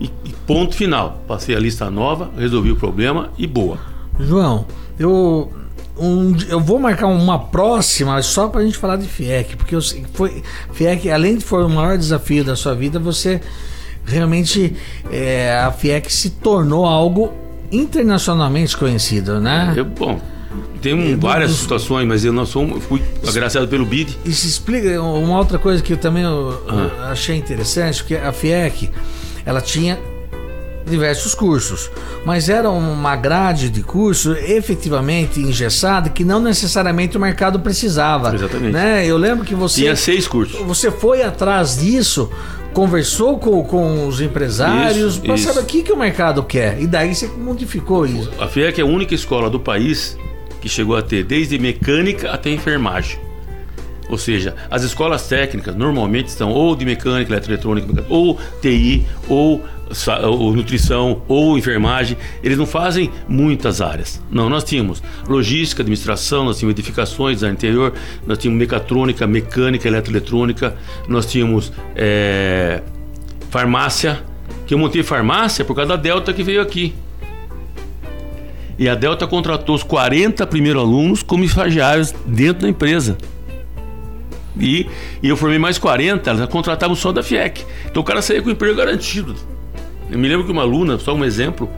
e, 0.00 0.08
ponto 0.46 0.74
final. 0.74 1.22
Passei 1.26 1.56
a 1.56 1.58
lista 1.58 1.90
nova, 1.90 2.30
resolvi 2.36 2.70
o 2.70 2.76
problema 2.76 3.30
e 3.36 3.46
boa. 3.46 3.78
João, 4.18 4.64
eu 4.98 5.52
um, 5.98 6.36
eu 6.48 6.60
vou 6.60 6.78
marcar 6.78 7.08
uma 7.08 7.38
próxima 7.38 8.22
só 8.22 8.48
para 8.48 8.60
a 8.60 8.64
gente 8.64 8.78
falar 8.78 8.96
de 8.96 9.08
FIEC, 9.08 9.56
porque 9.56 9.74
eu, 9.74 9.80
foi, 10.14 10.42
FIEC, 10.72 11.10
além 11.10 11.36
de 11.36 11.44
for 11.44 11.64
o 11.64 11.68
maior 11.68 11.98
desafio 11.98 12.44
da 12.44 12.54
sua 12.54 12.74
vida, 12.74 13.00
você 13.00 13.40
realmente 14.04 14.76
é, 15.10 15.58
a 15.58 15.72
FIEC 15.72 16.12
se 16.12 16.30
tornou 16.30 16.86
algo 16.86 17.32
internacionalmente 17.70 18.76
conhecido, 18.76 19.40
né? 19.40 19.74
É, 19.76 19.82
bom, 19.82 20.20
tem 20.80 20.94
um, 20.94 21.18
várias 21.18 21.50
dos... 21.50 21.60
situações, 21.60 22.06
mas 22.06 22.24
eu 22.24 22.32
não 22.32 22.46
sou, 22.46 22.80
fui 22.80 23.02
agraciado 23.26 23.68
pelo 23.68 23.84
BID. 23.84 24.16
E 24.24 24.32
se 24.32 24.46
explica 24.46 25.00
uma 25.02 25.38
outra 25.38 25.58
coisa 25.58 25.82
que 25.82 25.92
eu 25.92 25.96
também 25.96 26.22
eu, 26.22 26.62
ah. 26.68 27.10
achei 27.10 27.36
interessante, 27.36 28.02
porque 28.02 28.14
a 28.14 28.32
FIEC, 28.32 28.90
ela 29.44 29.60
tinha 29.60 29.98
diversos 30.88 31.34
cursos, 31.34 31.90
mas 32.24 32.48
era 32.48 32.70
uma 32.70 33.14
grade 33.14 33.68
de 33.68 33.82
curso 33.82 34.32
efetivamente 34.32 35.38
engessada 35.40 36.08
que 36.08 36.24
não 36.24 36.40
necessariamente 36.40 37.16
o 37.16 37.20
mercado 37.20 37.60
precisava. 37.60 38.34
Exatamente. 38.34 38.72
Né? 38.72 39.06
Eu 39.06 39.18
lembro 39.18 39.44
que 39.44 39.54
você 39.54 39.82
tinha 39.82 39.96
seis 39.96 40.26
cursos. 40.26 40.58
Você 40.60 40.90
foi 40.90 41.22
atrás 41.22 41.78
disso 41.78 42.30
conversou 42.72 43.38
com, 43.38 43.62
com 43.64 44.06
os 44.06 44.20
empresários 44.20 45.18
para 45.18 45.36
saber 45.36 45.60
o 45.60 45.64
que, 45.64 45.82
que 45.82 45.92
o 45.92 45.96
mercado 45.96 46.42
quer. 46.42 46.80
E 46.80 46.86
daí 46.86 47.14
você 47.14 47.26
modificou 47.26 48.06
isso. 48.06 48.30
A 48.38 48.46
FIEC 48.46 48.80
é 48.80 48.82
a 48.82 48.86
única 48.86 49.14
escola 49.14 49.50
do 49.50 49.60
país 49.60 50.16
que 50.60 50.68
chegou 50.68 50.96
a 50.96 51.02
ter 51.02 51.24
desde 51.24 51.58
mecânica 51.58 52.30
até 52.30 52.50
enfermagem. 52.50 53.27
Ou 54.08 54.16
seja, 54.16 54.54
as 54.70 54.82
escolas 54.82 55.26
técnicas 55.28 55.74
normalmente 55.74 56.30
são 56.30 56.50
ou 56.50 56.74
de 56.74 56.84
mecânica, 56.84 57.32
eletroeletrônica, 57.32 58.04
ou 58.08 58.38
TI, 58.60 59.06
ou 59.28 59.62
ou 60.22 60.54
nutrição 60.54 61.22
ou 61.28 61.56
enfermagem, 61.56 62.16
eles 62.42 62.58
não 62.58 62.66
fazem 62.66 63.10
muitas 63.28 63.80
áreas. 63.80 64.22
Não, 64.30 64.48
nós 64.48 64.64
tínhamos 64.64 65.02
logística, 65.26 65.82
administração, 65.82 66.44
nós 66.44 66.58
tínhamos 66.58 66.78
edificações, 66.78 67.36
design 67.36 67.54
interior, 67.54 67.94
nós 68.26 68.38
tínhamos 68.38 68.58
mecatrônica, 68.58 69.26
mecânica, 69.26 69.88
eletroeletrônica, 69.88 70.76
nós 71.08 71.26
tínhamos 71.26 71.72
é, 71.96 72.82
farmácia, 73.50 74.22
que 74.66 74.74
eu 74.74 74.78
montei 74.78 75.02
farmácia 75.02 75.64
por 75.64 75.74
causa 75.74 75.90
da 75.90 75.96
Delta 75.96 76.32
que 76.32 76.42
veio 76.42 76.60
aqui. 76.60 76.94
E 78.78 78.88
a 78.88 78.94
Delta 78.94 79.26
contratou 79.26 79.74
os 79.74 79.82
40 79.82 80.46
primeiros 80.46 80.82
alunos 80.82 81.22
como 81.22 81.42
estagiários 81.42 82.14
dentro 82.26 82.62
da 82.62 82.68
empresa. 82.68 83.18
E, 84.60 84.86
e 85.22 85.28
eu 85.28 85.36
formei 85.36 85.58
mais 85.58 85.78
40, 85.78 86.30
elas 86.30 86.48
contratavam 86.48 86.96
só 86.96 87.12
da 87.12 87.22
FIEC. 87.22 87.64
Então 87.86 88.02
o 88.02 88.04
cara 88.04 88.20
saía 88.22 88.42
com 88.42 88.50
emprego 88.50 88.76
garantido. 88.76 89.34
Eu 90.10 90.18
me 90.18 90.28
lembro 90.28 90.46
que 90.46 90.52
uma 90.52 90.62
aluna, 90.62 90.98
só 90.98 91.14
um 91.14 91.24
exemplo, 91.24 91.68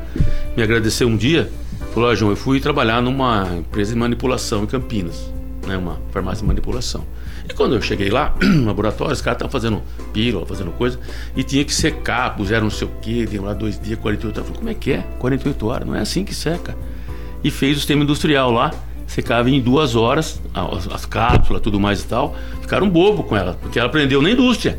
me 0.56 0.62
agradeceu 0.62 1.08
um 1.08 1.16
dia, 1.16 1.50
falou: 1.92 2.10
ah, 2.10 2.14
João, 2.14 2.30
eu 2.30 2.36
fui 2.36 2.60
trabalhar 2.60 3.02
numa 3.02 3.48
empresa 3.58 3.92
de 3.92 3.98
manipulação 3.98 4.62
em 4.62 4.66
Campinas, 4.66 5.32
né, 5.66 5.76
uma 5.76 6.00
farmácia 6.10 6.42
de 6.42 6.46
manipulação. 6.46 7.04
E 7.48 7.52
quando 7.52 7.74
eu 7.74 7.82
cheguei 7.82 8.08
lá, 8.08 8.34
no 8.40 8.66
laboratório, 8.66 9.12
os 9.12 9.20
caras 9.20 9.36
estavam 9.36 9.50
fazendo 9.50 9.82
pílula, 10.12 10.46
fazendo 10.46 10.70
coisa, 10.70 10.98
e 11.36 11.42
tinha 11.42 11.64
que 11.64 11.74
secar, 11.74 12.36
puseram 12.36 12.64
não 12.64 12.70
sei 12.70 12.86
o 12.86 12.90
quê, 13.02 13.28
lá 13.40 13.52
dois 13.52 13.80
dias, 13.80 13.98
48 13.98 14.36
horas. 14.36 14.38
Eu 14.38 14.44
falei, 14.44 14.58
como 14.58 14.70
é 14.70 14.74
que 14.74 14.92
é? 14.92 15.04
48 15.18 15.66
horas, 15.66 15.88
não 15.88 15.96
é 15.96 16.00
assim 16.00 16.24
que 16.24 16.34
seca. 16.34 16.76
E 17.42 17.50
fez 17.50 17.76
o 17.76 17.80
sistema 17.80 18.04
industrial 18.04 18.52
lá, 18.52 18.70
secava 19.10 19.50
em 19.50 19.60
duas 19.60 19.96
horas, 19.96 20.40
as, 20.54 20.88
as 20.88 21.04
cápsulas, 21.04 21.60
tudo 21.60 21.80
mais 21.80 22.00
e 22.00 22.06
tal. 22.06 22.36
Ficaram 22.60 22.88
bobo 22.88 23.24
com 23.24 23.36
ela, 23.36 23.58
porque 23.60 23.76
ela 23.76 23.88
aprendeu 23.88 24.22
na 24.22 24.30
indústria, 24.30 24.78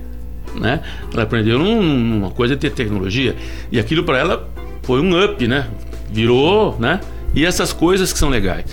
né? 0.56 0.82
Ela 1.14 1.24
aprendeu 1.24 1.60
num, 1.60 1.84
numa 1.84 2.32
coisa 2.32 2.56
de 2.56 2.70
tecnologia 2.70 3.36
e 3.70 3.78
aquilo 3.78 4.06
para 4.06 4.18
ela 4.18 4.50
foi 4.84 5.02
um 5.02 5.22
up, 5.22 5.46
né? 5.46 5.68
Virou, 6.10 6.78
né? 6.80 7.02
E 7.36 7.46
essas 7.46 7.74
coisas 7.74 8.14
que 8.14 8.20
são 8.20 8.30
legais. 8.30 8.66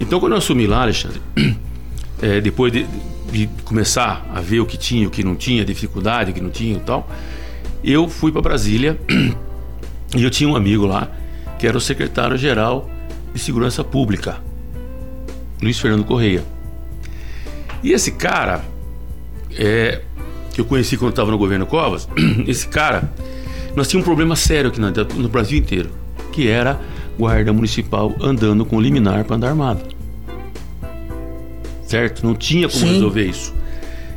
Então, 0.00 0.18
quando 0.18 0.32
eu 0.32 0.38
assumi 0.38 0.66
lá, 0.66 0.80
Alexandre, 0.80 1.20
é, 2.22 2.40
depois 2.40 2.72
de, 2.72 2.86
de, 3.30 3.50
começar 3.64 4.26
a 4.34 4.40
ver 4.40 4.60
o 4.60 4.66
que 4.66 4.78
tinha, 4.78 5.06
o 5.06 5.10
que 5.10 5.22
não 5.22 5.36
tinha, 5.36 5.62
dificuldade, 5.62 6.30
o 6.30 6.34
que 6.34 6.40
não 6.40 6.50
tinha 6.50 6.76
e 6.76 6.80
tal, 6.80 7.06
eu 7.84 8.08
fui 8.08 8.32
para 8.32 8.40
Brasília 8.40 8.98
e 10.16 10.24
eu 10.24 10.30
tinha 10.30 10.48
um 10.48 10.56
amigo 10.56 10.86
lá 10.86 11.10
que 11.58 11.66
era 11.66 11.76
o 11.76 11.80
secretário-geral 11.80 12.88
de 13.34 13.38
Segurança 13.38 13.84
Pública, 13.84 14.40
Luiz 15.62 15.78
Fernando 15.78 16.04
Correia. 16.04 16.42
E 17.82 17.92
esse 17.92 18.12
cara, 18.12 18.64
é, 19.56 20.02
que 20.52 20.60
eu 20.60 20.64
conheci 20.64 20.96
quando 20.96 21.10
estava 21.10 21.30
no 21.30 21.38
governo 21.38 21.66
Covas, 21.66 22.08
esse 22.46 22.66
cara, 22.68 23.12
nós 23.74 23.88
tínhamos 23.88 24.06
um 24.06 24.10
problema 24.10 24.36
sério 24.36 24.70
aqui 24.70 24.80
no, 24.80 24.90
no 24.90 25.28
Brasil 25.28 25.58
inteiro, 25.58 25.90
que 26.32 26.48
era 26.48 26.80
guarda 27.18 27.52
municipal 27.52 28.14
andando 28.20 28.64
com 28.64 28.80
liminar 28.80 29.24
para 29.24 29.36
andar 29.36 29.48
armado. 29.48 29.84
Certo? 31.84 32.24
Não 32.24 32.34
tinha 32.34 32.68
como 32.68 32.80
Sim. 32.80 32.94
resolver 32.94 33.24
isso. 33.24 33.54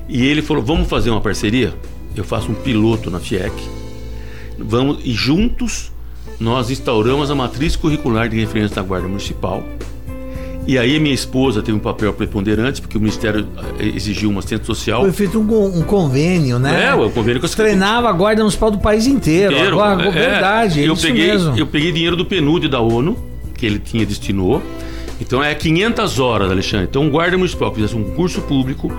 E 0.07 0.25
ele 0.25 0.41
falou: 0.41 0.63
vamos 0.63 0.87
fazer 0.87 1.09
uma 1.09 1.21
parceria? 1.21 1.73
Eu 2.15 2.23
faço 2.23 2.51
um 2.51 2.55
piloto 2.55 3.11
na 3.11 3.19
FIEC. 3.19 3.53
Vamos, 4.57 4.99
e 5.03 5.11
juntos 5.11 5.91
nós 6.39 6.69
instauramos 6.69 7.29
a 7.29 7.35
matriz 7.35 7.75
curricular 7.75 8.29
de 8.29 8.39
referência 8.39 8.75
da 8.75 8.81
Guarda 8.81 9.07
Municipal. 9.07 9.63
E 10.67 10.79
aí 10.79 10.99
minha 10.99 11.13
esposa 11.13 11.61
teve 11.61 11.77
um 11.77 11.81
papel 11.81 12.11
preponderante, 12.11 12.81
porque 12.81 12.97
o 12.97 12.99
Ministério 12.99 13.47
eh, 13.79 13.85
exigiu 13.85 14.29
uma 14.29 14.39
assistente 14.39 14.65
social. 14.65 15.01
Foi 15.01 15.11
feito 15.11 15.39
um, 15.39 15.79
um 15.79 15.83
convênio, 15.83 16.57
né? 16.57 16.87
É, 16.87 16.93
o 16.93 17.09
convênio 17.11 17.39
que 17.39 17.45
eu 17.45 17.49
Treinava 17.55 18.09
a 18.09 18.11
Guarda 18.11 18.41
Municipal 18.41 18.71
do 18.71 18.79
país 18.79 19.07
inteiro. 19.07 19.53
inteiro. 19.53 19.79
Agora, 19.79 20.07
é, 20.07 20.11
verdade, 20.11 20.81
é 20.81 20.87
eu 20.87 20.93
isso 20.93 21.05
peguei, 21.05 21.27
mesmo. 21.27 21.57
Eu 21.57 21.67
peguei 21.67 21.91
dinheiro 21.91 22.15
do 22.15 22.25
PNUD 22.25 22.67
da 22.67 22.79
ONU, 22.79 23.17
que 23.53 23.65
ele 23.65 23.79
tinha 23.79 24.05
destinou. 24.05 24.61
Então 25.21 25.41
é 25.41 25.53
500 25.53 26.19
horas, 26.19 26.51
Alexandre. 26.51 26.87
Então 26.89 27.03
um 27.03 27.09
guarda 27.09 27.37
municipal 27.37 27.69
que 27.69 27.77
fizesse 27.77 27.95
um 27.95 28.03
curso 28.15 28.41
público 28.41 28.91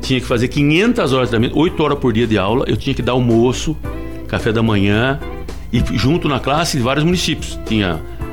tinha 0.00 0.20
que 0.20 0.26
fazer 0.26 0.48
500 0.48 1.12
horas 1.12 1.28
treinamento, 1.30 1.58
8 1.58 1.82
horas 1.82 1.98
por 1.98 2.12
dia 2.12 2.26
de 2.26 2.38
aula. 2.38 2.64
Eu 2.68 2.76
tinha 2.76 2.94
que 2.94 3.02
dar 3.02 3.12
almoço, 3.12 3.76
café 4.28 4.52
da 4.52 4.62
manhã, 4.62 5.18
e 5.72 5.82
junto 5.96 6.28
na 6.28 6.38
classe 6.38 6.76
de 6.76 6.82
vários 6.82 7.04
municípios. 7.04 7.58
Tinha 7.66 8.00
é, 8.20 8.23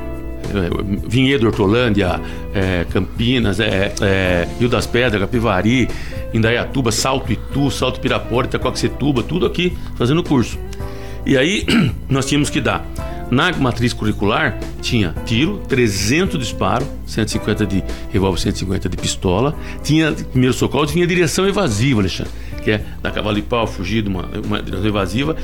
Vinhedo, 1.06 1.46
Hortolândia, 1.46 2.20
é, 2.54 2.84
Campinas, 2.90 3.60
é, 3.60 3.92
é, 4.00 4.48
Rio 4.58 4.68
das 4.68 4.86
Pedras, 4.86 5.20
Capivari, 5.20 5.88
Indaiatuba, 6.32 6.90
Salto 6.92 7.32
Itu, 7.32 7.70
Salto 7.70 8.00
Pirapora, 8.00 8.46
Itacoaxetuba, 8.46 9.22
tudo 9.22 9.46
aqui 9.46 9.76
fazendo 9.96 10.22
curso. 10.22 10.58
E 11.24 11.36
aí 11.36 11.66
nós 12.08 12.26
tínhamos 12.26 12.50
que 12.50 12.60
dar. 12.60 12.84
Na 13.30 13.50
matriz 13.50 13.94
curricular 13.94 14.58
tinha 14.82 15.14
tiro, 15.24 15.62
300 15.66 16.38
disparos, 16.38 16.86
150 17.06 17.66
de 17.66 17.82
revólver, 18.10 18.38
150 18.38 18.90
de 18.90 18.96
pistola, 18.98 19.56
tinha 19.82 20.12
primeiro 20.12 20.52
socorro, 20.52 20.84
tinha 20.84 21.06
direção 21.06 21.48
evasiva, 21.48 22.02
Alexandre, 22.02 22.30
que 22.62 22.72
é 22.72 22.84
da 23.00 23.10
cavalo 23.10 23.36
de 23.36 23.40
pau, 23.40 23.66
fugir 23.66 24.02
de 24.02 24.10
uma, 24.10 24.28
uma 24.44 24.62
direção 24.62 24.86
evasiva, 24.86 25.34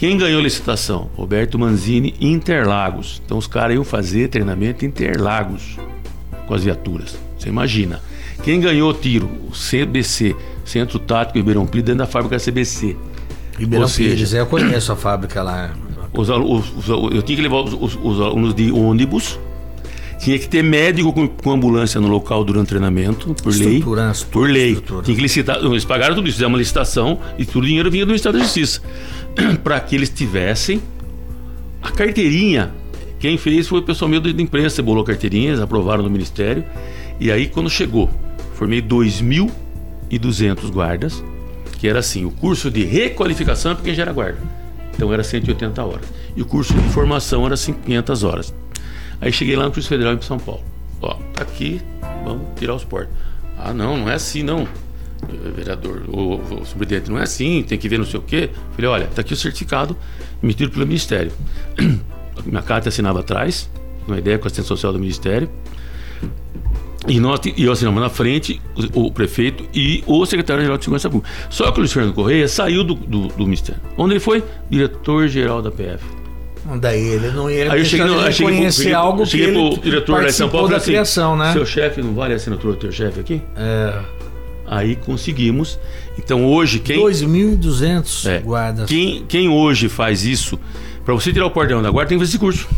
quem 0.00 0.16
ganhou 0.16 0.40
a 0.40 0.42
licitação? 0.42 1.10
Roberto 1.14 1.58
Manzini, 1.58 2.14
Interlagos. 2.18 3.20
Então 3.22 3.36
os 3.36 3.46
caras 3.46 3.74
iam 3.74 3.84
fazer 3.84 4.28
treinamento 4.28 4.86
Interlagos 4.86 5.76
com 6.46 6.54
as 6.54 6.64
viaturas. 6.64 7.18
Você 7.38 7.50
imagina. 7.50 8.00
Quem 8.42 8.58
ganhou 8.62 8.92
o 8.92 8.94
tiro? 8.94 9.26
O 9.26 9.50
CBC, 9.50 10.34
Centro 10.64 10.98
Tático 10.98 11.36
Ribeirão 11.36 11.66
Pires, 11.66 11.84
dentro 11.84 11.98
da 11.98 12.06
fábrica 12.06 12.38
CBC. 12.38 12.96
Ribeirão 13.58 13.86
Pires, 13.86 14.32
eu 14.32 14.46
conheço 14.46 14.90
a 14.90 14.96
fábrica 14.96 15.42
lá. 15.42 15.70
Os, 16.14 16.30
os, 16.30 16.78
os, 16.78 16.88
eu 16.88 17.20
tinha 17.20 17.36
que 17.36 17.42
levar 17.42 17.60
os, 17.60 18.20
alunos 18.22 18.54
de 18.54 18.72
ônibus 18.72 19.38
tinha 20.18 20.38
que 20.38 20.46
ter 20.46 20.62
médico 20.62 21.12
com, 21.14 21.26
com, 21.26 21.50
ambulância 21.50 21.98
no 21.98 22.06
local 22.06 22.44
durante 22.44 22.66
o 22.66 22.68
treinamento, 22.68 23.34
por 23.34 23.54
lei. 23.54 23.82
Por 24.30 24.50
lei. 24.50 24.72
Estrutura. 24.72 25.02
Tinha 25.02 25.16
que 25.16 25.22
licitar. 25.22 25.56
Eles 25.56 25.84
pagaram 25.84 26.14
tudo 26.14 26.28
isso, 26.28 26.36
fizeram 26.36 26.52
uma 26.52 26.58
licitação 26.58 27.18
e 27.38 27.46
todo 27.46 27.62
o 27.64 27.66
dinheiro 27.66 27.90
vinha 27.90 28.04
do 28.04 28.14
Estado 28.14 28.36
da 28.36 28.44
Justiça. 28.44 28.82
para 29.62 29.78
que 29.80 29.94
eles 29.94 30.10
tivessem 30.10 30.82
a 31.82 31.90
carteirinha. 31.90 32.72
Quem 33.18 33.36
fez 33.36 33.68
foi 33.68 33.80
o 33.80 33.82
pessoal 33.82 34.08
meu 34.08 34.20
da 34.20 34.30
imprensa, 34.30 34.82
bolou 34.82 35.04
carteirinhas, 35.04 35.60
aprovaram 35.60 36.02
no 36.02 36.10
Ministério. 36.10 36.64
E 37.18 37.30
aí, 37.30 37.48
quando 37.48 37.68
chegou, 37.68 38.08
formei 38.54 38.80
2.200 38.80 40.70
guardas, 40.70 41.22
que 41.78 41.86
era 41.86 41.98
assim: 41.98 42.24
o 42.24 42.30
curso 42.30 42.70
de 42.70 42.84
requalificação 42.84 43.72
é 43.72 43.74
para 43.74 43.84
quem 43.84 43.94
já 43.94 44.02
era 44.02 44.12
guarda. 44.12 44.38
Então 44.94 45.12
era 45.12 45.22
180 45.22 45.84
horas. 45.84 46.06
E 46.34 46.42
o 46.42 46.46
curso 46.46 46.72
de 46.74 46.80
formação 46.90 47.44
era 47.46 47.54
500 47.56 48.24
horas. 48.24 48.54
Aí 49.20 49.32
cheguei 49.32 49.54
lá 49.54 49.64
no 49.64 49.72
Curso 49.72 49.88
Federal 49.88 50.14
em 50.14 50.22
São 50.22 50.38
Paulo. 50.38 50.62
Ó, 51.02 51.14
tá 51.34 51.42
aqui, 51.42 51.80
vamos 52.24 52.46
tirar 52.56 52.74
os 52.74 52.84
portos. 52.84 53.14
Ah, 53.58 53.74
não, 53.74 53.98
não 53.98 54.08
é 54.08 54.14
assim 54.14 54.42
não 54.42 54.66
vereador, 55.54 56.02
o, 56.08 56.34
o 56.34 56.62
não 57.08 57.18
é 57.18 57.22
assim, 57.22 57.62
tem 57.62 57.78
que 57.78 57.88
ver 57.88 57.98
não 57.98 58.06
sei 58.06 58.18
o 58.18 58.22
quê. 58.22 58.50
Falei, 58.74 58.90
olha, 58.90 59.04
está 59.04 59.20
aqui 59.20 59.32
o 59.32 59.36
certificado 59.36 59.96
emitido 60.42 60.70
pelo 60.70 60.86
Ministério. 60.86 61.32
Minha 62.44 62.62
carta 62.62 62.88
assinava 62.88 63.20
atrás, 63.20 63.68
uma 64.06 64.18
ideia 64.18 64.38
com 64.38 64.44
a 64.44 64.46
assistente 64.46 64.68
social 64.68 64.92
do 64.92 64.98
Ministério. 64.98 65.48
E, 67.08 67.18
nós, 67.18 67.40
e 67.44 67.64
eu 67.64 67.72
assinamos 67.72 68.00
na 68.00 68.10
frente 68.10 68.60
o, 68.94 69.06
o 69.06 69.10
prefeito 69.12 69.64
e 69.74 70.04
o 70.06 70.24
secretário-geral 70.26 70.76
de 70.76 70.84
Segurança 70.84 71.08
Pública. 71.08 71.32
Só 71.48 71.70
que 71.70 71.78
o 71.78 71.80
Luiz 71.80 71.92
Fernando 71.92 72.14
Correia 72.14 72.46
saiu 72.46 72.84
do, 72.84 72.94
do, 72.94 73.28
do 73.28 73.44
Ministério. 73.44 73.80
Onde 73.96 74.14
ele 74.14 74.20
foi? 74.20 74.44
Diretor-geral 74.68 75.62
da 75.62 75.70
PF. 75.70 76.04
Daí 76.78 77.00
ele 77.00 77.30
não 77.30 77.50
ia 77.50 77.72
aí 77.72 77.80
eu 77.80 77.84
cheguei, 77.84 78.06
não, 78.06 78.30
cheguei 78.30 78.56
conhecer 78.56 78.90
pro, 78.90 78.98
algo 78.98 79.26
cheguei 79.26 79.46
que 79.46 79.58
ele 79.58 79.76
diretor 79.78 80.24
de 80.24 80.32
São 80.32 80.48
Paulo 80.48 80.68
da 80.68 80.76
assim, 80.76 80.90
criação, 80.90 81.36
né? 81.36 81.52
Seu 81.52 81.64
chefe 81.64 82.02
não 82.02 82.14
vale 82.14 82.34
a 82.34 82.36
assinatura 82.36 82.74
do 82.74 82.78
teu 82.78 82.92
chefe 82.92 83.18
aqui? 83.18 83.42
É. 83.56 83.98
Aí 84.70 84.94
conseguimos. 84.94 85.80
Então 86.16 86.46
hoje 86.46 86.78
quem 86.78 86.96
2.200 87.00 88.30
é, 88.30 88.38
guardas. 88.38 88.88
Quem, 88.88 89.24
quem 89.26 89.48
hoje 89.48 89.88
faz 89.88 90.24
isso, 90.24 90.56
para 91.04 91.12
você 91.12 91.32
tirar 91.32 91.46
o 91.46 91.50
cordão 91.50 91.82
da 91.82 91.90
guarda 91.90 92.10
tem 92.10 92.16
que 92.16 92.24
fazer 92.24 92.30
esse 92.30 92.38
curso. 92.38 92.68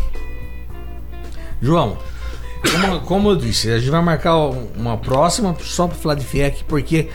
João, 1.60 1.98
como, 2.62 3.00
como, 3.00 3.30
eu 3.30 3.36
disse, 3.36 3.70
a 3.70 3.78
gente 3.78 3.90
vai 3.90 4.00
marcar 4.00 4.34
uma 4.34 4.96
próxima 4.96 5.54
só 5.60 5.86
para 5.86 5.94
falar 5.96 6.14
de 6.14 6.24
FIEC, 6.24 6.64
porque 6.64 7.10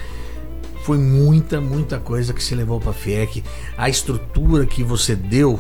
foi 0.84 1.00
muita, 1.00 1.60
muita 1.60 1.98
coisa 1.98 2.32
que 2.32 2.44
se 2.44 2.54
levou 2.54 2.80
para 2.80 2.94
FIEC. 2.94 3.44
A 3.76 3.90
estrutura 3.90 4.68
que 4.68 4.84
você 4.84 5.16
deu 5.16 5.60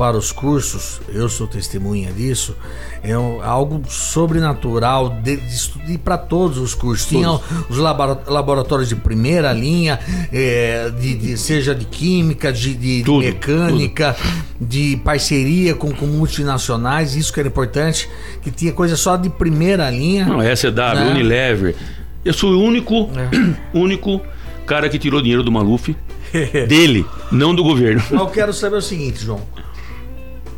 para 0.00 0.16
os 0.16 0.32
cursos, 0.32 0.98
eu 1.10 1.28
sou 1.28 1.46
testemunha 1.46 2.10
disso, 2.10 2.56
é 3.02 3.12
algo 3.12 3.82
sobrenatural 3.86 5.10
de, 5.10 5.36
de, 5.36 5.98
para 5.98 6.16
todos 6.16 6.56
os 6.56 6.74
cursos. 6.74 7.06
Tinha 7.06 7.30
os 7.68 7.76
laboratórios 7.76 8.88
de 8.88 8.96
primeira 8.96 9.52
linha, 9.52 10.00
é, 10.32 10.90
de, 10.98 11.14
de, 11.16 11.36
seja 11.36 11.74
de 11.74 11.84
química, 11.84 12.50
de, 12.50 12.74
de 12.74 13.02
tudo, 13.04 13.26
mecânica, 13.26 14.16
tudo. 14.18 14.68
de 14.68 14.98
parceria 15.04 15.74
com, 15.74 15.92
com, 15.92 16.06
multinacionais, 16.06 17.14
isso 17.14 17.30
que 17.30 17.38
era 17.38 17.50
importante, 17.50 18.08
que 18.40 18.50
tinha 18.50 18.72
coisa 18.72 18.96
só 18.96 19.18
de 19.18 19.28
primeira 19.28 19.90
linha. 19.90 20.24
Não, 20.24 20.40
SW, 20.40 20.94
né? 20.94 21.10
Unilever. 21.10 21.76
Eu 22.24 22.32
sou 22.32 22.54
o 22.54 22.62
único, 22.62 23.10
é. 23.14 23.28
único 23.78 24.18
cara 24.64 24.88
que 24.88 24.98
tirou 24.98 25.20
dinheiro 25.20 25.42
do 25.42 25.52
Maluf. 25.52 25.94
dele, 26.68 27.04
não 27.30 27.54
do 27.54 27.62
governo. 27.62 28.02
Eu 28.10 28.28
quero 28.28 28.52
saber 28.52 28.76
o 28.76 28.82
seguinte, 28.82 29.24
João. 29.24 29.40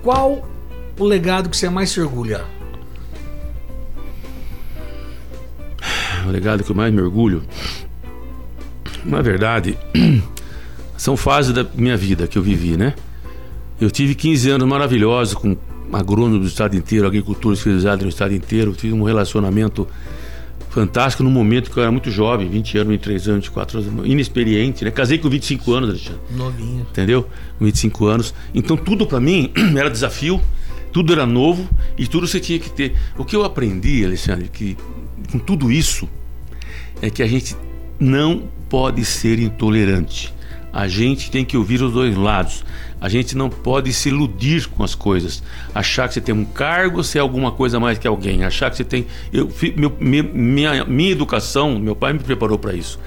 Qual 0.02 0.46
o 0.98 1.04
legado 1.04 1.48
que 1.48 1.56
você 1.56 1.68
mais 1.68 1.90
se 1.90 2.00
orgulha? 2.00 2.44
O 6.26 6.30
legado 6.30 6.64
que 6.64 6.70
eu 6.70 6.76
mais 6.76 6.92
me 6.92 7.00
orgulho, 7.00 7.42
na 9.04 9.20
verdade, 9.20 9.78
são 10.96 11.16
fases 11.16 11.52
da 11.52 11.64
minha 11.74 11.96
vida 11.96 12.26
que 12.26 12.38
eu 12.38 12.42
vivi, 12.42 12.76
né? 12.76 12.94
Eu 13.80 13.90
tive 13.90 14.14
15 14.14 14.50
anos 14.50 14.68
maravilhosos 14.68 15.34
com 15.34 15.56
agrônomo 15.92 16.38
do 16.38 16.46
estado 16.46 16.76
inteiro, 16.76 17.06
agricultura 17.06 17.54
especializada 17.54 18.02
no 18.02 18.08
estado 18.08 18.34
inteiro, 18.34 18.72
tive 18.72 18.94
um 18.94 19.02
relacionamento 19.02 19.86
fantástico 20.72 21.22
no 21.22 21.30
momento 21.30 21.70
que 21.70 21.76
eu 21.76 21.82
era 21.82 21.92
muito 21.92 22.10
jovem, 22.10 22.48
20 22.48 22.78
anos, 22.78 22.88
23 22.92 23.28
anos, 23.28 23.44
24 23.44 23.78
anos, 23.78 24.06
inexperiente, 24.06 24.84
né? 24.84 24.90
Casei 24.90 25.18
com 25.18 25.28
25 25.28 25.72
anos, 25.72 25.90
Alexandre. 25.90 26.20
Novinho. 26.30 26.86
Entendeu? 26.90 27.28
25 27.60 28.06
anos. 28.06 28.34
Então 28.54 28.76
tudo 28.76 29.06
para 29.06 29.20
mim 29.20 29.52
era 29.76 29.90
desafio, 29.90 30.40
tudo 30.90 31.12
era 31.12 31.26
novo 31.26 31.68
e 31.98 32.06
tudo 32.06 32.26
você 32.26 32.40
tinha 32.40 32.58
que 32.58 32.70
ter. 32.70 32.94
O 33.18 33.24
que 33.24 33.36
eu 33.36 33.44
aprendi, 33.44 34.04
Alexandre, 34.04 34.48
que 34.48 34.76
com 35.30 35.38
tudo 35.38 35.70
isso 35.70 36.08
é 37.02 37.10
que 37.10 37.22
a 37.22 37.26
gente 37.26 37.54
não 38.00 38.48
pode 38.68 39.04
ser 39.04 39.38
intolerante. 39.38 40.32
A 40.72 40.88
gente 40.88 41.30
tem 41.30 41.44
que 41.44 41.54
ouvir 41.54 41.82
os 41.82 41.92
dois 41.92 42.16
lados. 42.16 42.64
A 43.02 43.08
gente 43.08 43.36
não 43.36 43.50
pode 43.50 43.92
se 43.92 44.10
iludir 44.10 44.68
com 44.68 44.84
as 44.84 44.94
coisas. 44.94 45.42
Achar 45.74 46.06
que 46.06 46.14
você 46.14 46.20
tem 46.20 46.32
um 46.32 46.44
cargo, 46.44 47.02
ser 47.02 47.18
alguma 47.18 47.50
coisa 47.50 47.80
mais 47.80 47.98
que 47.98 48.06
alguém. 48.06 48.44
Achar 48.44 48.70
que 48.70 48.76
você 48.76 48.84
tem. 48.84 49.08
Eu, 49.32 49.50
meu, 49.76 49.92
minha, 50.32 50.84
minha 50.84 51.10
educação, 51.10 51.80
meu 51.80 51.96
pai 51.96 52.12
me 52.12 52.20
preparou 52.20 52.56
para 52.56 52.72
isso. 52.74 53.00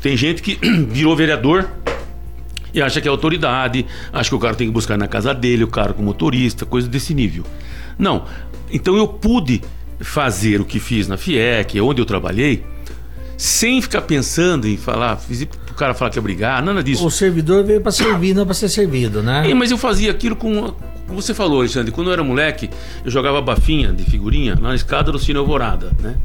Tem 0.00 0.16
gente 0.16 0.40
que 0.40 0.56
virou 0.88 1.16
vereador 1.16 1.68
e 2.72 2.80
acha 2.80 3.00
que 3.00 3.08
é 3.08 3.10
autoridade, 3.10 3.84
acha 4.12 4.28
que 4.30 4.36
o 4.36 4.38
cara 4.38 4.54
tem 4.54 4.68
que 4.68 4.72
buscar 4.72 4.96
na 4.96 5.08
casa 5.08 5.34
dele, 5.34 5.64
o 5.64 5.68
cara 5.68 5.92
com 5.92 6.02
motorista, 6.04 6.64
coisa 6.64 6.86
desse 6.86 7.12
nível. 7.12 7.44
Não. 7.98 8.26
Então 8.70 8.96
eu 8.96 9.08
pude 9.08 9.62
fazer 9.98 10.60
o 10.60 10.64
que 10.64 10.78
fiz 10.78 11.08
na 11.08 11.16
FIEC, 11.16 11.80
onde 11.80 12.00
eu 12.00 12.06
trabalhei, 12.06 12.64
sem 13.36 13.82
ficar 13.82 14.02
pensando 14.02 14.68
em 14.68 14.76
falar, 14.76 15.20
o 15.72 15.74
cara 15.74 15.94
falar 15.94 16.10
que 16.10 16.18
ia 16.18 16.22
brigar, 16.22 16.62
nada 16.62 16.82
disso. 16.82 17.06
O 17.06 17.10
servidor 17.10 17.64
veio 17.64 17.80
para 17.80 17.92
servir, 17.92 18.34
não 18.34 18.44
para 18.44 18.54
ser 18.54 18.68
servido, 18.68 19.22
né? 19.22 19.50
É, 19.50 19.54
mas 19.54 19.70
eu 19.70 19.78
fazia 19.78 20.10
aquilo 20.10 20.36
com. 20.36 20.74
Como 21.06 21.20
você 21.20 21.34
falou, 21.34 21.60
Alexandre, 21.60 21.90
quando 21.90 22.08
eu 22.08 22.12
era 22.12 22.22
moleque, 22.22 22.70
eu 23.04 23.10
jogava 23.10 23.40
bafinha 23.40 23.92
de 23.92 24.04
figurinha 24.04 24.54
na 24.54 24.74
escada 24.74 25.10
do 25.10 25.18
Cine 25.18 25.38
Alvorada, 25.38 25.92
né? 26.00 26.16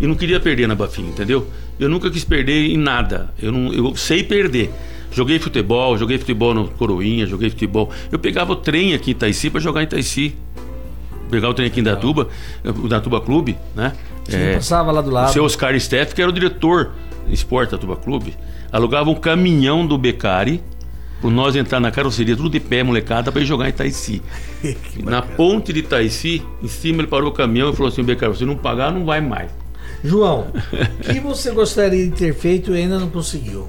E 0.00 0.06
não 0.06 0.14
queria 0.14 0.38
perder 0.40 0.66
na 0.66 0.74
bafinha, 0.74 1.08
entendeu? 1.08 1.46
Eu 1.78 1.88
nunca 1.88 2.10
quis 2.10 2.24
perder 2.24 2.70
em 2.70 2.76
nada. 2.76 3.30
Eu, 3.40 3.52
não, 3.52 3.72
eu 3.72 3.96
sei 3.96 4.22
perder. 4.22 4.70
Joguei 5.10 5.38
futebol, 5.38 5.96
joguei 5.96 6.18
futebol 6.18 6.52
no 6.52 6.68
Coroinha, 6.68 7.24
joguei 7.24 7.48
futebol. 7.48 7.90
Eu 8.10 8.18
pegava 8.18 8.52
o 8.52 8.56
trem 8.56 8.94
aqui 8.94 9.10
em 9.10 9.14
Itaici 9.14 9.48
para 9.48 9.60
jogar 9.60 9.80
em 9.80 9.84
Itaici. 9.84 10.34
Pegar 11.30 11.48
o 11.48 11.54
trem 11.54 11.68
aqui 11.68 11.80
em 11.80 11.82
Datuba, 11.82 12.28
o 12.64 12.88
Datuba 12.88 13.20
Clube, 13.20 13.56
né? 13.74 13.92
Sim, 14.28 14.36
é, 14.36 14.54
passava 14.54 14.90
lá 14.90 15.00
do 15.00 15.10
lado. 15.10 15.30
O 15.30 15.32
seu 15.32 15.44
Oscar 15.44 15.78
Steff, 15.78 16.14
que 16.14 16.20
era 16.20 16.30
o 16.30 16.34
diretor 16.34 16.92
esporte 17.28 17.70
da 17.70 17.76
Datuba 17.76 17.96
Clube, 17.96 18.34
alugava 18.74 19.08
um 19.08 19.14
caminhão 19.14 19.86
do 19.86 19.96
Becari 19.96 20.60
por 21.20 21.30
nós 21.30 21.54
entrar 21.54 21.78
na 21.78 21.92
carroceria, 21.92 22.36
tudo 22.36 22.50
de 22.50 22.58
pé, 22.58 22.82
molecada, 22.82 23.30
para 23.30 23.40
ir 23.40 23.46
jogar 23.46 23.66
em 23.66 23.68
Itaici. 23.68 24.20
na 25.04 25.22
ponte 25.22 25.72
de 25.72 25.78
Itaici, 25.78 26.42
em 26.60 26.66
cima 26.66 27.00
ele 27.00 27.06
parou 27.06 27.30
o 27.30 27.32
caminhão 27.32 27.70
e 27.70 27.72
falou 27.76 27.90
assim: 27.90 28.02
Becari, 28.02 28.36
se 28.36 28.44
não 28.44 28.56
pagar, 28.56 28.92
não 28.92 29.04
vai 29.04 29.20
mais. 29.20 29.48
João, 30.02 30.48
o 30.50 31.02
que 31.12 31.20
você 31.20 31.52
gostaria 31.52 32.04
de 32.04 32.10
ter 32.10 32.34
feito 32.34 32.74
e 32.74 32.78
ainda 32.78 32.98
não 32.98 33.08
conseguiu? 33.08 33.68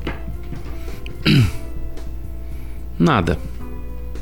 Nada. 2.98 3.38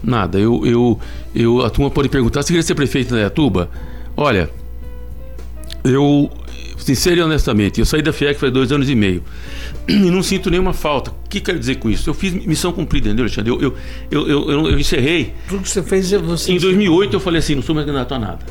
Nada. 0.03 0.37
Eu, 0.37 0.65
eu, 0.65 0.99
eu, 1.33 1.65
a 1.65 1.69
turma 1.69 1.89
pode 1.89 2.09
perguntar 2.09 2.43
se 2.43 2.49
queria 2.49 2.61
ser 2.61 2.75
prefeito 2.75 3.13
da 3.13 3.21
Iatuba. 3.21 3.69
Olha, 4.17 4.49
eu, 5.83 6.29
sincero 6.83 7.17
e 7.17 7.23
honestamente, 7.23 7.79
eu 7.79 7.85
saí 7.85 8.01
da 8.01 8.13
FIEC 8.13 8.39
faz 8.39 8.51
dois 8.51 8.71
anos 8.71 8.89
e 8.89 8.95
meio 8.95 9.23
e 9.87 9.93
não 9.93 10.23
sinto 10.23 10.49
nenhuma 10.49 10.73
falta. 10.73 11.11
O 11.11 11.29
que 11.29 11.39
quer 11.39 11.57
dizer 11.57 11.75
com 11.75 11.89
isso? 11.89 12.09
Eu 12.09 12.13
fiz 12.13 12.33
missão 12.33 12.71
cumprida, 12.71 13.07
entendeu, 13.07 13.25
Alexandre? 13.25 13.51
Eu, 13.51 13.61
eu, 13.61 13.73
eu, 14.09 14.27
eu, 14.27 14.51
eu, 14.51 14.69
eu 14.69 14.79
encerrei. 14.79 15.33
Tudo 15.47 15.63
que 15.63 15.69
você 15.69 15.83
fez, 15.83 16.11
você. 16.11 16.51
Em 16.51 16.57
2008 16.57 17.13
eu 17.13 17.19
falei 17.19 17.39
assim: 17.39 17.55
não 17.55 17.61
sou 17.61 17.75
mais 17.75 17.85
candidato 17.85 18.13
a 18.13 18.19
nada. 18.19 18.45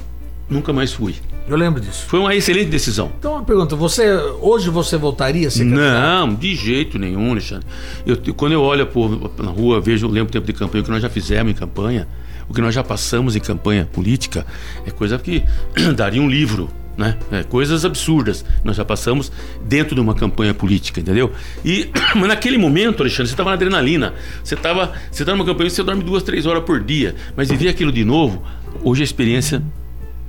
Nunca 0.49 0.72
mais 0.72 0.93
fui. 0.93 1.14
Eu 1.49 1.57
lembro 1.57 1.80
disso. 1.80 2.05
Foi 2.07 2.20
uma 2.20 2.35
excelente 2.35 2.68
decisão. 2.68 3.11
Então, 3.18 3.33
uma 3.33 3.45
pergunta: 3.45 3.74
você 3.74 4.14
hoje 4.41 4.68
você 4.68 4.97
voltaria 4.97 5.49
a 5.49 5.51
ser 5.51 5.64
candidato? 5.64 6.26
Não, 6.26 6.35
de 6.35 6.55
jeito 6.55 6.99
nenhum, 6.99 7.30
Alexandre. 7.30 7.66
Eu, 8.07 8.18
quando 8.35 8.53
eu 8.53 8.62
olho 8.62 8.87
por, 8.87 9.33
na 9.43 9.51
rua, 9.51 9.80
vejo, 9.80 10.07
lembro 10.07 10.28
o 10.28 10.33
tempo 10.33 10.47
de 10.47 10.53
campanha, 10.53 10.83
o 10.83 10.85
que 10.85 10.91
nós 10.91 11.03
já 11.03 11.09
fizemos 11.09 11.53
em 11.53 11.55
campanha, 11.55 12.07
o 12.49 12.55
que 12.55 12.61
nós 12.61 12.74
já 12.74 12.85
passamos 12.85 13.35
em 13.35 13.41
campanha 13.41 13.89
política, 13.91 14.45
é 14.87 14.91
coisa 14.91 15.18
que 15.18 15.43
daria 15.97 16.20
um 16.20 16.28
livro. 16.28 16.68
Né? 16.97 17.16
É, 17.30 17.43
coisas 17.43 17.84
absurdas. 17.84 18.45
Nós 18.62 18.76
já 18.76 18.84
passamos 18.84 19.32
dentro 19.64 19.95
de 19.95 20.01
uma 20.01 20.14
campanha 20.14 20.53
política, 20.53 21.01
entendeu? 21.01 21.32
E 21.64 21.88
mas 22.14 22.28
naquele 22.28 22.59
momento, 22.59 23.03
Alexandre, 23.03 23.28
você 23.28 23.34
estava 23.34 23.51
na 23.51 23.55
adrenalina. 23.55 24.14
Você 24.45 24.55
estava 24.55 24.93
você 25.11 25.24
tá 25.24 25.32
numa 25.32 25.45
campanha, 25.45 25.70
você 25.70 25.82
dorme 25.82 26.03
duas, 26.03 26.22
três 26.22 26.45
horas 26.45 26.64
por 26.64 26.82
dia. 26.82 27.14
Mas 27.36 27.49
viver 27.49 27.68
aquilo 27.68 27.90
de 27.90 28.05
novo, 28.05 28.43
hoje 28.82 29.03
a 29.03 29.05
experiência 29.05 29.62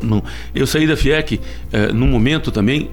não. 0.01 0.23
Eu 0.53 0.67
saí 0.67 0.87
da 0.87 0.95
FIEC 0.95 1.39
é, 1.71 1.91
num 1.91 2.07
momento 2.07 2.51
também 2.51 2.89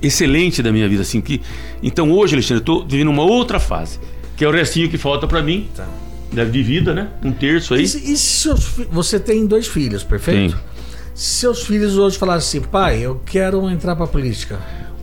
excelente 0.00 0.62
da 0.62 0.72
minha 0.72 0.88
vida, 0.88 1.02
assim 1.02 1.20
que 1.20 1.40
então 1.80 2.10
hoje, 2.10 2.34
Alexandre, 2.34 2.56
eu 2.56 2.60
estou 2.60 2.86
vivendo 2.86 3.08
uma 3.08 3.22
outra 3.22 3.60
fase, 3.60 4.00
que 4.36 4.44
é 4.44 4.48
o 4.48 4.50
restinho 4.50 4.88
que 4.88 4.98
falta 4.98 5.26
para 5.26 5.42
mim. 5.42 5.68
Tá. 5.76 5.86
De 6.32 6.62
vida, 6.62 6.94
né? 6.94 7.08
Um 7.22 7.30
terço 7.30 7.74
aí. 7.74 7.82
E, 7.82 7.84
e 7.84 8.16
seus, 8.16 8.64
você 8.90 9.20
tem 9.20 9.46
dois 9.46 9.66
filhos, 9.66 10.02
perfeito? 10.02 10.54
Sim. 10.56 10.71
Seus 11.14 11.64
filhos 11.64 11.96
hoje 11.98 12.18
falassem 12.18 12.60
assim, 12.60 12.68
pai, 12.68 13.00
eu 13.00 13.20
quero 13.24 13.68
entrar 13.70 13.94
para 13.94 14.06
política. 14.06 14.58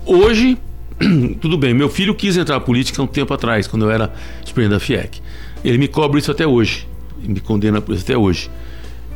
Hoje, 0.05 0.57
tudo 1.39 1.57
bem. 1.57 1.74
Meu 1.74 1.89
filho 1.89 2.16
quis 2.16 2.36
entrar 2.36 2.55
na 2.55 2.62
política 2.62 3.01
um 3.01 3.07
tempo 3.07 3.34
atrás, 3.34 3.68
quando 3.68 3.86
eu 3.86 3.91
era 3.91 4.12
suplente 4.43 4.70
da 4.70 4.80
FIEC. 4.80 5.22
Ele 5.64 5.78
me 5.78 5.88
cobra 5.88 6.20
isso 6.20 6.32
até 6.32 6.47
hoje. 6.47 6.88
Ele 7.20 7.34
me 7.34 7.39
condena 7.39 7.80
por 7.80 7.93
isso 7.93 8.03
até 8.03 8.18
hoje 8.18 8.49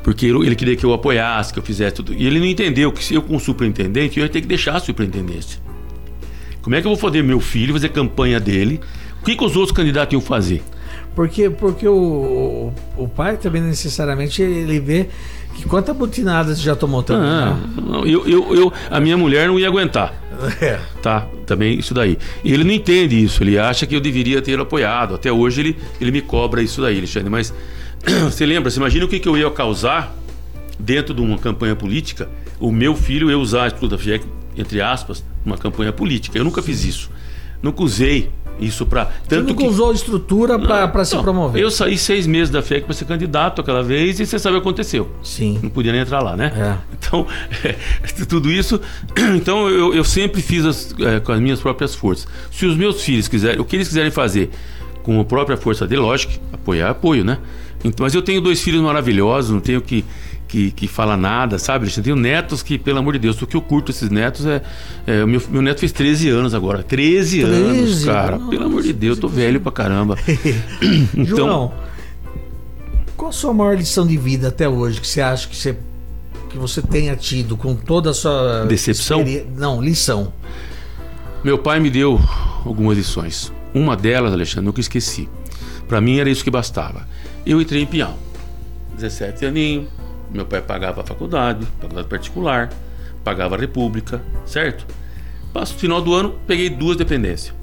porque 0.03 0.25
ele 0.25 0.55
queria 0.55 0.75
que 0.75 0.85
eu 0.85 0.93
apoiasse, 0.93 1.53
que 1.53 1.57
eu 1.57 1.63
fizesse 1.63 1.95
tudo. 1.95 2.13
E 2.13 2.27
ele 2.27 2.37
não 2.37 2.45
entendeu 2.45 2.91
que 2.91 3.03
se 3.03 3.15
eu, 3.15 3.21
como 3.21 3.39
superintendente, 3.39 4.19
eu 4.19 4.25
ia 4.25 4.29
ter 4.29 4.41
que 4.41 4.47
deixar 4.47 4.75
a 4.75 4.79
superintendência. 4.79 5.59
Como 6.61 6.75
é 6.75 6.81
que 6.81 6.87
eu 6.87 6.91
vou 6.91 6.99
fazer 6.99 7.23
meu 7.23 7.39
filho 7.39 7.73
fazer 7.73 7.89
campanha 7.89 8.39
dele? 8.39 8.81
O 9.21 9.25
que, 9.25 9.35
que 9.35 9.43
os 9.43 9.55
outros 9.55 9.75
candidatos 9.75 10.11
iam 10.11 10.21
fazer? 10.21 10.61
Porque, 11.15 11.49
porque 11.49 11.87
o, 11.87 12.73
o 12.97 13.07
pai 13.07 13.37
também 13.37 13.61
necessariamente 13.61 14.41
ele 14.41 14.79
vê 14.79 15.07
que 15.55 15.65
quanta 15.67 15.93
butinada 15.93 16.55
você 16.55 16.61
já 16.61 16.75
tomou 16.75 17.03
também. 17.03 17.29
Ah, 17.29 17.57
né? 17.75 18.01
eu, 18.05 18.27
eu, 18.27 18.55
eu, 18.55 18.73
a 18.89 18.99
minha 18.99 19.17
mulher 19.17 19.47
não 19.47 19.59
ia 19.59 19.67
aguentar. 19.67 20.13
É. 20.59 20.79
Tá, 21.01 21.27
também 21.45 21.77
isso 21.77 21.93
daí. 21.93 22.17
E 22.43 22.53
ele 22.53 22.63
não 22.63 22.71
entende 22.71 23.21
isso, 23.23 23.43
ele 23.43 23.57
acha 23.57 23.85
que 23.85 23.95
eu 23.95 24.01
deveria 24.01 24.41
ter 24.41 24.59
apoiado. 24.59 25.15
Até 25.15 25.31
hoje 25.31 25.61
ele, 25.61 25.77
ele 26.01 26.11
me 26.11 26.21
cobra 26.21 26.61
isso 26.61 26.81
daí, 26.81 26.97
Alexandre, 26.97 27.29
mas 27.29 27.53
Você 28.25 28.45
lembra? 28.45 28.69
Você 28.69 28.79
imagina 28.79 29.05
o 29.05 29.07
que, 29.07 29.19
que 29.19 29.27
eu 29.27 29.37
ia 29.37 29.49
causar 29.49 30.15
dentro 30.79 31.13
de 31.13 31.21
uma 31.21 31.37
campanha 31.37 31.75
política? 31.75 32.29
O 32.59 32.71
meu 32.71 32.95
filho 32.95 33.29
eu 33.29 33.39
usar 33.39 33.67
a 33.67 33.87
da 33.87 33.97
FIEC, 33.97 34.25
entre 34.57 34.81
aspas, 34.81 35.23
numa 35.45 35.57
campanha 35.57 35.91
política. 35.91 36.37
Eu 36.37 36.43
nunca 36.43 36.61
fiz 36.61 36.83
isso. 36.83 37.09
Nunca 37.61 37.81
usei 37.83 38.29
isso 38.59 38.85
para 38.85 39.05
tanto 39.05 39.27
Você 39.27 39.51
nunca 39.51 39.63
que... 39.63 39.67
usou 39.67 39.91
a 39.91 39.93
estrutura 39.93 40.59
para 40.59 41.05
se 41.05 41.17
promover. 41.17 41.61
Eu 41.61 41.71
saí 41.71 41.97
seis 41.97 42.27
meses 42.27 42.49
da 42.49 42.61
FIEC 42.61 42.85
para 42.85 42.93
ser 42.93 43.05
candidato 43.05 43.61
aquela 43.61 43.83
vez 43.83 44.19
e 44.19 44.25
você 44.25 44.37
sabe 44.37 44.57
o 44.57 44.61
que 44.61 44.67
aconteceu. 44.67 45.09
Sim. 45.21 45.59
Não 45.61 45.69
podia 45.69 45.91
nem 45.91 46.01
entrar 46.01 46.21
lá, 46.21 46.35
né? 46.37 46.53
É. 46.55 46.93
Então, 46.97 47.25
é, 47.63 47.75
tudo 48.25 48.51
isso. 48.51 48.79
Então, 49.35 49.67
eu, 49.69 49.93
eu 49.93 50.03
sempre 50.03 50.41
fiz 50.41 50.65
as, 50.65 50.95
é, 50.99 51.19
com 51.19 51.31
as 51.31 51.39
minhas 51.39 51.59
próprias 51.59 51.95
forças. 51.95 52.27
Se 52.51 52.65
os 52.65 52.77
meus 52.77 53.01
filhos 53.01 53.27
quiserem, 53.27 53.59
o 53.59 53.65
que 53.65 53.75
eles 53.75 53.87
quiserem 53.87 54.11
fazer 54.11 54.51
com 55.01 55.19
a 55.19 55.25
própria 55.25 55.57
força 55.57 55.87
dele, 55.87 56.01
lógico, 56.01 56.33
apoiar, 56.51 56.91
apoio, 56.91 57.23
né? 57.23 57.39
Então, 57.83 58.05
mas 58.05 58.13
eu 58.13 58.21
tenho 58.21 58.39
dois 58.39 58.61
filhos 58.61 58.81
maravilhosos, 58.81 59.51
não 59.51 59.59
tenho 59.59 59.81
que, 59.81 60.05
que, 60.53 60.69
que 60.69 60.87
falar 60.87 61.17
nada, 61.17 61.57
sabe? 61.57 61.91
Eu 61.97 62.03
tenho 62.03 62.15
netos 62.15 62.61
que, 62.61 62.77
pelo 62.77 62.99
amor 62.99 63.13
de 63.13 63.19
Deus, 63.19 63.41
o 63.41 63.47
que 63.47 63.57
eu 63.57 63.61
curto 63.61 63.89
esses 63.89 64.11
netos 64.11 64.45
é. 64.45 64.61
é 65.07 65.25
meu, 65.25 65.41
meu 65.49 65.63
neto 65.63 65.79
fez 65.79 65.91
13 65.91 66.29
anos 66.29 66.53
agora. 66.53 66.83
13, 66.83 67.41
13 67.41 67.51
anos, 67.51 68.05
cara. 68.05 68.37
Nossa. 68.37 68.49
Pelo 68.51 68.65
amor 68.65 68.83
de 68.83 68.93
Deus, 68.93 69.17
eu 69.17 69.21
tô 69.21 69.27
velho 69.27 69.59
pra 69.59 69.71
caramba. 69.71 70.15
então, 71.17 71.25
João, 71.25 71.73
qual 73.17 73.29
a 73.29 73.33
sua 73.33 73.51
maior 73.51 73.75
lição 73.75 74.05
de 74.05 74.15
vida 74.15 74.49
até 74.49 74.69
hoje 74.69 75.01
que 75.01 75.07
você 75.07 75.21
acha 75.21 75.47
que 75.47 75.55
você, 75.55 75.75
que 76.51 76.57
você 76.57 76.83
tenha 76.83 77.15
tido 77.15 77.57
com 77.57 77.73
toda 77.73 78.11
a 78.11 78.13
sua. 78.13 78.65
Decepção? 78.67 79.25
Não, 79.57 79.81
lição. 79.81 80.31
Meu 81.43 81.57
pai 81.57 81.79
me 81.79 81.89
deu 81.89 82.19
algumas 82.63 82.95
lições. 82.95 83.51
Uma 83.73 83.97
delas, 83.97 84.33
Alexandre, 84.33 84.65
nunca 84.65 84.79
esqueci. 84.79 85.27
Para 85.87 85.99
mim 85.99 86.19
era 86.19 86.29
isso 86.29 86.43
que 86.43 86.51
bastava. 86.51 87.07
Eu 87.43 87.59
entrei 87.59 87.81
em 87.81 87.87
peão. 87.87 88.13
17 88.95 89.47
aninho, 89.47 89.87
meu 90.33 90.45
pai 90.45 90.61
pagava 90.61 91.01
a 91.01 91.03
faculdade, 91.05 91.65
faculdade 91.79 92.07
particular, 92.07 92.69
pagava 93.23 93.55
a 93.55 93.59
república, 93.59 94.21
certo? 94.45 94.85
Passo 95.53 95.75
o 95.75 95.77
final 95.77 96.01
do 96.01 96.13
ano, 96.13 96.35
peguei 96.47 96.69
duas 96.69 96.97
dependências. 96.97 97.53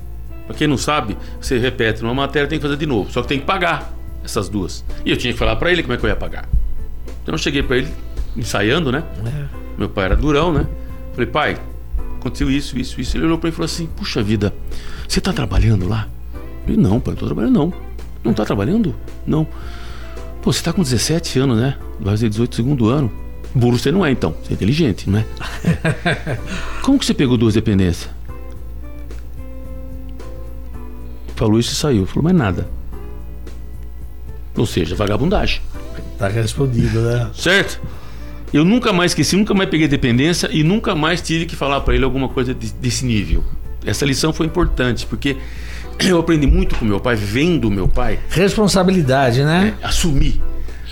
Pra 0.46 0.56
quem 0.56 0.66
não 0.66 0.78
sabe, 0.78 1.16
você 1.40 1.58
repete 1.58 2.02
numa 2.02 2.14
matéria, 2.14 2.48
tem 2.48 2.58
que 2.58 2.62
fazer 2.62 2.76
de 2.76 2.86
novo. 2.86 3.10
Só 3.10 3.22
que 3.22 3.28
tem 3.28 3.40
que 3.40 3.44
pagar 3.44 3.92
essas 4.24 4.48
duas. 4.48 4.84
E 5.04 5.10
eu 5.10 5.16
tinha 5.16 5.32
que 5.32 5.38
falar 5.38 5.56
para 5.56 5.70
ele 5.70 5.82
como 5.82 5.94
é 5.94 5.96
que 5.96 6.04
eu 6.04 6.08
ia 6.08 6.16
pagar. 6.16 6.48
Então 7.22 7.34
eu 7.34 7.38
cheguei 7.38 7.62
para 7.62 7.78
ele, 7.78 7.88
ensaiando, 8.36 8.92
né? 8.92 9.02
É. 9.26 9.44
Meu 9.76 9.88
pai 9.88 10.06
era 10.06 10.16
durão, 10.16 10.52
né? 10.52 10.66
Falei, 11.12 11.26
pai, 11.26 11.58
aconteceu 12.18 12.50
isso, 12.50 12.78
isso, 12.78 13.00
isso. 13.00 13.16
Ele 13.16 13.26
olhou 13.26 13.38
para 13.38 13.48
mim 13.48 13.52
e 13.52 13.56
falou 13.56 13.66
assim: 13.66 13.86
Puxa 13.86 14.22
vida, 14.22 14.54
você 15.08 15.20
tá 15.20 15.32
trabalhando 15.32 15.88
lá? 15.88 16.08
Eu 16.34 16.74
falei, 16.74 16.76
não, 16.76 17.00
pai, 17.00 17.14
não 17.14 17.20
tô 17.20 17.26
trabalhando 17.26 17.54
não. 17.54 17.72
Não 18.22 18.34
tá 18.34 18.44
trabalhando? 18.44 18.94
Não. 19.26 19.46
Pô, 20.42 20.52
você 20.52 20.62
tá 20.62 20.72
com 20.72 20.82
17 20.82 21.38
anos, 21.38 21.58
né? 21.58 21.76
Vai 22.00 22.14
fazer 22.14 22.28
18 22.28 22.56
segundo 22.56 22.88
ano. 22.88 23.10
Burro 23.54 23.78
você 23.78 23.90
não 23.90 24.04
é, 24.04 24.10
então. 24.10 24.34
Você 24.42 24.52
é 24.52 24.54
inteligente, 24.54 25.10
não 25.10 25.18
é? 25.18 25.26
Como 26.82 26.98
que 26.98 27.04
você 27.04 27.14
pegou 27.14 27.36
duas 27.36 27.54
dependências? 27.54 28.08
Falou 31.34 31.58
isso 31.58 31.72
e 31.72 31.74
saiu. 31.74 32.06
Falou, 32.06 32.24
mas 32.24 32.34
nada. 32.34 32.68
Ou 34.56 34.66
seja, 34.66 34.94
vagabundagem. 34.94 35.60
Tá 36.18 36.28
respondido, 36.28 37.00
né? 37.00 37.30
Certo? 37.34 37.80
Eu 38.52 38.64
nunca 38.64 38.92
mais 38.92 39.12
esqueci, 39.12 39.36
nunca 39.36 39.54
mais 39.54 39.70
peguei 39.70 39.88
dependência 39.88 40.48
e 40.52 40.62
nunca 40.62 40.94
mais 40.94 41.20
tive 41.20 41.46
que 41.46 41.56
falar 41.56 41.80
para 41.80 41.94
ele 41.94 42.04
alguma 42.04 42.28
coisa 42.28 42.52
desse 42.52 43.04
nível. 43.04 43.44
Essa 43.84 44.04
lição 44.04 44.32
foi 44.32 44.46
importante, 44.46 45.06
porque 45.06 45.36
eu 46.00 46.18
aprendi 46.18 46.46
muito 46.46 46.74
com 46.76 46.84
meu 46.84 47.00
pai, 47.00 47.16
vendo 47.16 47.70
meu 47.70 47.88
pai. 47.88 48.18
Responsabilidade, 48.28 49.42
né? 49.42 49.74
É, 49.80 49.86
assumir. 49.86 50.40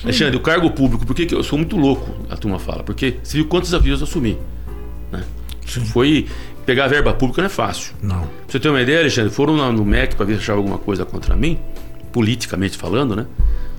Alexandre, 0.02 0.36
o 0.36 0.40
cargo 0.40 0.70
público, 0.70 1.04
por 1.04 1.14
que, 1.14 1.34
eu 1.34 1.42
sou 1.42 1.58
muito 1.58 1.76
louco, 1.76 2.14
a 2.30 2.36
turma 2.36 2.58
fala? 2.58 2.82
Porque 2.82 3.16
você 3.22 3.36
viu 3.38 3.46
quantos 3.46 3.70
desafios 3.70 4.00
eu 4.00 4.06
assumi. 4.06 4.38
Né? 5.10 5.24
Foi. 5.92 6.26
Pegar 6.64 6.86
verba 6.86 7.14
pública 7.14 7.40
não 7.40 7.46
é 7.46 7.50
fácil. 7.50 7.94
Não. 8.02 8.20
Pra 8.20 8.28
você 8.46 8.60
ter 8.60 8.68
uma 8.68 8.80
ideia, 8.80 9.00
Alexandre, 9.00 9.30
foram 9.32 9.72
no 9.72 9.84
MEC 9.84 10.14
para 10.14 10.26
ver 10.26 10.34
se 10.34 10.40
achava 10.40 10.58
alguma 10.58 10.78
coisa 10.78 11.04
contra 11.04 11.34
mim, 11.34 11.58
politicamente 12.12 12.76
falando, 12.76 13.16
né? 13.16 13.26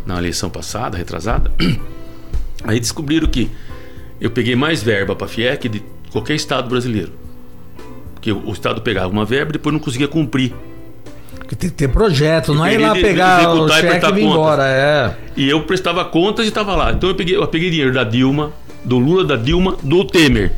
Na 0.06 0.18
eleição 0.18 0.50
passada, 0.50 0.98
retrasada. 0.98 1.52
Aí 2.64 2.80
descobriram 2.80 3.28
que 3.28 3.50
eu 4.20 4.32
peguei 4.32 4.56
mais 4.56 4.82
verba 4.82 5.16
para 5.16 5.26
a 5.26 5.30
FIEC 5.30 5.70
de 5.70 5.84
qualquer 6.12 6.34
estado 6.34 6.68
brasileiro. 6.68 7.14
Porque 8.16 8.32
o 8.32 8.52
estado 8.52 8.82
pegava 8.82 9.08
uma 9.08 9.24
verba 9.24 9.52
e 9.52 9.54
depois 9.54 9.72
não 9.72 9.80
conseguia 9.80 10.08
cumprir. 10.08 10.54
Porque 11.38 11.56
tem 11.56 11.70
que 11.70 11.76
ter 11.76 11.88
projeto, 11.88 12.54
não 12.54 12.66
é 12.66 12.76
ir 12.76 12.78
lá 12.78 12.94
pegar 12.94 13.54
o 13.54 13.68
e 13.68 13.72
cheque 13.72 13.86
e 13.86 13.90
apertar 13.90 14.12
vir 14.12 14.24
embora. 14.24 14.64
É. 14.66 15.16
E 15.36 15.50
eu 15.50 15.64
prestava 15.64 16.06
contas 16.06 16.46
e 16.46 16.50
estava 16.50 16.76
lá. 16.76 16.92
Então 16.92 17.10
eu 17.10 17.16
peguei, 17.16 17.36
eu 17.36 17.48
peguei 17.48 17.70
dinheiro 17.70 17.94
da 17.94 18.04
Dilma, 18.04 18.52
do 18.84 18.98
Lula, 18.98 19.24
da 19.24 19.36
Dilma, 19.36 19.76
do 19.82 20.06
Temer. 20.06 20.52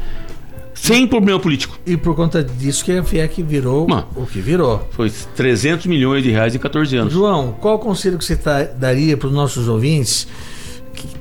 Sem 0.74 1.06
problema 1.06 1.40
político. 1.40 1.78
E 1.86 1.96
por 1.96 2.16
conta 2.16 2.44
disso 2.44 2.84
que 2.84 2.92
a 2.92 3.04
FIEC 3.04 3.44
virou 3.44 3.88
Mano. 3.88 4.08
o 4.16 4.26
que 4.26 4.42
virou. 4.42 4.88
Foi 4.92 5.12
300 5.36 5.86
milhões 5.86 6.24
de 6.24 6.32
reais 6.32 6.56
em 6.56 6.58
14 6.58 6.96
anos. 6.98 7.14
João, 7.14 7.56
qual 7.62 7.78
conselho 7.78 8.18
que 8.18 8.26
você 8.26 8.36
tá- 8.36 8.64
daria 8.64 9.16
para 9.16 9.28
os 9.28 9.34
nossos 9.34 9.68
ouvintes 9.68 10.28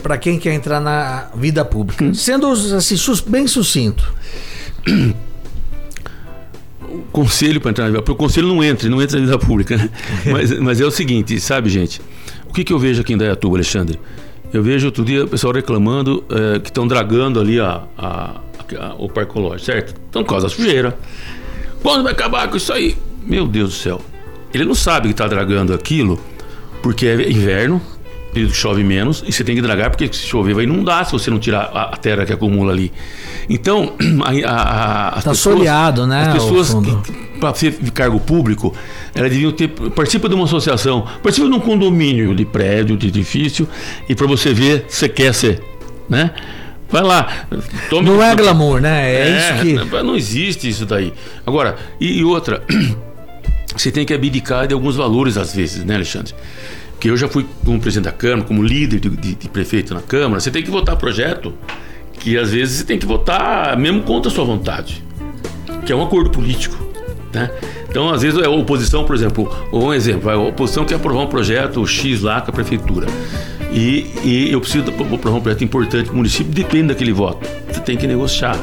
para 0.03 0.17
quem 0.17 0.39
quer 0.39 0.55
entrar 0.55 0.81
na 0.81 1.29
vida 1.35 1.63
pública? 1.63 2.03
Hum. 2.03 2.15
Sendo 2.15 2.47
assim, 2.51 2.97
bem 3.27 3.47
sucinto. 3.47 4.11
Conselho 7.13 7.61
para 7.61 7.71
entrar 7.71 7.85
na 7.85 7.91
vida 7.91 8.03
porque 8.03 8.13
o 8.13 8.17
conselho 8.17 8.49
não 8.49 8.63
entra, 8.63 8.89
não 8.89 9.01
entra 9.03 9.19
na 9.19 9.25
vida 9.27 9.39
pública. 9.39 9.77
né? 9.77 9.91
mas, 10.31 10.59
mas 10.59 10.81
é 10.81 10.85
o 10.85 10.91
seguinte, 10.91 11.39
sabe, 11.41 11.69
gente? 11.71 12.01
O 12.49 12.53
que, 12.53 12.65
que 12.65 12.73
eu 12.73 12.79
vejo 12.79 13.01
aqui 13.01 13.13
em 13.13 13.17
Dayatuba, 13.19 13.57
Alexandre? 13.57 13.99
Eu 14.53 14.63
vejo 14.63 14.87
outro 14.87 15.05
dia 15.05 15.25
o 15.25 15.29
pessoal 15.29 15.53
reclamando 15.53 16.25
eh, 16.29 16.59
que 16.59 16.71
estão 16.71 16.87
dragando 16.89 17.39
ali 17.39 17.61
a, 17.61 17.83
a- 17.97 18.41
a- 18.79 18.95
o 18.99 19.09
parque 19.09 19.31
ecológico, 19.31 19.67
certo? 19.67 19.95
Então, 20.11 20.25
causa 20.25 20.49
sujeira. 20.49 20.99
Quando 21.83 22.03
vai 22.03 22.13
acabar 22.13 22.49
com 22.49 22.57
isso 22.57 22.73
aí? 22.73 22.97
Meu 23.25 23.47
Deus 23.47 23.71
do 23.71 23.77
céu. 23.77 24.01
Ele 24.53 24.65
não 24.65 24.75
sabe 24.75 25.07
que 25.09 25.13
está 25.13 25.29
dragando 25.29 25.73
aquilo 25.73 26.19
porque 26.83 27.07
é 27.07 27.31
inverno, 27.31 27.81
período 28.33 28.51
que 28.53 28.57
chove 28.57 28.83
menos, 28.85 29.23
e 29.27 29.33
você 29.33 29.43
tem 29.45 29.55
que 29.55 29.63
dragar 29.63 29.91
porque 29.91 30.07
se 30.13 30.27
chover 30.27 30.55
vai 30.55 30.65
inundar 30.65 31.05
se 31.05 31.13
você 31.13 31.31
não 31.31 31.39
tirar 31.39 31.65
a, 31.75 31.97
terra 31.97 32.25
que 32.25 32.33
acumula 32.33 32.73
ali. 32.73 32.93
Então, 33.49 33.93
a, 34.25 34.51
a, 34.51 35.09
a, 35.09 35.11
Tá 35.11 35.17
pessoas- 35.31 35.39
soleado, 35.39 36.07
né, 36.07 36.27
As 36.29 36.33
pessoas 36.35 36.77
para 37.41 37.55
ser 37.55 37.73
cargo 37.93 38.21
público, 38.21 38.75
elas 39.15 39.31
deviam 39.31 39.51
ter. 39.53 39.69
Participa 39.69 40.29
de 40.29 40.35
uma 40.35 40.45
associação, 40.45 41.07
participa 41.23 41.49
de 41.49 41.55
um 41.55 41.61
condomínio 41.61 42.35
de 42.35 42.45
prédio, 42.45 42.97
de 42.97 43.09
edifício, 43.09 43.67
e 44.09 44.15
para 44.15 44.27
você 44.27 44.53
ver 44.53 44.85
se 44.89 44.97
você 44.99 45.09
quer 45.09 45.33
ser. 45.35 45.63
Né? 46.09 46.31
Vai 46.91 47.03
lá. 47.03 47.47
Tome 47.89 48.09
Não 48.11 48.23
é 48.23 48.35
glamour, 48.35 48.81
né? 48.81 49.13
É, 49.15 49.39
isso 49.39 49.63
que. 49.63 49.73
não- 49.75 50.05
Não 50.05 50.17
existe 50.17 50.69
isso 50.69 50.85
daí. 50.85 51.13
Agora, 51.47 51.77
e, 52.01 52.19
e 52.19 52.25
outra, 52.25 52.63
você 53.77 53.91
tem 53.91 54.05
que 54.05 54.13
abdicar 54.13 54.67
de 54.67 54.75
alguns 54.75 54.97
valores 54.97 55.37
às 55.37 55.55
vezes, 55.55 55.85
né, 55.85 55.95
Alexandre? 55.95 56.35
Que 57.01 57.09
eu 57.09 57.17
já 57.17 57.27
fui 57.29 57.47
como 57.65 57.81
presidente 57.81 58.05
da 58.05 58.13
Câmara, 58.13 58.43
como 58.43 58.63
líder 58.63 59.01
de, 59.01 59.09
de- 59.09 59.35
de 59.35 59.49
prefeito 59.49 59.95
na 59.95 60.03
Câmara, 60.03 60.39
você 60.41 60.51
tem 60.51 60.63
que 60.63 60.71
votar 60.71 60.97
projeto 60.97 61.53
que 62.13 62.37
às 62.37 62.51
vezes 62.51 62.77
você 62.79 62.85
tem 62.85 62.99
que 62.99 63.07
votar 63.07 63.75
mesmo 63.79 64.03
contra 64.03 64.31
a 64.31 64.35
sua 64.35 64.45
vontade, 64.45 65.03
que 65.87 65.91
é 65.93 65.97
um 65.97 66.03
acordo 66.03 66.29
político, 66.31 66.77
né? 67.33 67.51
Então, 67.89 68.11
às 68.11 68.21
vezes, 68.23 68.39
a 68.41 68.49
oposição, 68.51 69.05
por 69.05 69.17
exemplo, 69.17 69.51
ou 69.73 69.87
um 69.89 69.95
exemplo, 69.95 70.31
a 70.31 70.37
oposição 70.37 70.85
quer 70.85 70.97
aprovar 70.97 71.23
um 71.23 71.27
projeto 71.27 71.85
X 71.87 72.21
lá 72.21 72.41
com 72.43 72.51
a 72.51 72.55
prefeitura. 72.55 73.07
E, 73.73 74.07
e 74.23 74.49
eu 74.53 74.61
preciso 74.61 74.85
aprovar 74.91 75.39
um 75.39 75.41
projeto 75.41 75.65
importante 75.65 76.05
para 76.05 76.13
o 76.13 76.17
município, 76.17 76.53
depende 76.53 76.89
daquele 76.89 77.13
voto. 77.13 77.49
Você 77.73 77.81
tem 77.81 77.97
que 77.97 78.07
negociar. 78.07 78.57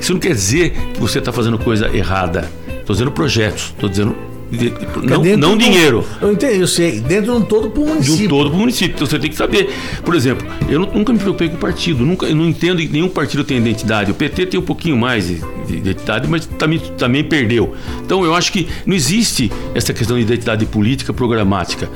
Isso 0.00 0.12
não 0.12 0.20
quer 0.20 0.32
dizer 0.34 0.70
que 0.92 1.00
você 1.00 1.18
está 1.20 1.30
fazendo 1.32 1.58
coisa 1.58 1.88
errada. 1.96 2.50
Estou 2.80 2.92
dizendo 2.94 3.12
projetos, 3.12 3.66
estou 3.74 3.88
dizendo. 3.88 4.16
De- 4.56 4.72
Não, 5.06 5.22
Dentro 5.22 5.40
não 5.40 5.56
do- 5.56 5.64
dinheiro. 5.64 6.04
Eu 6.20 6.32
entendi, 6.32 6.60
eu 6.60 6.66
sei. 6.66 7.00
Dentro 7.00 7.24
de 7.24 7.30
um 7.30 7.40
todo 7.42 7.70
para 7.70 7.80
o 7.82 7.84
De 7.84 7.90
município. 7.92 8.24
um 8.26 8.28
todo 8.28 8.48
para 8.50 8.56
o 8.56 8.60
município. 8.60 8.94
Então 8.94 9.06
você 9.06 9.18
tem 9.18 9.30
que 9.30 9.36
saber. 9.36 9.70
Por 10.04 10.14
exemplo, 10.14 10.46
eu 10.68 10.80
nu- 10.80 10.88
nunca 10.94 11.12
me 11.12 11.18
preocupei 11.18 11.48
com 11.48 11.56
partido. 11.56 12.04
Nunca, 12.04 12.26
eu 12.26 12.36
não 12.36 12.46
entendo 12.48 12.78
que 12.78 12.88
nenhum 12.88 13.08
partido 13.08 13.42
tem 13.44 13.58
identidade. 13.58 14.10
O 14.10 14.14
PT 14.14 14.46
tem 14.46 14.60
um 14.60 14.62
pouquinho 14.62 14.96
mais 14.96 15.26
de, 15.26 15.40
de 15.66 15.76
identidade, 15.78 16.28
mas 16.28 16.46
também, 16.46 16.78
também 16.98 17.24
perdeu. 17.24 17.74
Então 18.04 18.24
eu 18.24 18.34
acho 18.34 18.52
que 18.52 18.68
não 18.86 18.94
existe 18.94 19.50
essa 19.74 19.92
questão 19.92 20.16
de 20.16 20.22
identidade 20.22 20.64
política 20.66 21.12
programática. 21.12 21.88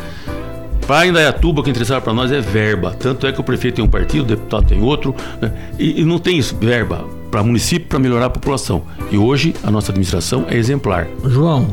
Para 0.87 1.05
Indaiatuba, 1.07 1.61
o 1.61 1.65
que 1.65 1.71
interessa 1.71 2.01
para 2.01 2.13
nós 2.13 2.31
é 2.31 2.41
verba. 2.41 2.93
Tanto 2.99 3.27
é 3.27 3.33
que 3.33 3.41
o 3.41 3.45
prefeito 3.45 3.75
tem 3.77 3.85
um 3.85 3.89
partido, 3.89 4.23
o 4.23 4.27
deputado 4.27 4.67
tem 4.69 4.81
outro. 4.81 5.15
né? 5.43 5.53
E, 5.79 6.01
e 6.01 6.05
não 6.05 6.19
tem 6.19 6.39
isso, 6.39 6.57
verba 6.61 7.05
para 7.29 7.43
município 7.43 7.89
para 7.89 7.99
melhorar 7.99 8.27
a 8.27 8.31
população. 8.31 8.85
E 9.11 9.19
hoje 9.19 9.53
a 9.65 9.71
nossa 9.71 9.91
administração 9.91 10.47
é 10.49 10.57
exemplar. 10.57 11.09
João, 11.25 11.69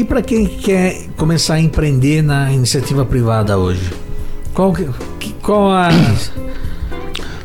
e 0.00 0.04
para 0.04 0.22
quem 0.22 0.46
quer 0.46 1.06
começar 1.16 1.54
a 1.54 1.60
empreender 1.60 2.22
na 2.22 2.52
iniciativa 2.52 3.04
privada 3.04 3.58
hoje? 3.58 3.90
Qual, 4.54 4.72
que- 4.72 4.88
que- 5.20 5.32
qual 5.42 5.70
a. 5.70 5.88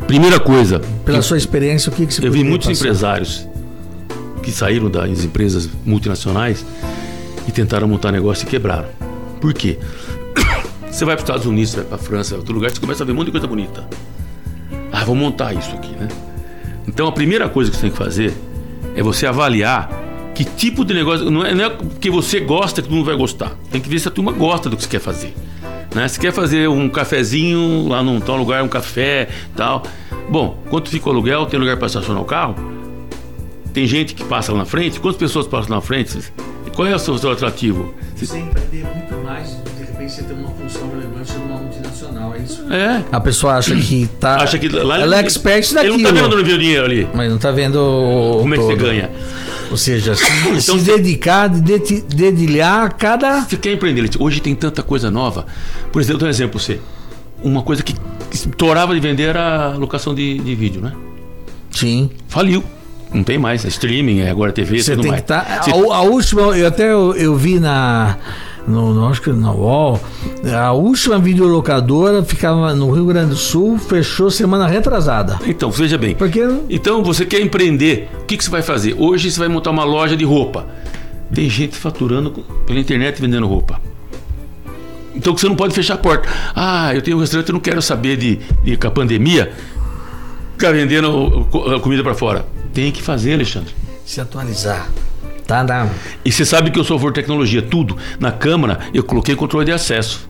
Primeira 0.07 0.39
coisa, 0.39 0.79
Pela 1.05 1.21
sua 1.21 1.37
experiência, 1.37 1.89
o 1.91 1.95
que, 1.95 2.05
que 2.05 2.13
você 2.13 2.25
Eu 2.27 2.31
vi 2.31 2.43
muitos 2.43 2.67
passar? 2.67 2.79
empresários 2.81 3.47
que 4.41 4.51
saíram 4.51 4.89
das 4.89 5.23
empresas 5.23 5.69
multinacionais 5.85 6.65
e 7.47 7.51
tentaram 7.51 7.87
montar 7.87 8.11
negócio 8.11 8.45
e 8.45 8.49
quebraram. 8.49 8.89
Por 9.39 9.53
quê? 9.53 9.79
Você 10.91 11.05
vai 11.05 11.15
para 11.15 11.23
os 11.23 11.29
Estados 11.29 11.45
Unidos, 11.47 11.71
você 11.71 11.77
vai 11.77 11.85
para 11.85 11.95
a 11.95 11.99
França, 11.99 12.35
outro 12.35 12.53
lugar, 12.53 12.69
você 12.69 12.79
começa 12.79 13.01
a 13.01 13.05
ver 13.05 13.13
um 13.13 13.15
monte 13.15 13.25
de 13.27 13.31
coisa 13.31 13.47
bonita. 13.47 13.83
Ah, 14.91 15.03
vou 15.03 15.15
montar 15.15 15.51
isso 15.53 15.71
aqui, 15.71 15.91
né? 15.95 16.07
Então 16.87 17.07
a 17.07 17.11
primeira 17.11 17.49
coisa 17.49 17.71
que 17.71 17.75
você 17.77 17.81
tem 17.83 17.91
que 17.91 17.97
fazer 17.97 18.31
é 18.95 19.01
você 19.01 19.25
avaliar 19.25 19.89
que 20.33 20.43
tipo 20.43 20.83
de 20.85 20.93
negócio. 20.93 21.29
Não 21.29 21.45
é, 21.45 21.53
não 21.53 21.65
é 21.65 21.69
porque 21.69 22.09
você 22.09 22.39
gosta 22.39 22.81
que 22.81 22.87
todo 22.87 22.95
mundo 22.97 23.05
vai 23.05 23.15
gostar. 23.15 23.51
Tem 23.71 23.79
que 23.81 23.89
ver 23.89 23.99
se 23.99 24.07
a 24.07 24.11
turma 24.11 24.31
gosta 24.31 24.69
do 24.69 24.75
que 24.77 24.83
você 24.83 24.89
quer 24.89 24.99
fazer. 24.99 25.33
Né? 25.93 26.07
Se 26.07 26.19
quer 26.19 26.33
fazer 26.33 26.67
um 26.67 26.89
cafezinho 26.89 27.87
lá 27.87 28.01
num 28.01 28.19
tal 28.19 28.35
lugar, 28.37 28.63
um 28.63 28.67
café 28.67 29.27
tal. 29.55 29.83
Bom, 30.29 30.57
quanto 30.69 30.89
fica 30.89 31.07
o 31.07 31.11
aluguel? 31.11 31.45
Tem 31.45 31.59
lugar 31.59 31.77
para 31.77 31.87
estacionar 31.87 32.21
o 32.21 32.25
carro? 32.25 32.55
Tem 33.73 33.85
gente 33.87 34.13
que 34.13 34.23
passa 34.23 34.51
lá 34.51 34.59
na 34.59 34.65
frente? 34.65 34.99
Quantas 34.99 35.17
pessoas 35.19 35.47
passam 35.47 35.75
na 35.75 35.81
frente? 35.81 36.17
Qual 36.75 36.87
é 36.87 36.95
o 36.95 36.99
seu, 36.99 37.17
seu 37.17 37.31
atrativo? 37.31 37.93
Você 38.15 38.39
empreender 38.39 38.85
muito 38.95 39.23
mais, 39.23 39.49
de 39.77 39.83
repente 39.83 40.11
você 40.11 40.23
tem 40.23 40.35
uma 40.37 40.49
função 40.49 40.89
relevante 40.89 41.33
numa 41.33 41.57
multinacional, 41.59 42.33
é 42.35 42.39
isso? 42.39 42.65
É. 42.73 43.03
A 43.11 43.19
pessoa 43.19 43.55
acha 43.57 43.75
que 43.75 44.07
tá. 44.19 44.37
Acha 44.37 44.57
que 44.57 44.69
lá 44.69 44.99
ela 44.99 45.17
é 45.17 45.19
expert 45.19 45.65
Ele 45.71 45.75
daquilo. 45.75 45.97
não 45.97 46.03
tá 46.03 46.11
vendo 46.21 46.37
onde 46.39 46.53
o 46.53 46.57
dinheiro 46.57 46.85
ali. 46.85 47.07
Mas 47.13 47.29
não 47.31 47.37
tá 47.37 47.51
vendo 47.51 47.75
o 47.77 48.37
Como 48.39 48.53
é 48.55 48.57
que 48.57 48.63
você 48.63 48.75
todo. 48.75 48.85
ganha? 48.85 49.09
Ou 49.73 49.77
seja, 49.77 50.13
se, 50.15 50.23
Então 50.51 50.77
se 50.77 50.85
dedicar, 50.85 51.49
de- 51.49 52.01
dedilhar 52.01 52.93
cada. 52.95 53.41
Você 53.41 53.57
quer 53.57 53.73
empreender? 53.73 54.07
Hoje 54.19 54.39
tem 54.39 54.53
tanta 54.53 54.83
coisa 54.83 55.09
nova. 55.09 55.47
Por 55.91 55.99
exemplo, 55.99 56.17
eu 56.17 56.19
dou 56.19 56.27
um 56.27 56.29
exemplo 56.29 56.59
você. 56.59 56.79
Uma 57.41 57.63
coisa 57.63 57.81
que 57.81 57.95
estourava 58.31 58.93
de 58.93 58.99
vender 58.99 59.23
era 59.23 59.73
a 59.73 59.75
locação 59.75 60.13
de, 60.13 60.37
de 60.37 60.53
vídeo, 60.53 60.79
né? 60.79 60.93
Sim. 61.71 62.11
Faliu. 62.27 62.63
Não 63.11 63.23
tem 63.23 63.39
mais. 63.39 63.65
É 63.65 63.67
streaming, 63.67 64.19
é 64.19 64.29
agora 64.29 64.51
TV, 64.51 64.77
Você 64.81 64.95
tem 64.95 65.07
mais. 65.09 65.21
que 65.21 65.31
estar. 65.33 65.63
Você- 65.63 65.71
A, 65.71 65.73
a 65.95 66.01
última, 66.03 66.41
eu 66.55 66.67
até 66.67 66.91
eu, 66.91 67.15
eu 67.15 67.35
vi 67.35 67.59
na. 67.59 68.15
No, 68.67 68.93
no, 68.93 69.07
acho 69.09 69.21
que 69.21 69.29
na 69.31 69.51
UOL, 69.51 69.99
a 70.57 70.71
última 70.71 71.19
videolocadora 71.19 72.23
ficava 72.23 72.73
no 72.73 72.89
Rio 72.91 73.05
Grande 73.05 73.31
do 73.31 73.35
Sul, 73.35 73.77
fechou 73.77 74.31
semana 74.31 74.67
retrasada. 74.67 75.37
Então, 75.45 75.69
veja 75.69 75.97
bem. 75.97 76.15
Porque 76.15 76.41
Então, 76.69 77.03
você 77.03 77.25
quer 77.25 77.41
empreender, 77.41 78.09
o 78.21 78.25
que, 78.25 78.37
que 78.37 78.43
você 78.43 78.49
vai 78.49 78.61
fazer? 78.61 78.95
Hoje 78.97 79.29
você 79.29 79.39
vai 79.39 79.49
montar 79.49 79.71
uma 79.71 79.83
loja 79.83 80.15
de 80.15 80.23
roupa. 80.23 80.65
Tem 81.33 81.49
gente 81.49 81.75
faturando 81.75 82.31
pela 82.65 82.79
internet 82.79 83.19
vendendo 83.19 83.47
roupa. 83.47 83.81
Então 85.15 85.35
você 85.37 85.47
não 85.47 85.55
pode 85.55 85.73
fechar 85.75 85.95
a 85.95 85.97
porta. 85.97 86.27
Ah, 86.55 86.93
eu 86.95 87.01
tenho 87.01 87.17
um 87.17 87.19
restaurante, 87.19 87.49
eu 87.49 87.53
não 87.53 87.59
quero 87.59 87.81
saber 87.81 88.17
de, 88.17 88.39
de 88.63 88.77
com 88.77 88.87
a 88.87 88.91
pandemia 88.91 89.51
ficar 90.53 90.71
vendendo 90.71 91.45
co- 91.51 91.79
comida 91.81 92.01
para 92.01 92.13
fora. 92.15 92.45
Tem 92.73 92.91
que 92.91 93.01
fazer, 93.01 93.33
Alexandre. 93.33 93.73
se 94.05 94.19
atualizar. 94.21 94.89
Tá 95.53 95.63
na. 95.63 95.87
E 96.25 96.31
você 96.31 96.43
sabe 96.45 96.71
que 96.71 96.79
eu 96.79 96.83
sou 96.83 96.95
a 96.95 96.99
favor 96.99 97.11
de 97.11 97.21
tecnologia, 97.21 97.61
tudo. 97.61 97.95
Na 98.19 98.31
Câmara, 98.31 98.79
eu 98.93 99.03
coloquei 99.03 99.35
controle 99.35 99.65
de 99.65 99.71
acesso. 99.71 100.27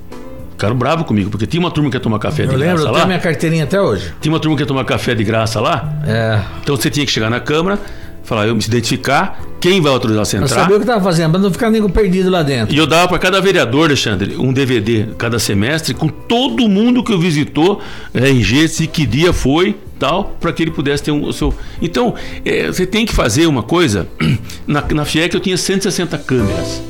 Ficaram 0.52 0.76
bravos 0.76 1.06
comigo, 1.06 1.30
porque 1.30 1.48
tinha 1.48 1.60
uma 1.62 1.72
turma 1.72 1.90
que 1.90 1.96
ia 1.96 2.02
tomar 2.02 2.20
café 2.20 2.44
Eu 2.44 2.48
de 2.50 2.56
lembro, 2.56 2.76
graça 2.76 2.88
eu 2.88 2.92
lá. 2.92 2.98
tenho 3.00 3.08
minha 3.08 3.20
carteirinha 3.20 3.64
até 3.64 3.82
hoje. 3.82 4.14
Tinha 4.22 4.32
uma 4.34 4.40
turma 4.40 4.56
que 4.58 4.64
ia 4.64 4.68
tomar 4.68 4.84
café 4.86 5.16
de 5.16 5.24
graça 5.24 5.60
lá. 5.62 5.94
É. 6.06 6.40
Então 6.62 6.76
você 6.76 6.90
tinha 6.90 7.06
que 7.06 7.12
chegar 7.12 7.30
na 7.30 7.40
Câmara, 7.40 7.80
falar, 8.24 8.48
eu 8.48 8.56
me 8.56 8.62
identificar, 8.64 9.40
quem 9.60 9.82
vai 9.82 9.92
autorizar 9.92 10.26
você 10.26 10.38
a 10.38 10.40
Eu 10.40 10.44
entrar. 10.46 10.60
sabia 10.62 10.78
o 10.78 10.80
que 10.80 10.86
tava 10.86 11.02
fazendo, 11.04 11.32
pra 11.32 11.40
não 11.40 11.52
ficar 11.52 11.70
nego 11.70 11.90
perdido 11.90 12.30
lá 12.30 12.44
dentro. 12.44 12.74
E 12.74 12.78
eu 12.78 12.86
dava 12.86 13.08
para 13.08 13.18
cada 13.20 13.42
vereador, 13.42 13.86
Alexandre, 13.88 14.36
um 14.38 14.54
DVD 14.54 15.08
cada 15.18 15.40
semestre 15.40 15.94
com 15.94 16.08
todo 16.08 16.68
mundo 16.70 17.04
que 17.04 17.12
eu 17.12 17.20
visitou, 17.20 17.82
RG, 18.14 18.68
se 18.68 18.88
que 18.88 19.06
dia 19.06 19.34
foi, 19.34 19.76
tal, 20.04 20.36
para 20.38 20.52
que 20.52 20.62
ele 20.62 20.72
pudesse 20.72 21.02
ter 21.02 21.12
um, 21.12 21.24
o 21.24 21.32
seu. 21.32 21.54
Então, 21.82 22.14
é, 22.44 22.68
você 22.68 22.86
tem 22.86 23.06
que 23.06 23.14
fazer 23.14 23.48
uma 23.48 23.64
coisa. 23.64 24.06
Na, 24.68 24.82
na 24.82 25.06
FIEC 25.06 25.34
eu 25.34 25.40
tinha 25.40 25.58
160 25.58 26.18
câmeras. 26.20 26.82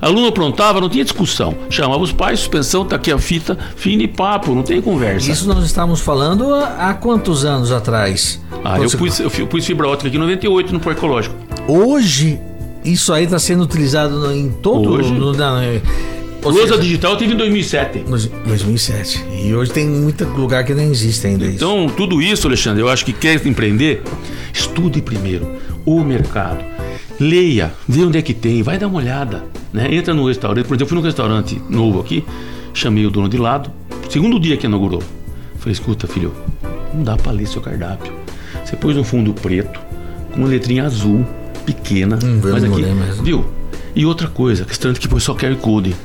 Aluno 0.00 0.28
aprontava, 0.28 0.80
não 0.80 0.88
tinha 0.88 1.02
discussão. 1.04 1.56
Chamava 1.70 2.02
os 2.02 2.12
pais, 2.12 2.40
suspensão, 2.40 2.84
tá 2.84 2.96
aqui 2.96 3.10
a 3.10 3.18
fita, 3.18 3.56
fim 3.76 3.96
de 3.98 4.06
papo, 4.06 4.54
não 4.54 4.62
tem 4.62 4.80
conversa. 4.80 5.30
Isso 5.30 5.48
nós 5.48 5.64
estávamos 5.64 6.00
falando 6.00 6.54
há, 6.54 6.92
quantos 6.94 7.44
anos 7.44 7.72
atrás? 7.72 8.40
Ah, 8.64 8.78
eu 8.78 8.90
pus, 8.90 9.20
eu 9.20 9.46
pus 9.46 9.64
fibra 9.64 9.88
ótica 9.88 10.08
aqui 10.08 10.16
em 10.16 10.20
98 10.20 10.72
no 10.72 10.80
Parque 10.80 10.98
Ecológico. 10.98 11.34
Hoje, 11.66 12.38
isso 12.84 13.12
aí 13.12 13.24
está 13.24 13.38
sendo 13.38 13.62
utilizado 13.62 14.32
em 14.32 14.50
todo 14.50 14.90
Hoje? 14.90 15.12
no, 15.12 15.32
na, 15.32 15.60
ou 16.42 16.50
Lousa 16.52 16.68
seja, 16.74 16.80
digital 16.82 17.16
teve 17.16 17.34
em 17.34 17.36
2007. 17.36 18.04
nos- 18.08 18.26
2007. 18.26 19.24
E 19.42 19.54
hoje 19.54 19.72
tem 19.72 19.86
muito 19.86 20.24
lugar 20.24 20.64
que 20.64 20.74
nem 20.74 20.90
existe 20.90 21.26
ainda 21.26 21.44
isso. 21.46 21.56
Então, 21.56 21.88
tudo 21.96 22.20
isso, 22.22 22.46
Alexandre, 22.46 22.82
eu 22.82 22.88
acho 22.88 23.04
que 23.04 23.12
quer 23.12 23.44
empreender, 23.46 24.02
estude 24.52 25.00
primeiro 25.02 25.48
o 25.84 26.02
mercado. 26.04 26.64
Leia, 27.18 27.72
vê 27.88 28.02
onde 28.04 28.18
é 28.18 28.22
que 28.22 28.34
tem, 28.34 28.62
vai 28.62 28.78
dar 28.78 28.86
uma 28.88 28.98
olhada. 28.98 29.44
Né? 29.72 29.94
Entra 29.94 30.12
no 30.14 30.26
restaurante. 30.26 30.66
Por 30.66 30.74
exemplo, 30.74 30.84
eu 30.84 30.88
fui 30.88 30.96
num 30.98 31.02
restaurante 31.04 31.60
novo 31.68 32.00
aqui, 32.00 32.24
chamei 32.74 33.06
o 33.06 33.10
dono 33.10 33.28
de 33.28 33.36
lado, 33.38 33.70
segundo 34.08 34.38
dia 34.38 34.56
que 34.56 34.66
inaugurou. 34.66 35.02
Falei, 35.58 35.72
escuta, 35.72 36.06
filho, 36.06 36.32
não 36.94 37.02
dá 37.02 37.16
pra 37.16 37.32
ler 37.32 37.46
seu 37.48 37.60
cardápio. 37.60 38.12
Você 38.64 38.76
pôs 38.76 38.96
um 38.96 39.04
fundo 39.04 39.32
preto, 39.34 39.80
com 40.32 40.40
uma 40.40 40.48
letrinha 40.48 40.84
azul, 40.84 41.26
pequena. 41.64 42.18
Hum, 42.22 42.40
mas 42.42 42.62
aqui, 42.64 42.84
viu? 43.22 43.44
E 43.94 44.04
outra 44.04 44.28
coisa, 44.28 44.64
restaurante 44.68 45.00
que 45.00 45.08
põe 45.08 45.18
só 45.20 45.34
QR 45.34 45.56
Code. 45.56 45.96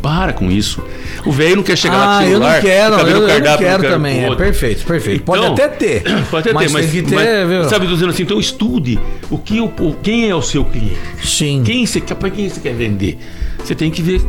Para 0.00 0.32
com 0.32 0.50
isso. 0.50 0.82
O 1.24 1.32
velho 1.32 1.56
não 1.56 1.62
quer 1.62 1.76
chegar 1.76 1.96
lá 1.96 2.18
ah, 2.18 2.22
com 2.22 2.24
o 2.24 2.26
eu 2.26 2.32
celular. 2.32 2.54
não 2.54 2.60
quero, 2.62 2.94
eu, 2.94 3.28
eu 3.28 3.40
não 3.40 3.58
quero 3.58 3.82
também. 3.82 4.24
É 4.24 4.34
perfeito, 4.34 4.84
perfeito. 4.84 5.24
Pode 5.24 5.42
Então, 5.42 5.54
até 5.54 5.68
ter. 5.68 6.02
Pode 6.30 6.48
até 6.48 6.52
mas 6.52 6.66
ter, 6.66 6.72
mas, 6.72 6.90
tem 6.90 7.02
que 7.02 7.08
ter, 7.08 7.14
mas, 7.14 7.48
viu? 7.48 7.64
sabe, 7.68 7.86
dizendo 7.86 8.10
assim, 8.10 8.22
então 8.22 8.38
estude 8.38 8.98
o 9.30 9.38
que 9.38 9.60
o, 9.60 9.68
quem 10.02 10.28
é 10.28 10.34
o 10.34 10.42
seu 10.42 10.64
cliente. 10.64 10.96
Sim. 11.24 11.62
Quem 11.64 11.84
você 11.84 12.00
quer, 12.00 12.14
para 12.14 12.30
quem 12.30 12.48
você 12.48 12.60
quer 12.60 12.74
vender? 12.74 13.18
Você 13.58 13.74
tem 13.74 13.90
que 13.90 14.00
ver, 14.02 14.20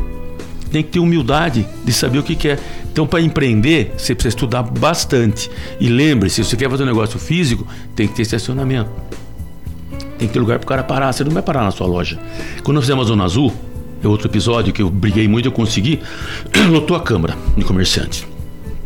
tem 0.71 0.81
que 0.81 0.89
ter 0.89 0.99
humildade 0.99 1.67
de 1.83 1.93
saber 1.93 2.17
o 2.17 2.23
que 2.23 2.35
quer. 2.35 2.59
Então, 2.91 3.05
para 3.05 3.21
empreender, 3.21 3.93
você 3.95 4.15
precisa 4.15 4.29
estudar 4.29 4.63
bastante. 4.63 5.51
E 5.79 5.87
lembre-se, 5.87 6.43
se 6.43 6.49
você 6.49 6.57
quer 6.57 6.67
fazer 6.67 6.81
um 6.81 6.87
negócio 6.87 7.19
físico, 7.19 7.67
tem 7.95 8.07
que 8.07 8.15
ter 8.15 8.23
estacionamento. 8.23 8.89
Tem 10.17 10.27
que 10.27 10.33
ter 10.33 10.39
lugar 10.39 10.57
para 10.57 10.65
o 10.65 10.67
cara 10.67 10.83
parar. 10.83 11.13
Você 11.13 11.23
não 11.23 11.31
vai 11.31 11.43
parar 11.43 11.63
na 11.63 11.69
sua 11.69 11.85
loja. 11.85 12.17
Quando 12.63 12.75
nós 12.75 12.85
fizemos 12.85 13.05
a 13.05 13.09
Zona 13.09 13.23
Azul, 13.23 13.53
é 13.53 13.66
outro 14.05 14.27
episódio 14.27 14.73
que 14.73 14.81
eu 14.81 14.89
briguei 14.89 15.27
muito, 15.27 15.47
eu 15.47 15.51
consegui, 15.51 15.99
lotou 16.69 16.95
a 16.95 16.99
Câmara 16.99 17.35
de 17.55 17.63
Comerciantes. 17.63 18.25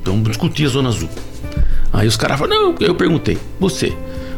Então, 0.02 0.22
discuti 0.24 0.66
a 0.66 0.70
Zona 0.70 0.90
Azul. 0.90 1.10
Aí 1.94 2.08
os 2.08 2.16
caras 2.16 2.40
falaram, 2.40 2.72
não, 2.72 2.76
eu 2.80 2.96
perguntei, 2.96 3.38
você, 3.60 3.94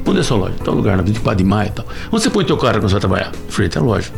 onde 0.05 0.19
é 0.19 0.23
sua 0.23 0.37
loja? 0.37 0.55
Tal 0.63 0.73
lugar, 0.73 0.97
na 0.97 1.03
24 1.03 1.37
de 1.37 1.43
maio 1.43 1.69
e 1.69 1.71
tal. 1.71 1.85
Onde 2.11 2.23
você 2.23 2.29
põe 2.29 2.43
teu 2.43 2.57
carro 2.57 2.75
quando 2.75 2.89
você 2.89 2.93
vai 2.93 3.01
trabalhar? 3.01 3.31
Frente 3.47 3.77
à 3.77 3.81
loja. 3.81 4.11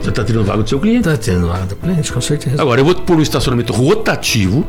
Você 0.00 0.10
está 0.10 0.24
tirando 0.24 0.46
vaga 0.46 0.62
do 0.62 0.68
seu 0.68 0.80
cliente. 0.80 1.04
Tá 1.04 1.16
tendo 1.16 1.46
lá 1.46 1.60
do 1.60 1.76
cliente, 1.76 2.12
com 2.12 2.20
certeza. 2.20 2.60
Agora, 2.60 2.80
eu 2.80 2.84
vou 2.84 2.94
pôr 2.94 3.16
um 3.16 3.22
estacionamento 3.22 3.72
rotativo. 3.72 4.66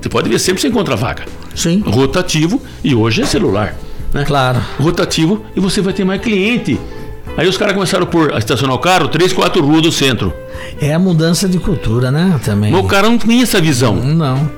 Você 0.00 0.08
pode 0.08 0.28
ver 0.28 0.38
sempre 0.38 0.56
que 0.56 0.62
você 0.62 0.68
encontra 0.68 0.96
vaga. 0.96 1.24
Sim, 1.54 1.82
Rotativo, 1.86 2.60
e 2.82 2.94
hoje 2.94 3.22
é 3.22 3.26
celular. 3.26 3.74
Né? 4.12 4.24
claro. 4.24 4.60
Rotativo, 4.78 5.44
e 5.54 5.60
você 5.60 5.80
vai 5.80 5.92
ter 5.92 6.04
mais 6.04 6.20
cliente. 6.20 6.78
Aí 7.36 7.48
os 7.48 7.56
caras 7.56 7.74
começaram 7.74 8.08
a 8.32 8.38
estacionar 8.38 8.76
o 8.76 8.78
carro, 8.78 9.08
três, 9.08 9.32
quatro 9.32 9.64
ruas 9.64 9.82
do 9.82 9.90
centro. 9.90 10.32
É 10.80 10.94
a 10.94 10.98
mudança 10.98 11.48
de 11.48 11.58
cultura, 11.58 12.10
né? 12.10 12.38
Também. 12.44 12.70
Mas 12.70 12.84
o 12.84 12.86
cara 12.86 13.08
não 13.08 13.18
tinha 13.18 13.42
essa 13.42 13.60
visão. 13.60 13.96
Não. 13.96 14.48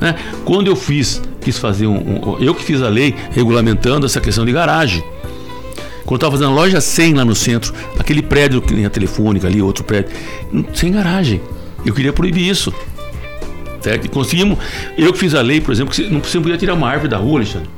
né? 0.00 0.14
Quando 0.44 0.68
eu 0.68 0.76
fiz, 0.76 1.20
quis 1.40 1.58
fazer 1.58 1.86
um, 1.86 1.96
um- 1.96 2.36
Eu 2.40 2.54
que 2.54 2.62
fiz 2.62 2.80
a 2.82 2.88
lei 2.88 3.14
regulamentando 3.32 4.06
essa 4.06 4.20
questão 4.20 4.44
de 4.44 4.52
garagem. 4.52 5.02
Quando 6.04 6.12
eu 6.22 6.26
estava 6.28 6.32
fazendo 6.32 6.50
a 6.50 6.54
loja 6.54 6.80
100 6.80 7.14
lá 7.14 7.24
no 7.24 7.34
centro, 7.34 7.72
aquele 7.98 8.22
prédio 8.22 8.60
que 8.62 8.72
tem 8.74 8.84
a 8.84 8.90
telefônica 8.90 9.46
ali, 9.46 9.60
outro 9.62 9.82
prédio, 9.84 10.10
sem 10.74 10.92
garagem. 10.92 11.40
Eu 11.84 11.92
queria 11.94 12.12
proibir 12.12 12.48
isso. 12.48 12.72
Certo? 13.80 14.04
E 14.04 14.08
conseguimos. 14.08 14.58
Eu 14.96 15.12
que 15.12 15.18
fiz 15.18 15.34
a 15.34 15.40
lei, 15.42 15.60
por 15.60 15.72
exemplo, 15.72 15.92
que 15.92 16.02
não 16.08 16.20
você 16.20 16.36
não 16.36 16.42
podia 16.42 16.56
tirar 16.58 16.74
uma 16.74 16.88
árvore 16.88 17.08
da 17.08 17.16
rua, 17.16 17.38
Alexandre. 17.40 17.68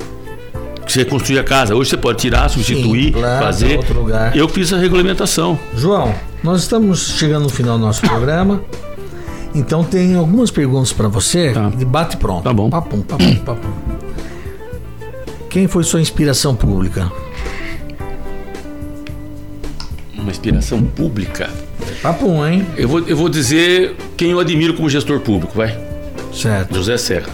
Que 0.85 0.93
você 0.93 1.05
construía 1.05 1.41
a 1.41 1.45
casa. 1.45 1.75
Hoje 1.75 1.91
você 1.91 1.97
pode 1.97 2.19
tirar, 2.19 2.49
substituir, 2.49 3.13
planta, 3.13 3.45
fazer. 3.45 3.77
outro 3.79 4.01
lugar. 4.01 4.37
Eu 4.37 4.49
fiz 4.49 4.73
a 4.73 4.77
regulamentação. 4.79 5.59
João, 5.75 6.15
nós 6.43 6.63
estamos 6.63 7.15
chegando 7.19 7.45
no 7.45 7.49
final 7.49 7.79
do 7.79 7.85
nosso 7.85 8.03
programa. 8.07 8.63
Então 9.55 9.85
tem 9.85 10.15
algumas 10.15 10.51
perguntas 10.51 10.93
para 10.93 11.09
você. 11.09 11.53
Tá. 11.53 11.69
De 11.71 11.85
bate 11.85 12.17
pronto. 12.17 12.43
Tá 12.43 12.53
bom. 12.53 12.69
Papum, 12.69 13.01
papum, 13.01 13.37
papum. 13.45 13.69
Quem 15.49 15.69
foi 15.69 15.85
sua 15.85 16.01
inspiração 16.01 16.55
pública? 16.55 17.11
Uma 20.19 20.31
inspiração 20.31 20.83
pública. 20.83 21.49
Papum, 22.03 22.45
hein? 22.45 22.67
Eu 22.77 22.89
vou, 22.89 23.01
eu 23.01 23.17
vou 23.17 23.29
dizer 23.29 23.95
quem 24.17 24.33
eu 24.33 24.41
admiro 24.41 24.75
como 24.75 24.89
gestor 24.91 25.21
público, 25.21 25.53
vai. 25.57 25.79
Certo. 26.33 26.75
José 26.75 26.97
Serra, 26.97 27.29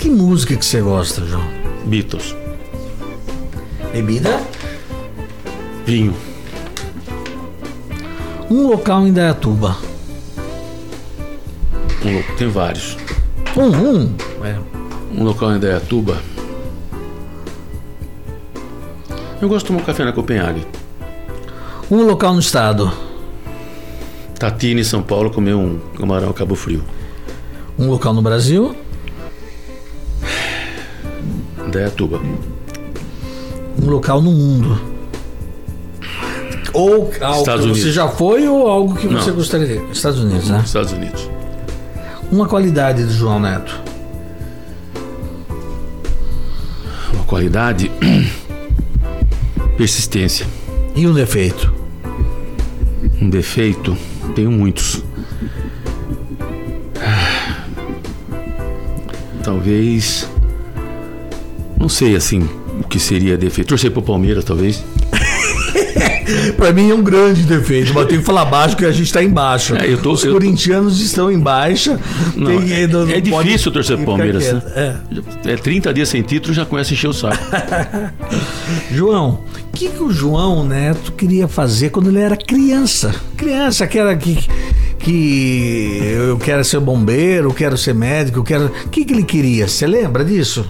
Que 0.00 0.08
música 0.08 0.56
que 0.56 0.64
você 0.64 0.80
gosta, 0.80 1.26
João? 1.26 1.44
Beatles, 1.84 2.34
Bebida? 3.92 4.40
vinho. 5.84 6.14
Um 8.50 8.66
local 8.68 9.06
em 9.06 9.12
Dayatuba. 9.12 9.76
Um 12.02 12.36
tem 12.38 12.48
vários. 12.48 12.96
Um, 13.54 13.66
um. 13.66 14.14
É. 14.42 14.58
Um 15.14 15.22
local 15.22 15.54
em 15.54 15.60
Dayatuba. 15.60 16.16
Eu 19.42 19.50
gosto 19.50 19.66
de 19.66 19.72
tomar 19.72 19.82
um 19.82 19.84
café 19.84 20.02
na 20.06 20.12
Copenhague. 20.12 20.66
Um 21.90 22.04
local 22.04 22.32
no 22.32 22.40
estado. 22.40 22.90
Tatine, 24.38 24.80
em 24.80 24.84
São 24.84 25.02
Paulo, 25.02 25.30
comer 25.30 25.52
um 25.52 25.78
camarão 25.98 26.32
Cabo 26.32 26.54
Frio. 26.54 26.82
Um 27.78 27.90
local 27.90 28.14
no 28.14 28.22
Brasil. 28.22 28.74
Dayatuba. 31.70 32.20
Um 33.82 33.88
local 33.88 34.20
no 34.20 34.30
mundo. 34.32 34.80
Ou 36.72 36.94
algo 36.94 37.10
Estados 37.10 37.44
que 37.44 37.50
Unidos. 37.70 37.82
você 37.82 37.92
já 37.92 38.08
foi 38.08 38.46
ou 38.46 38.68
algo 38.68 38.94
que 38.94 39.06
você 39.08 39.30
Não. 39.30 39.36
gostaria 39.36 39.66
de. 39.66 39.92
Estados 39.92 40.20
Unidos, 40.20 40.48
né? 40.48 40.62
Estados 40.64 40.92
Unidos. 40.92 41.28
Uma 42.30 42.46
qualidade 42.46 43.02
do 43.04 43.12
João 43.12 43.40
Neto. 43.40 43.80
Uma 47.12 47.24
qualidade. 47.24 47.90
Persistência. 49.76 50.46
E 50.94 51.06
um 51.06 51.12
defeito. 51.14 51.72
Um 53.20 53.28
defeito. 53.30 53.96
Tenho 54.34 54.50
muitos. 54.52 55.02
Talvez. 59.42 60.28
Não 61.80 61.88
sei 61.88 62.14
assim 62.14 62.46
o 62.78 62.86
que 62.86 63.00
seria 63.00 63.36
defeito. 63.36 63.68
Torcer 63.68 63.90
pro 63.90 64.02
Palmeiras, 64.02 64.44
talvez. 64.44 64.84
Pra 66.56 66.72
mim 66.72 66.90
é 66.90 66.94
um 66.94 67.02
grande 67.02 67.42
defeito, 67.42 67.92
mas 67.92 68.06
tenho 68.06 68.20
que 68.20 68.26
falar 68.26 68.44
baixo 68.44 68.76
porque 68.76 68.84
a 68.84 68.92
gente 68.92 69.12
tá 69.12 69.22
embaixo. 69.22 69.74
É, 69.74 69.92
eu 69.92 69.98
tô- 69.98 70.12
Os 70.12 70.22
corintianos 70.24 71.00
estão 71.00 71.30
em 71.30 71.38
baixa. 71.38 71.98
Não, 72.36 72.46
Tem 72.46 72.60
que- 72.62 72.72
é, 72.72 72.86
não- 72.86 73.08
é 73.10 73.20
difícil 73.20 73.72
torcer 73.72 73.96
pro 73.96 74.06
Palmeiras, 74.06 74.44
né? 74.52 75.00
É 75.44 75.56
30 75.56 75.92
dias 75.92 76.08
sem 76.08 76.22
título 76.22 76.54
já 76.54 76.64
começa 76.64 76.90
a 76.90 76.94
encher 76.94 77.08
o 77.08 77.12
saco. 77.12 77.36
É. 77.52 78.10
João, 78.94 79.40
o 79.68 79.72
que, 79.76 79.88
que 79.88 80.02
o 80.02 80.12
João 80.12 80.64
Neto 80.64 81.12
queria 81.12 81.48
fazer 81.48 81.90
quando 81.90 82.08
ele 82.10 82.20
era 82.20 82.36
criança? 82.36 83.12
Criança, 83.36 83.82
aquela 83.84 84.14
que, 84.14 84.38
que 85.00 86.00
eu 86.14 86.38
quero 86.38 86.64
ser 86.64 86.78
bombeiro, 86.78 87.48
eu 87.48 87.54
quero 87.54 87.76
ser 87.76 87.94
médico, 87.94 88.38
eu 88.38 88.44
quero. 88.44 88.66
O 88.66 88.88
que, 88.88 89.04
que 89.04 89.12
ele 89.12 89.24
queria? 89.24 89.66
Você 89.66 89.84
lembra 89.86 90.24
disso? 90.24 90.64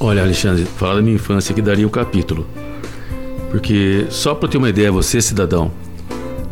Olha, 0.00 0.22
Alexandre, 0.22 0.64
falar 0.64 0.94
da 0.96 1.02
minha 1.02 1.16
infância 1.16 1.54
que 1.54 1.60
daria 1.60 1.86
o 1.86 1.90
capítulo. 1.90 2.46
Porque, 3.50 4.06
só 4.08 4.34
para 4.34 4.48
ter 4.48 4.56
uma 4.58 4.68
ideia, 4.68 4.90
você, 4.90 5.20
cidadão, 5.20 5.70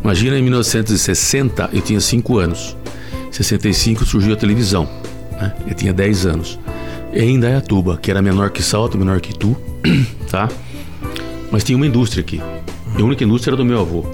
imagina 0.03 0.39
em 0.39 0.43
1960, 0.43 1.71
eu 1.73 1.81
tinha 1.81 2.01
5 2.01 2.39
anos. 2.39 2.77
Em 3.29 3.33
65 3.33 4.05
surgiu 4.05 4.33
a 4.33 4.37
televisão, 4.37 4.89
né? 5.33 5.55
Eu 5.67 5.75
tinha 5.75 5.93
10 5.93 6.27
anos. 6.27 6.59
E 7.13 7.23
em 7.23 7.37
Indaiatuba, 7.37 7.97
que 7.97 8.11
era 8.11 8.21
menor 8.21 8.51
que 8.51 8.63
Salto, 8.63 8.99
menor 8.99 9.21
que 9.21 9.33
Tu, 9.37 9.57
tá? 10.31 10.49
Mas 11.51 11.65
tinha 11.65 11.77
uma 11.77 11.87
indústria 11.87 12.21
aqui. 12.21 12.41
E 12.99 13.01
a 13.01 13.05
única 13.05 13.25
indústria 13.25 13.51
era 13.53 13.57
do 13.57 13.65
meu 13.65 13.81
avô. 13.81 14.05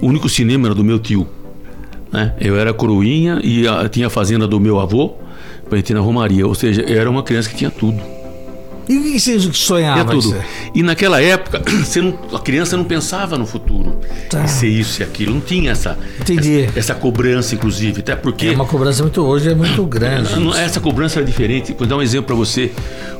O 0.00 0.06
único 0.06 0.28
cinema 0.28 0.68
era 0.68 0.74
do 0.74 0.84
meu 0.84 0.98
tio. 0.98 1.26
Né? 2.12 2.34
Eu 2.40 2.56
era 2.58 2.72
coroinha 2.72 3.40
e 3.42 3.66
a- 3.66 3.88
tinha 3.88 4.06
a 4.08 4.10
fazenda 4.10 4.46
do 4.46 4.60
meu 4.60 4.78
avô, 4.78 5.14
pra 5.68 5.78
gente 5.78 5.90
ir 5.90 5.94
na 5.94 6.00
Romaria. 6.00 6.46
Ou 6.46 6.54
seja, 6.54 6.82
eu 6.82 7.00
era 7.00 7.10
uma 7.10 7.22
criança 7.22 7.48
que 7.48 7.56
tinha 7.56 7.70
tudo. 7.70 8.00
E 8.90 8.98
o 8.98 9.02
que 9.02 9.12
que 9.12 9.20
você 9.20 9.38
Tinha 9.38 9.52
sonhava? 9.52 10.10
tudo. 10.10 10.18
Isso? 10.30 10.36
E 10.74 10.82
naquela 10.82 11.22
época, 11.22 11.62
você 11.84 12.02
não- 12.02 12.18
a 12.34 12.38
criança 12.40 12.76
não 12.76 12.84
pensava 12.84 13.38
no 13.38 13.46
futuro. 13.46 14.00
Tá. 14.28 14.46
Ser 14.48 14.68
isso 14.68 15.00
e 15.00 15.04
aquilo. 15.04 15.32
Não 15.34 15.40
tinha 15.40 15.70
essa, 15.70 15.96
Entendi. 16.20 16.62
essa, 16.64 16.78
essa 16.78 16.94
cobrança, 16.94 17.54
inclusive. 17.54 18.00
Até 18.00 18.16
porque 18.16 18.48
É 18.48 18.52
uma 18.52 18.66
cobrança 18.66 19.02
muito 19.02 19.22
hoje, 19.22 19.48
é 19.50 19.54
muito 19.54 19.84
grande. 19.84 20.34
não- 20.40 20.54
essa 20.54 20.80
cobrança 20.80 21.20
era 21.20 21.26
diferente. 21.26 21.72
Vou 21.78 21.86
dar 21.86 21.96
um 21.96 22.02
exemplo 22.02 22.26
para 22.26 22.34
você. 22.36 22.72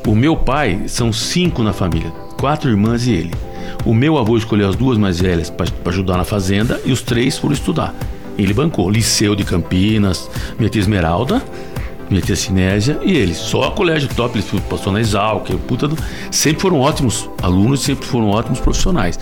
O 0.06 0.14
meu 0.14 0.36
pai, 0.36 0.82
são 0.88 1.12
cinco 1.12 1.62
na 1.62 1.72
família. 1.72 2.10
Quatro 2.38 2.68
irmãs 2.68 3.06
e 3.06 3.12
ele. 3.12 3.30
O 3.84 3.94
meu 3.94 4.18
avô 4.18 4.36
escolheu 4.36 4.68
as 4.68 4.74
duas 4.76 4.98
mais 4.98 5.20
velhas 5.20 5.48
para 5.50 5.66
ajudar 5.86 6.16
na 6.16 6.24
fazenda 6.24 6.80
e 6.84 6.90
os 6.92 7.00
três 7.00 7.38
foram 7.38 7.54
estudar. 7.54 7.94
Ele 8.36 8.52
bancou 8.54 8.90
Liceu 8.90 9.34
de 9.36 9.44
Campinas, 9.44 10.28
tia 10.70 10.80
Esmeralda, 10.80 11.42
minha 12.10 12.20
tia 12.20 12.36
Sinésia 12.36 12.98
e 13.02 13.16
ele. 13.16 13.34
Só 13.34 13.68
a 13.68 13.70
colégio 13.70 14.08
top, 14.14 14.36
eles 14.36 14.62
passou 14.68 14.92
na 14.92 15.00
Exalc, 15.00 15.48
puta 15.66 15.86
do... 15.86 15.96
sempre 16.30 16.60
foram 16.60 16.80
ótimos 16.80 17.30
alunos, 17.40 17.80
sempre 17.80 18.04
foram 18.06 18.28
ótimos 18.28 18.60
profissionais. 18.60 19.18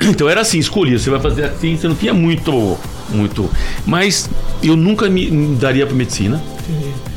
Então 0.10 0.28
era 0.28 0.40
assim, 0.40 0.58
escolhia, 0.58 0.98
você 0.98 1.08
vai 1.08 1.20
fazer 1.20 1.44
assim, 1.44 1.76
você 1.76 1.86
não 1.86 1.94
tinha 1.94 2.12
muito, 2.12 2.76
muito. 3.10 3.48
Mas 3.86 4.28
eu 4.62 4.76
nunca 4.76 5.08
me, 5.08 5.30
me 5.30 5.56
daria 5.56 5.86
para 5.86 5.94
medicina. 5.94 6.42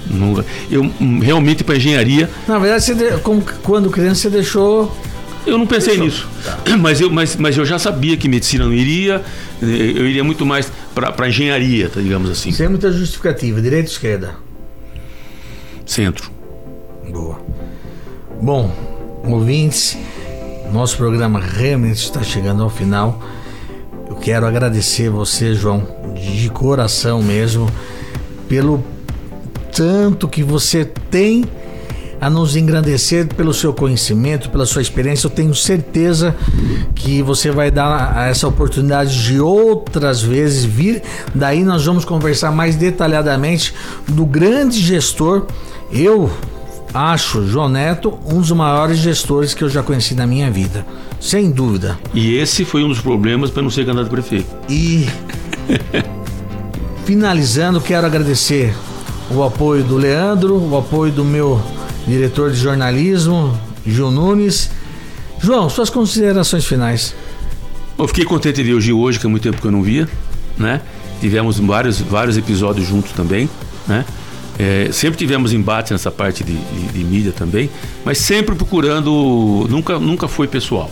Nunca. 0.09 0.45
Eu 0.69 0.89
realmente 1.21 1.63
para 1.63 1.75
engenharia. 1.75 2.29
Na 2.47 2.59
verdade, 2.59 2.83
você, 2.83 3.17
como, 3.23 3.43
quando 3.63 3.89
criança 3.89 4.21
você 4.21 4.29
deixou 4.29 4.95
eu 5.45 5.57
não 5.57 5.67
pensei 5.67 5.97
nisso. 5.97 6.27
Tá. 6.43 6.57
Mas, 6.79 7.01
eu, 7.01 7.09
mas, 7.09 7.35
mas 7.35 7.57
eu 7.57 7.65
já 7.65 7.77
sabia 7.77 8.15
que 8.15 8.29
medicina 8.29 8.65
não 8.65 8.73
iria, 8.73 9.21
eu 9.61 10.07
iria 10.07 10.23
muito 10.23 10.45
mais 10.45 10.71
para 10.95 11.27
engenharia, 11.27 11.89
digamos 11.93 12.29
assim. 12.29 12.51
Sem 12.51 12.69
muita 12.69 12.91
justificativa, 12.91 13.61
direita 13.61 13.89
ou 13.89 13.93
esquerda? 13.93 14.35
Centro. 15.85 16.31
Boa. 17.09 17.39
Bom, 18.41 18.71
ouvintes, 19.25 19.97
nosso 20.71 20.97
programa 20.97 21.39
realmente 21.39 22.03
está 22.03 22.23
chegando 22.23 22.63
ao 22.63 22.69
final. 22.69 23.21
Eu 24.09 24.15
quero 24.15 24.45
agradecer 24.45 25.09
você, 25.09 25.53
João, 25.53 25.85
de 26.15 26.49
coração 26.49 27.21
mesmo, 27.21 27.69
pelo 28.47 28.83
tanto 29.71 30.27
que 30.27 30.43
você 30.43 30.85
tem 30.85 31.45
a 32.23 32.29
nos 32.29 32.55
engrandecer 32.55 33.27
pelo 33.35 33.53
seu 33.53 33.73
conhecimento, 33.73 34.49
pela 34.49 34.65
sua 34.65 34.81
experiência. 34.81 35.27
Eu 35.27 35.31
tenho 35.31 35.53
certeza 35.53 36.33
que 36.95 37.21
você 37.21 37.51
vai 37.51 37.69
dar 37.69 38.29
essa 38.29 38.47
oportunidade 38.47 39.23
de 39.23 39.41
outras 39.41 40.21
vezes 40.21 40.63
vir. 40.63 41.03
Daí 41.35 41.65
nós 41.65 41.85
vamos 41.85 42.05
conversar 42.05 42.49
mais 42.49 42.77
detalhadamente 42.77 43.73
do 44.07 44.25
grande 44.25 44.79
gestor. 44.79 45.47
Eu 45.93 46.31
acho 46.91 47.45
João 47.47 47.69
Neto 47.69 48.17
um 48.25 48.39
dos 48.39 48.51
maiores 48.51 48.97
gestores 48.97 49.53
que 49.53 49.63
eu 49.63 49.69
já 49.69 49.83
conheci 49.83 50.15
na 50.15 50.25
minha 50.25 50.49
vida, 50.49 50.83
sem 51.19 51.51
dúvida. 51.51 51.99
E 52.15 52.35
esse 52.35 52.65
foi 52.65 52.83
um 52.83 52.89
dos 52.89 52.99
problemas 52.99 53.51
para 53.51 53.61
não 53.61 53.69
ser 53.69 53.85
candidato 53.85 54.07
a 54.07 54.09
prefeito. 54.09 54.47
E 54.67 55.07
finalizando, 57.05 57.79
quero 57.79 58.07
agradecer 58.07 58.73
o 59.29 59.43
apoio 59.43 59.83
do 59.83 59.95
Leandro, 59.95 60.57
o 60.57 60.75
apoio 60.75 61.11
do 61.11 61.23
meu 61.23 61.61
diretor 62.07 62.49
de 62.49 62.57
jornalismo, 62.57 63.55
Gil 63.85 64.09
Nunes. 64.09 64.71
João, 65.39 65.69
suas 65.69 65.91
considerações 65.91 66.65
finais. 66.65 67.13
Eu 67.99 68.07
fiquei 68.07 68.25
contente 68.25 68.55
de 68.55 68.63
ver 68.63 68.73
o 68.73 68.81
Gil 68.81 68.99
hoje, 68.99 69.19
que 69.19 69.27
há 69.27 69.29
muito 69.29 69.43
tempo 69.43 69.61
que 69.61 69.67
eu 69.67 69.71
não 69.71 69.83
via, 69.83 70.09
né? 70.57 70.81
Tivemos 71.21 71.59
vários, 71.59 72.01
vários 72.01 72.35
episódios 72.35 72.87
juntos 72.87 73.11
também, 73.11 73.47
né? 73.87 74.03
É, 74.57 74.89
sempre 74.91 75.17
tivemos 75.17 75.51
embate 75.51 75.91
nessa 75.91 76.11
parte 76.11 76.43
de, 76.43 76.55
de, 76.55 76.87
de, 76.93 77.03
mídia 77.03 77.31
também, 77.31 77.69
mas 78.05 78.19
sempre 78.19 78.55
procurando, 78.55 79.65
nunca, 79.69 79.99
nunca 79.99 80.27
foi 80.27 80.47
pessoal. 80.47 80.91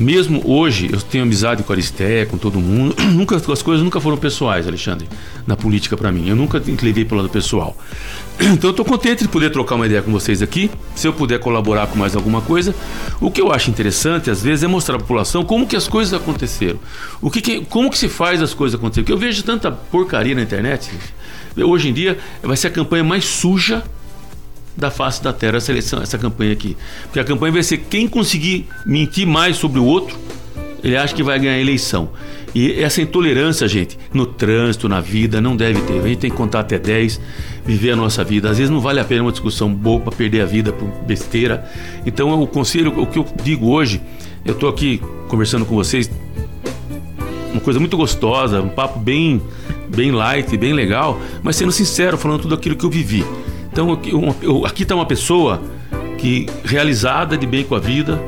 Mesmo 0.00 0.42
hoje, 0.50 0.88
eu 0.90 0.98
tenho 0.98 1.24
amizade 1.24 1.62
com 1.62 1.70
a 1.70 1.74
Aristé, 1.74 2.24
com 2.24 2.38
todo 2.38 2.58
mundo, 2.58 2.96
nunca, 3.12 3.36
as 3.36 3.62
coisas 3.62 3.84
nunca 3.84 4.00
foram 4.00 4.16
pessoais, 4.16 4.66
Alexandre, 4.66 5.06
na 5.46 5.56
política 5.56 5.94
para 5.94 6.10
mim. 6.10 6.26
Eu 6.26 6.34
nunca 6.34 6.60
levei 6.80 7.04
pelo 7.04 7.20
lado 7.20 7.30
pessoal. 7.30 7.76
Então 8.40 8.68
eu 8.68 8.70
estou 8.70 8.86
contente 8.86 9.22
de 9.22 9.28
poder 9.28 9.50
trocar 9.50 9.74
uma 9.74 9.84
ideia 9.84 10.00
com 10.00 10.10
vocês 10.10 10.40
aqui. 10.40 10.70
Se 10.94 11.06
eu 11.06 11.12
puder 11.12 11.38
colaborar 11.38 11.86
com 11.88 11.98
mais 11.98 12.16
alguma 12.16 12.40
coisa, 12.40 12.74
o 13.20 13.30
que 13.30 13.38
eu 13.38 13.52
acho 13.52 13.68
interessante 13.68 14.30
às 14.30 14.42
vezes 14.42 14.64
é 14.64 14.66
mostrar 14.66 14.96
à 14.96 14.98
população 14.98 15.44
como 15.44 15.66
que 15.66 15.76
as 15.76 15.86
coisas 15.86 16.14
aconteceram, 16.14 16.78
o 17.20 17.30
que, 17.30 17.42
que 17.42 17.60
como 17.66 17.90
que 17.90 17.98
se 17.98 18.08
faz 18.08 18.40
as 18.40 18.54
coisas 18.54 18.78
acontecerem. 18.80 19.04
Porque 19.04 19.12
eu 19.12 19.18
vejo 19.18 19.42
tanta 19.42 19.70
porcaria 19.70 20.34
na 20.34 20.40
internet. 20.40 20.90
Hoje 21.56 21.88
em 21.88 21.92
dia 21.92 22.18
vai 22.42 22.56
ser 22.56 22.68
a 22.68 22.70
campanha 22.70 23.04
mais 23.04 23.24
suja 23.24 23.82
da 24.76 24.90
face 24.90 25.22
da 25.22 25.32
terra 25.32 25.58
essa 25.58 25.70
eleição, 25.70 26.02
essa 26.02 26.18
campanha 26.18 26.52
aqui. 26.52 26.76
Porque 27.04 27.20
a 27.20 27.24
campanha 27.24 27.52
vai 27.52 27.62
ser 27.62 27.78
quem 27.78 28.08
conseguir 28.08 28.66
mentir 28.86 29.26
mais 29.26 29.56
sobre 29.56 29.78
o 29.78 29.84
outro, 29.84 30.18
ele 30.82 30.96
acha 30.96 31.14
que 31.14 31.22
vai 31.22 31.38
ganhar 31.38 31.54
a 31.54 31.58
eleição. 31.58 32.10
E 32.54 32.82
essa 32.82 33.00
intolerância, 33.00 33.68
gente, 33.68 33.96
no 34.12 34.26
trânsito, 34.26 34.88
na 34.88 35.00
vida, 35.00 35.40
não 35.40 35.54
deve 35.54 35.80
ter. 35.82 36.00
A 36.00 36.08
gente 36.08 36.18
tem 36.18 36.30
que 36.30 36.36
contar 36.36 36.60
até 36.60 36.78
10, 36.78 37.20
viver 37.64 37.92
a 37.92 37.96
nossa 37.96 38.24
vida. 38.24 38.50
Às 38.50 38.58
vezes 38.58 38.70
não 38.70 38.80
vale 38.80 38.98
a 38.98 39.04
pena 39.04 39.22
uma 39.22 39.30
discussão 39.30 39.72
boa 39.72 40.00
para 40.00 40.12
perder 40.12 40.40
a 40.40 40.46
vida 40.46 40.72
por 40.72 40.88
besteira. 41.04 41.68
Então, 42.04 42.42
o 42.42 42.46
conselho, 42.46 43.00
o 43.00 43.06
que 43.06 43.18
eu 43.18 43.26
digo 43.44 43.68
hoje, 43.68 44.00
eu 44.44 44.54
estou 44.54 44.68
aqui 44.68 45.00
conversando 45.28 45.64
com 45.64 45.76
vocês, 45.76 46.10
uma 47.52 47.60
coisa 47.60 47.78
muito 47.78 47.96
gostosa, 47.96 48.60
um 48.60 48.68
papo 48.68 48.98
bem, 48.98 49.40
bem 49.94 50.10
light, 50.10 50.56
bem 50.56 50.72
legal, 50.72 51.20
mas 51.42 51.56
sendo 51.56 51.72
sincero, 51.72 52.16
falando 52.16 52.42
tudo 52.42 52.54
aquilo 52.54 52.76
que 52.76 52.84
eu 52.84 52.90
vivi. 52.90 53.24
Então, 53.72 53.92
aqui 54.64 54.82
está 54.82 54.94
uma 54.94 55.06
pessoa 55.06 55.60
que 56.18 56.46
realizada 56.64 57.36
de 57.36 57.46
bem 57.46 57.64
com 57.64 57.74
a 57.74 57.78
vida 57.78 58.20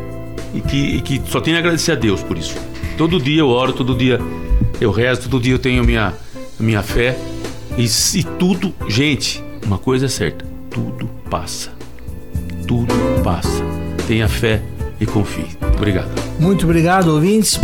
e 0.54 0.60
que, 0.60 0.96
e 0.96 1.00
que 1.00 1.22
só 1.26 1.40
tem 1.40 1.54
a 1.56 1.58
agradecer 1.58 1.92
a 1.92 1.94
Deus 1.94 2.22
por 2.22 2.38
isso. 2.38 2.56
Todo 2.96 3.20
dia 3.20 3.40
eu 3.40 3.48
oro, 3.48 3.72
todo 3.72 3.94
dia 3.94 4.20
eu 4.80 4.90
rezo, 4.90 5.28
todo 5.28 5.40
dia 5.40 5.54
eu 5.54 5.58
tenho 5.58 5.84
minha, 5.84 6.14
minha 6.58 6.82
fé. 6.82 7.18
E, 7.76 7.84
e 7.84 8.24
tudo, 8.38 8.74
gente, 8.88 9.42
uma 9.64 9.78
coisa 9.78 10.06
é 10.06 10.08
certa: 10.08 10.44
tudo 10.70 11.08
passa. 11.30 11.70
Tudo 12.66 12.94
passa. 13.22 13.62
Tenha 14.06 14.28
fé 14.28 14.62
e 15.00 15.06
confie. 15.06 15.46
Obrigado. 15.76 16.10
Muito 16.38 16.64
obrigado, 16.64 17.08
ouvintes. 17.08 17.60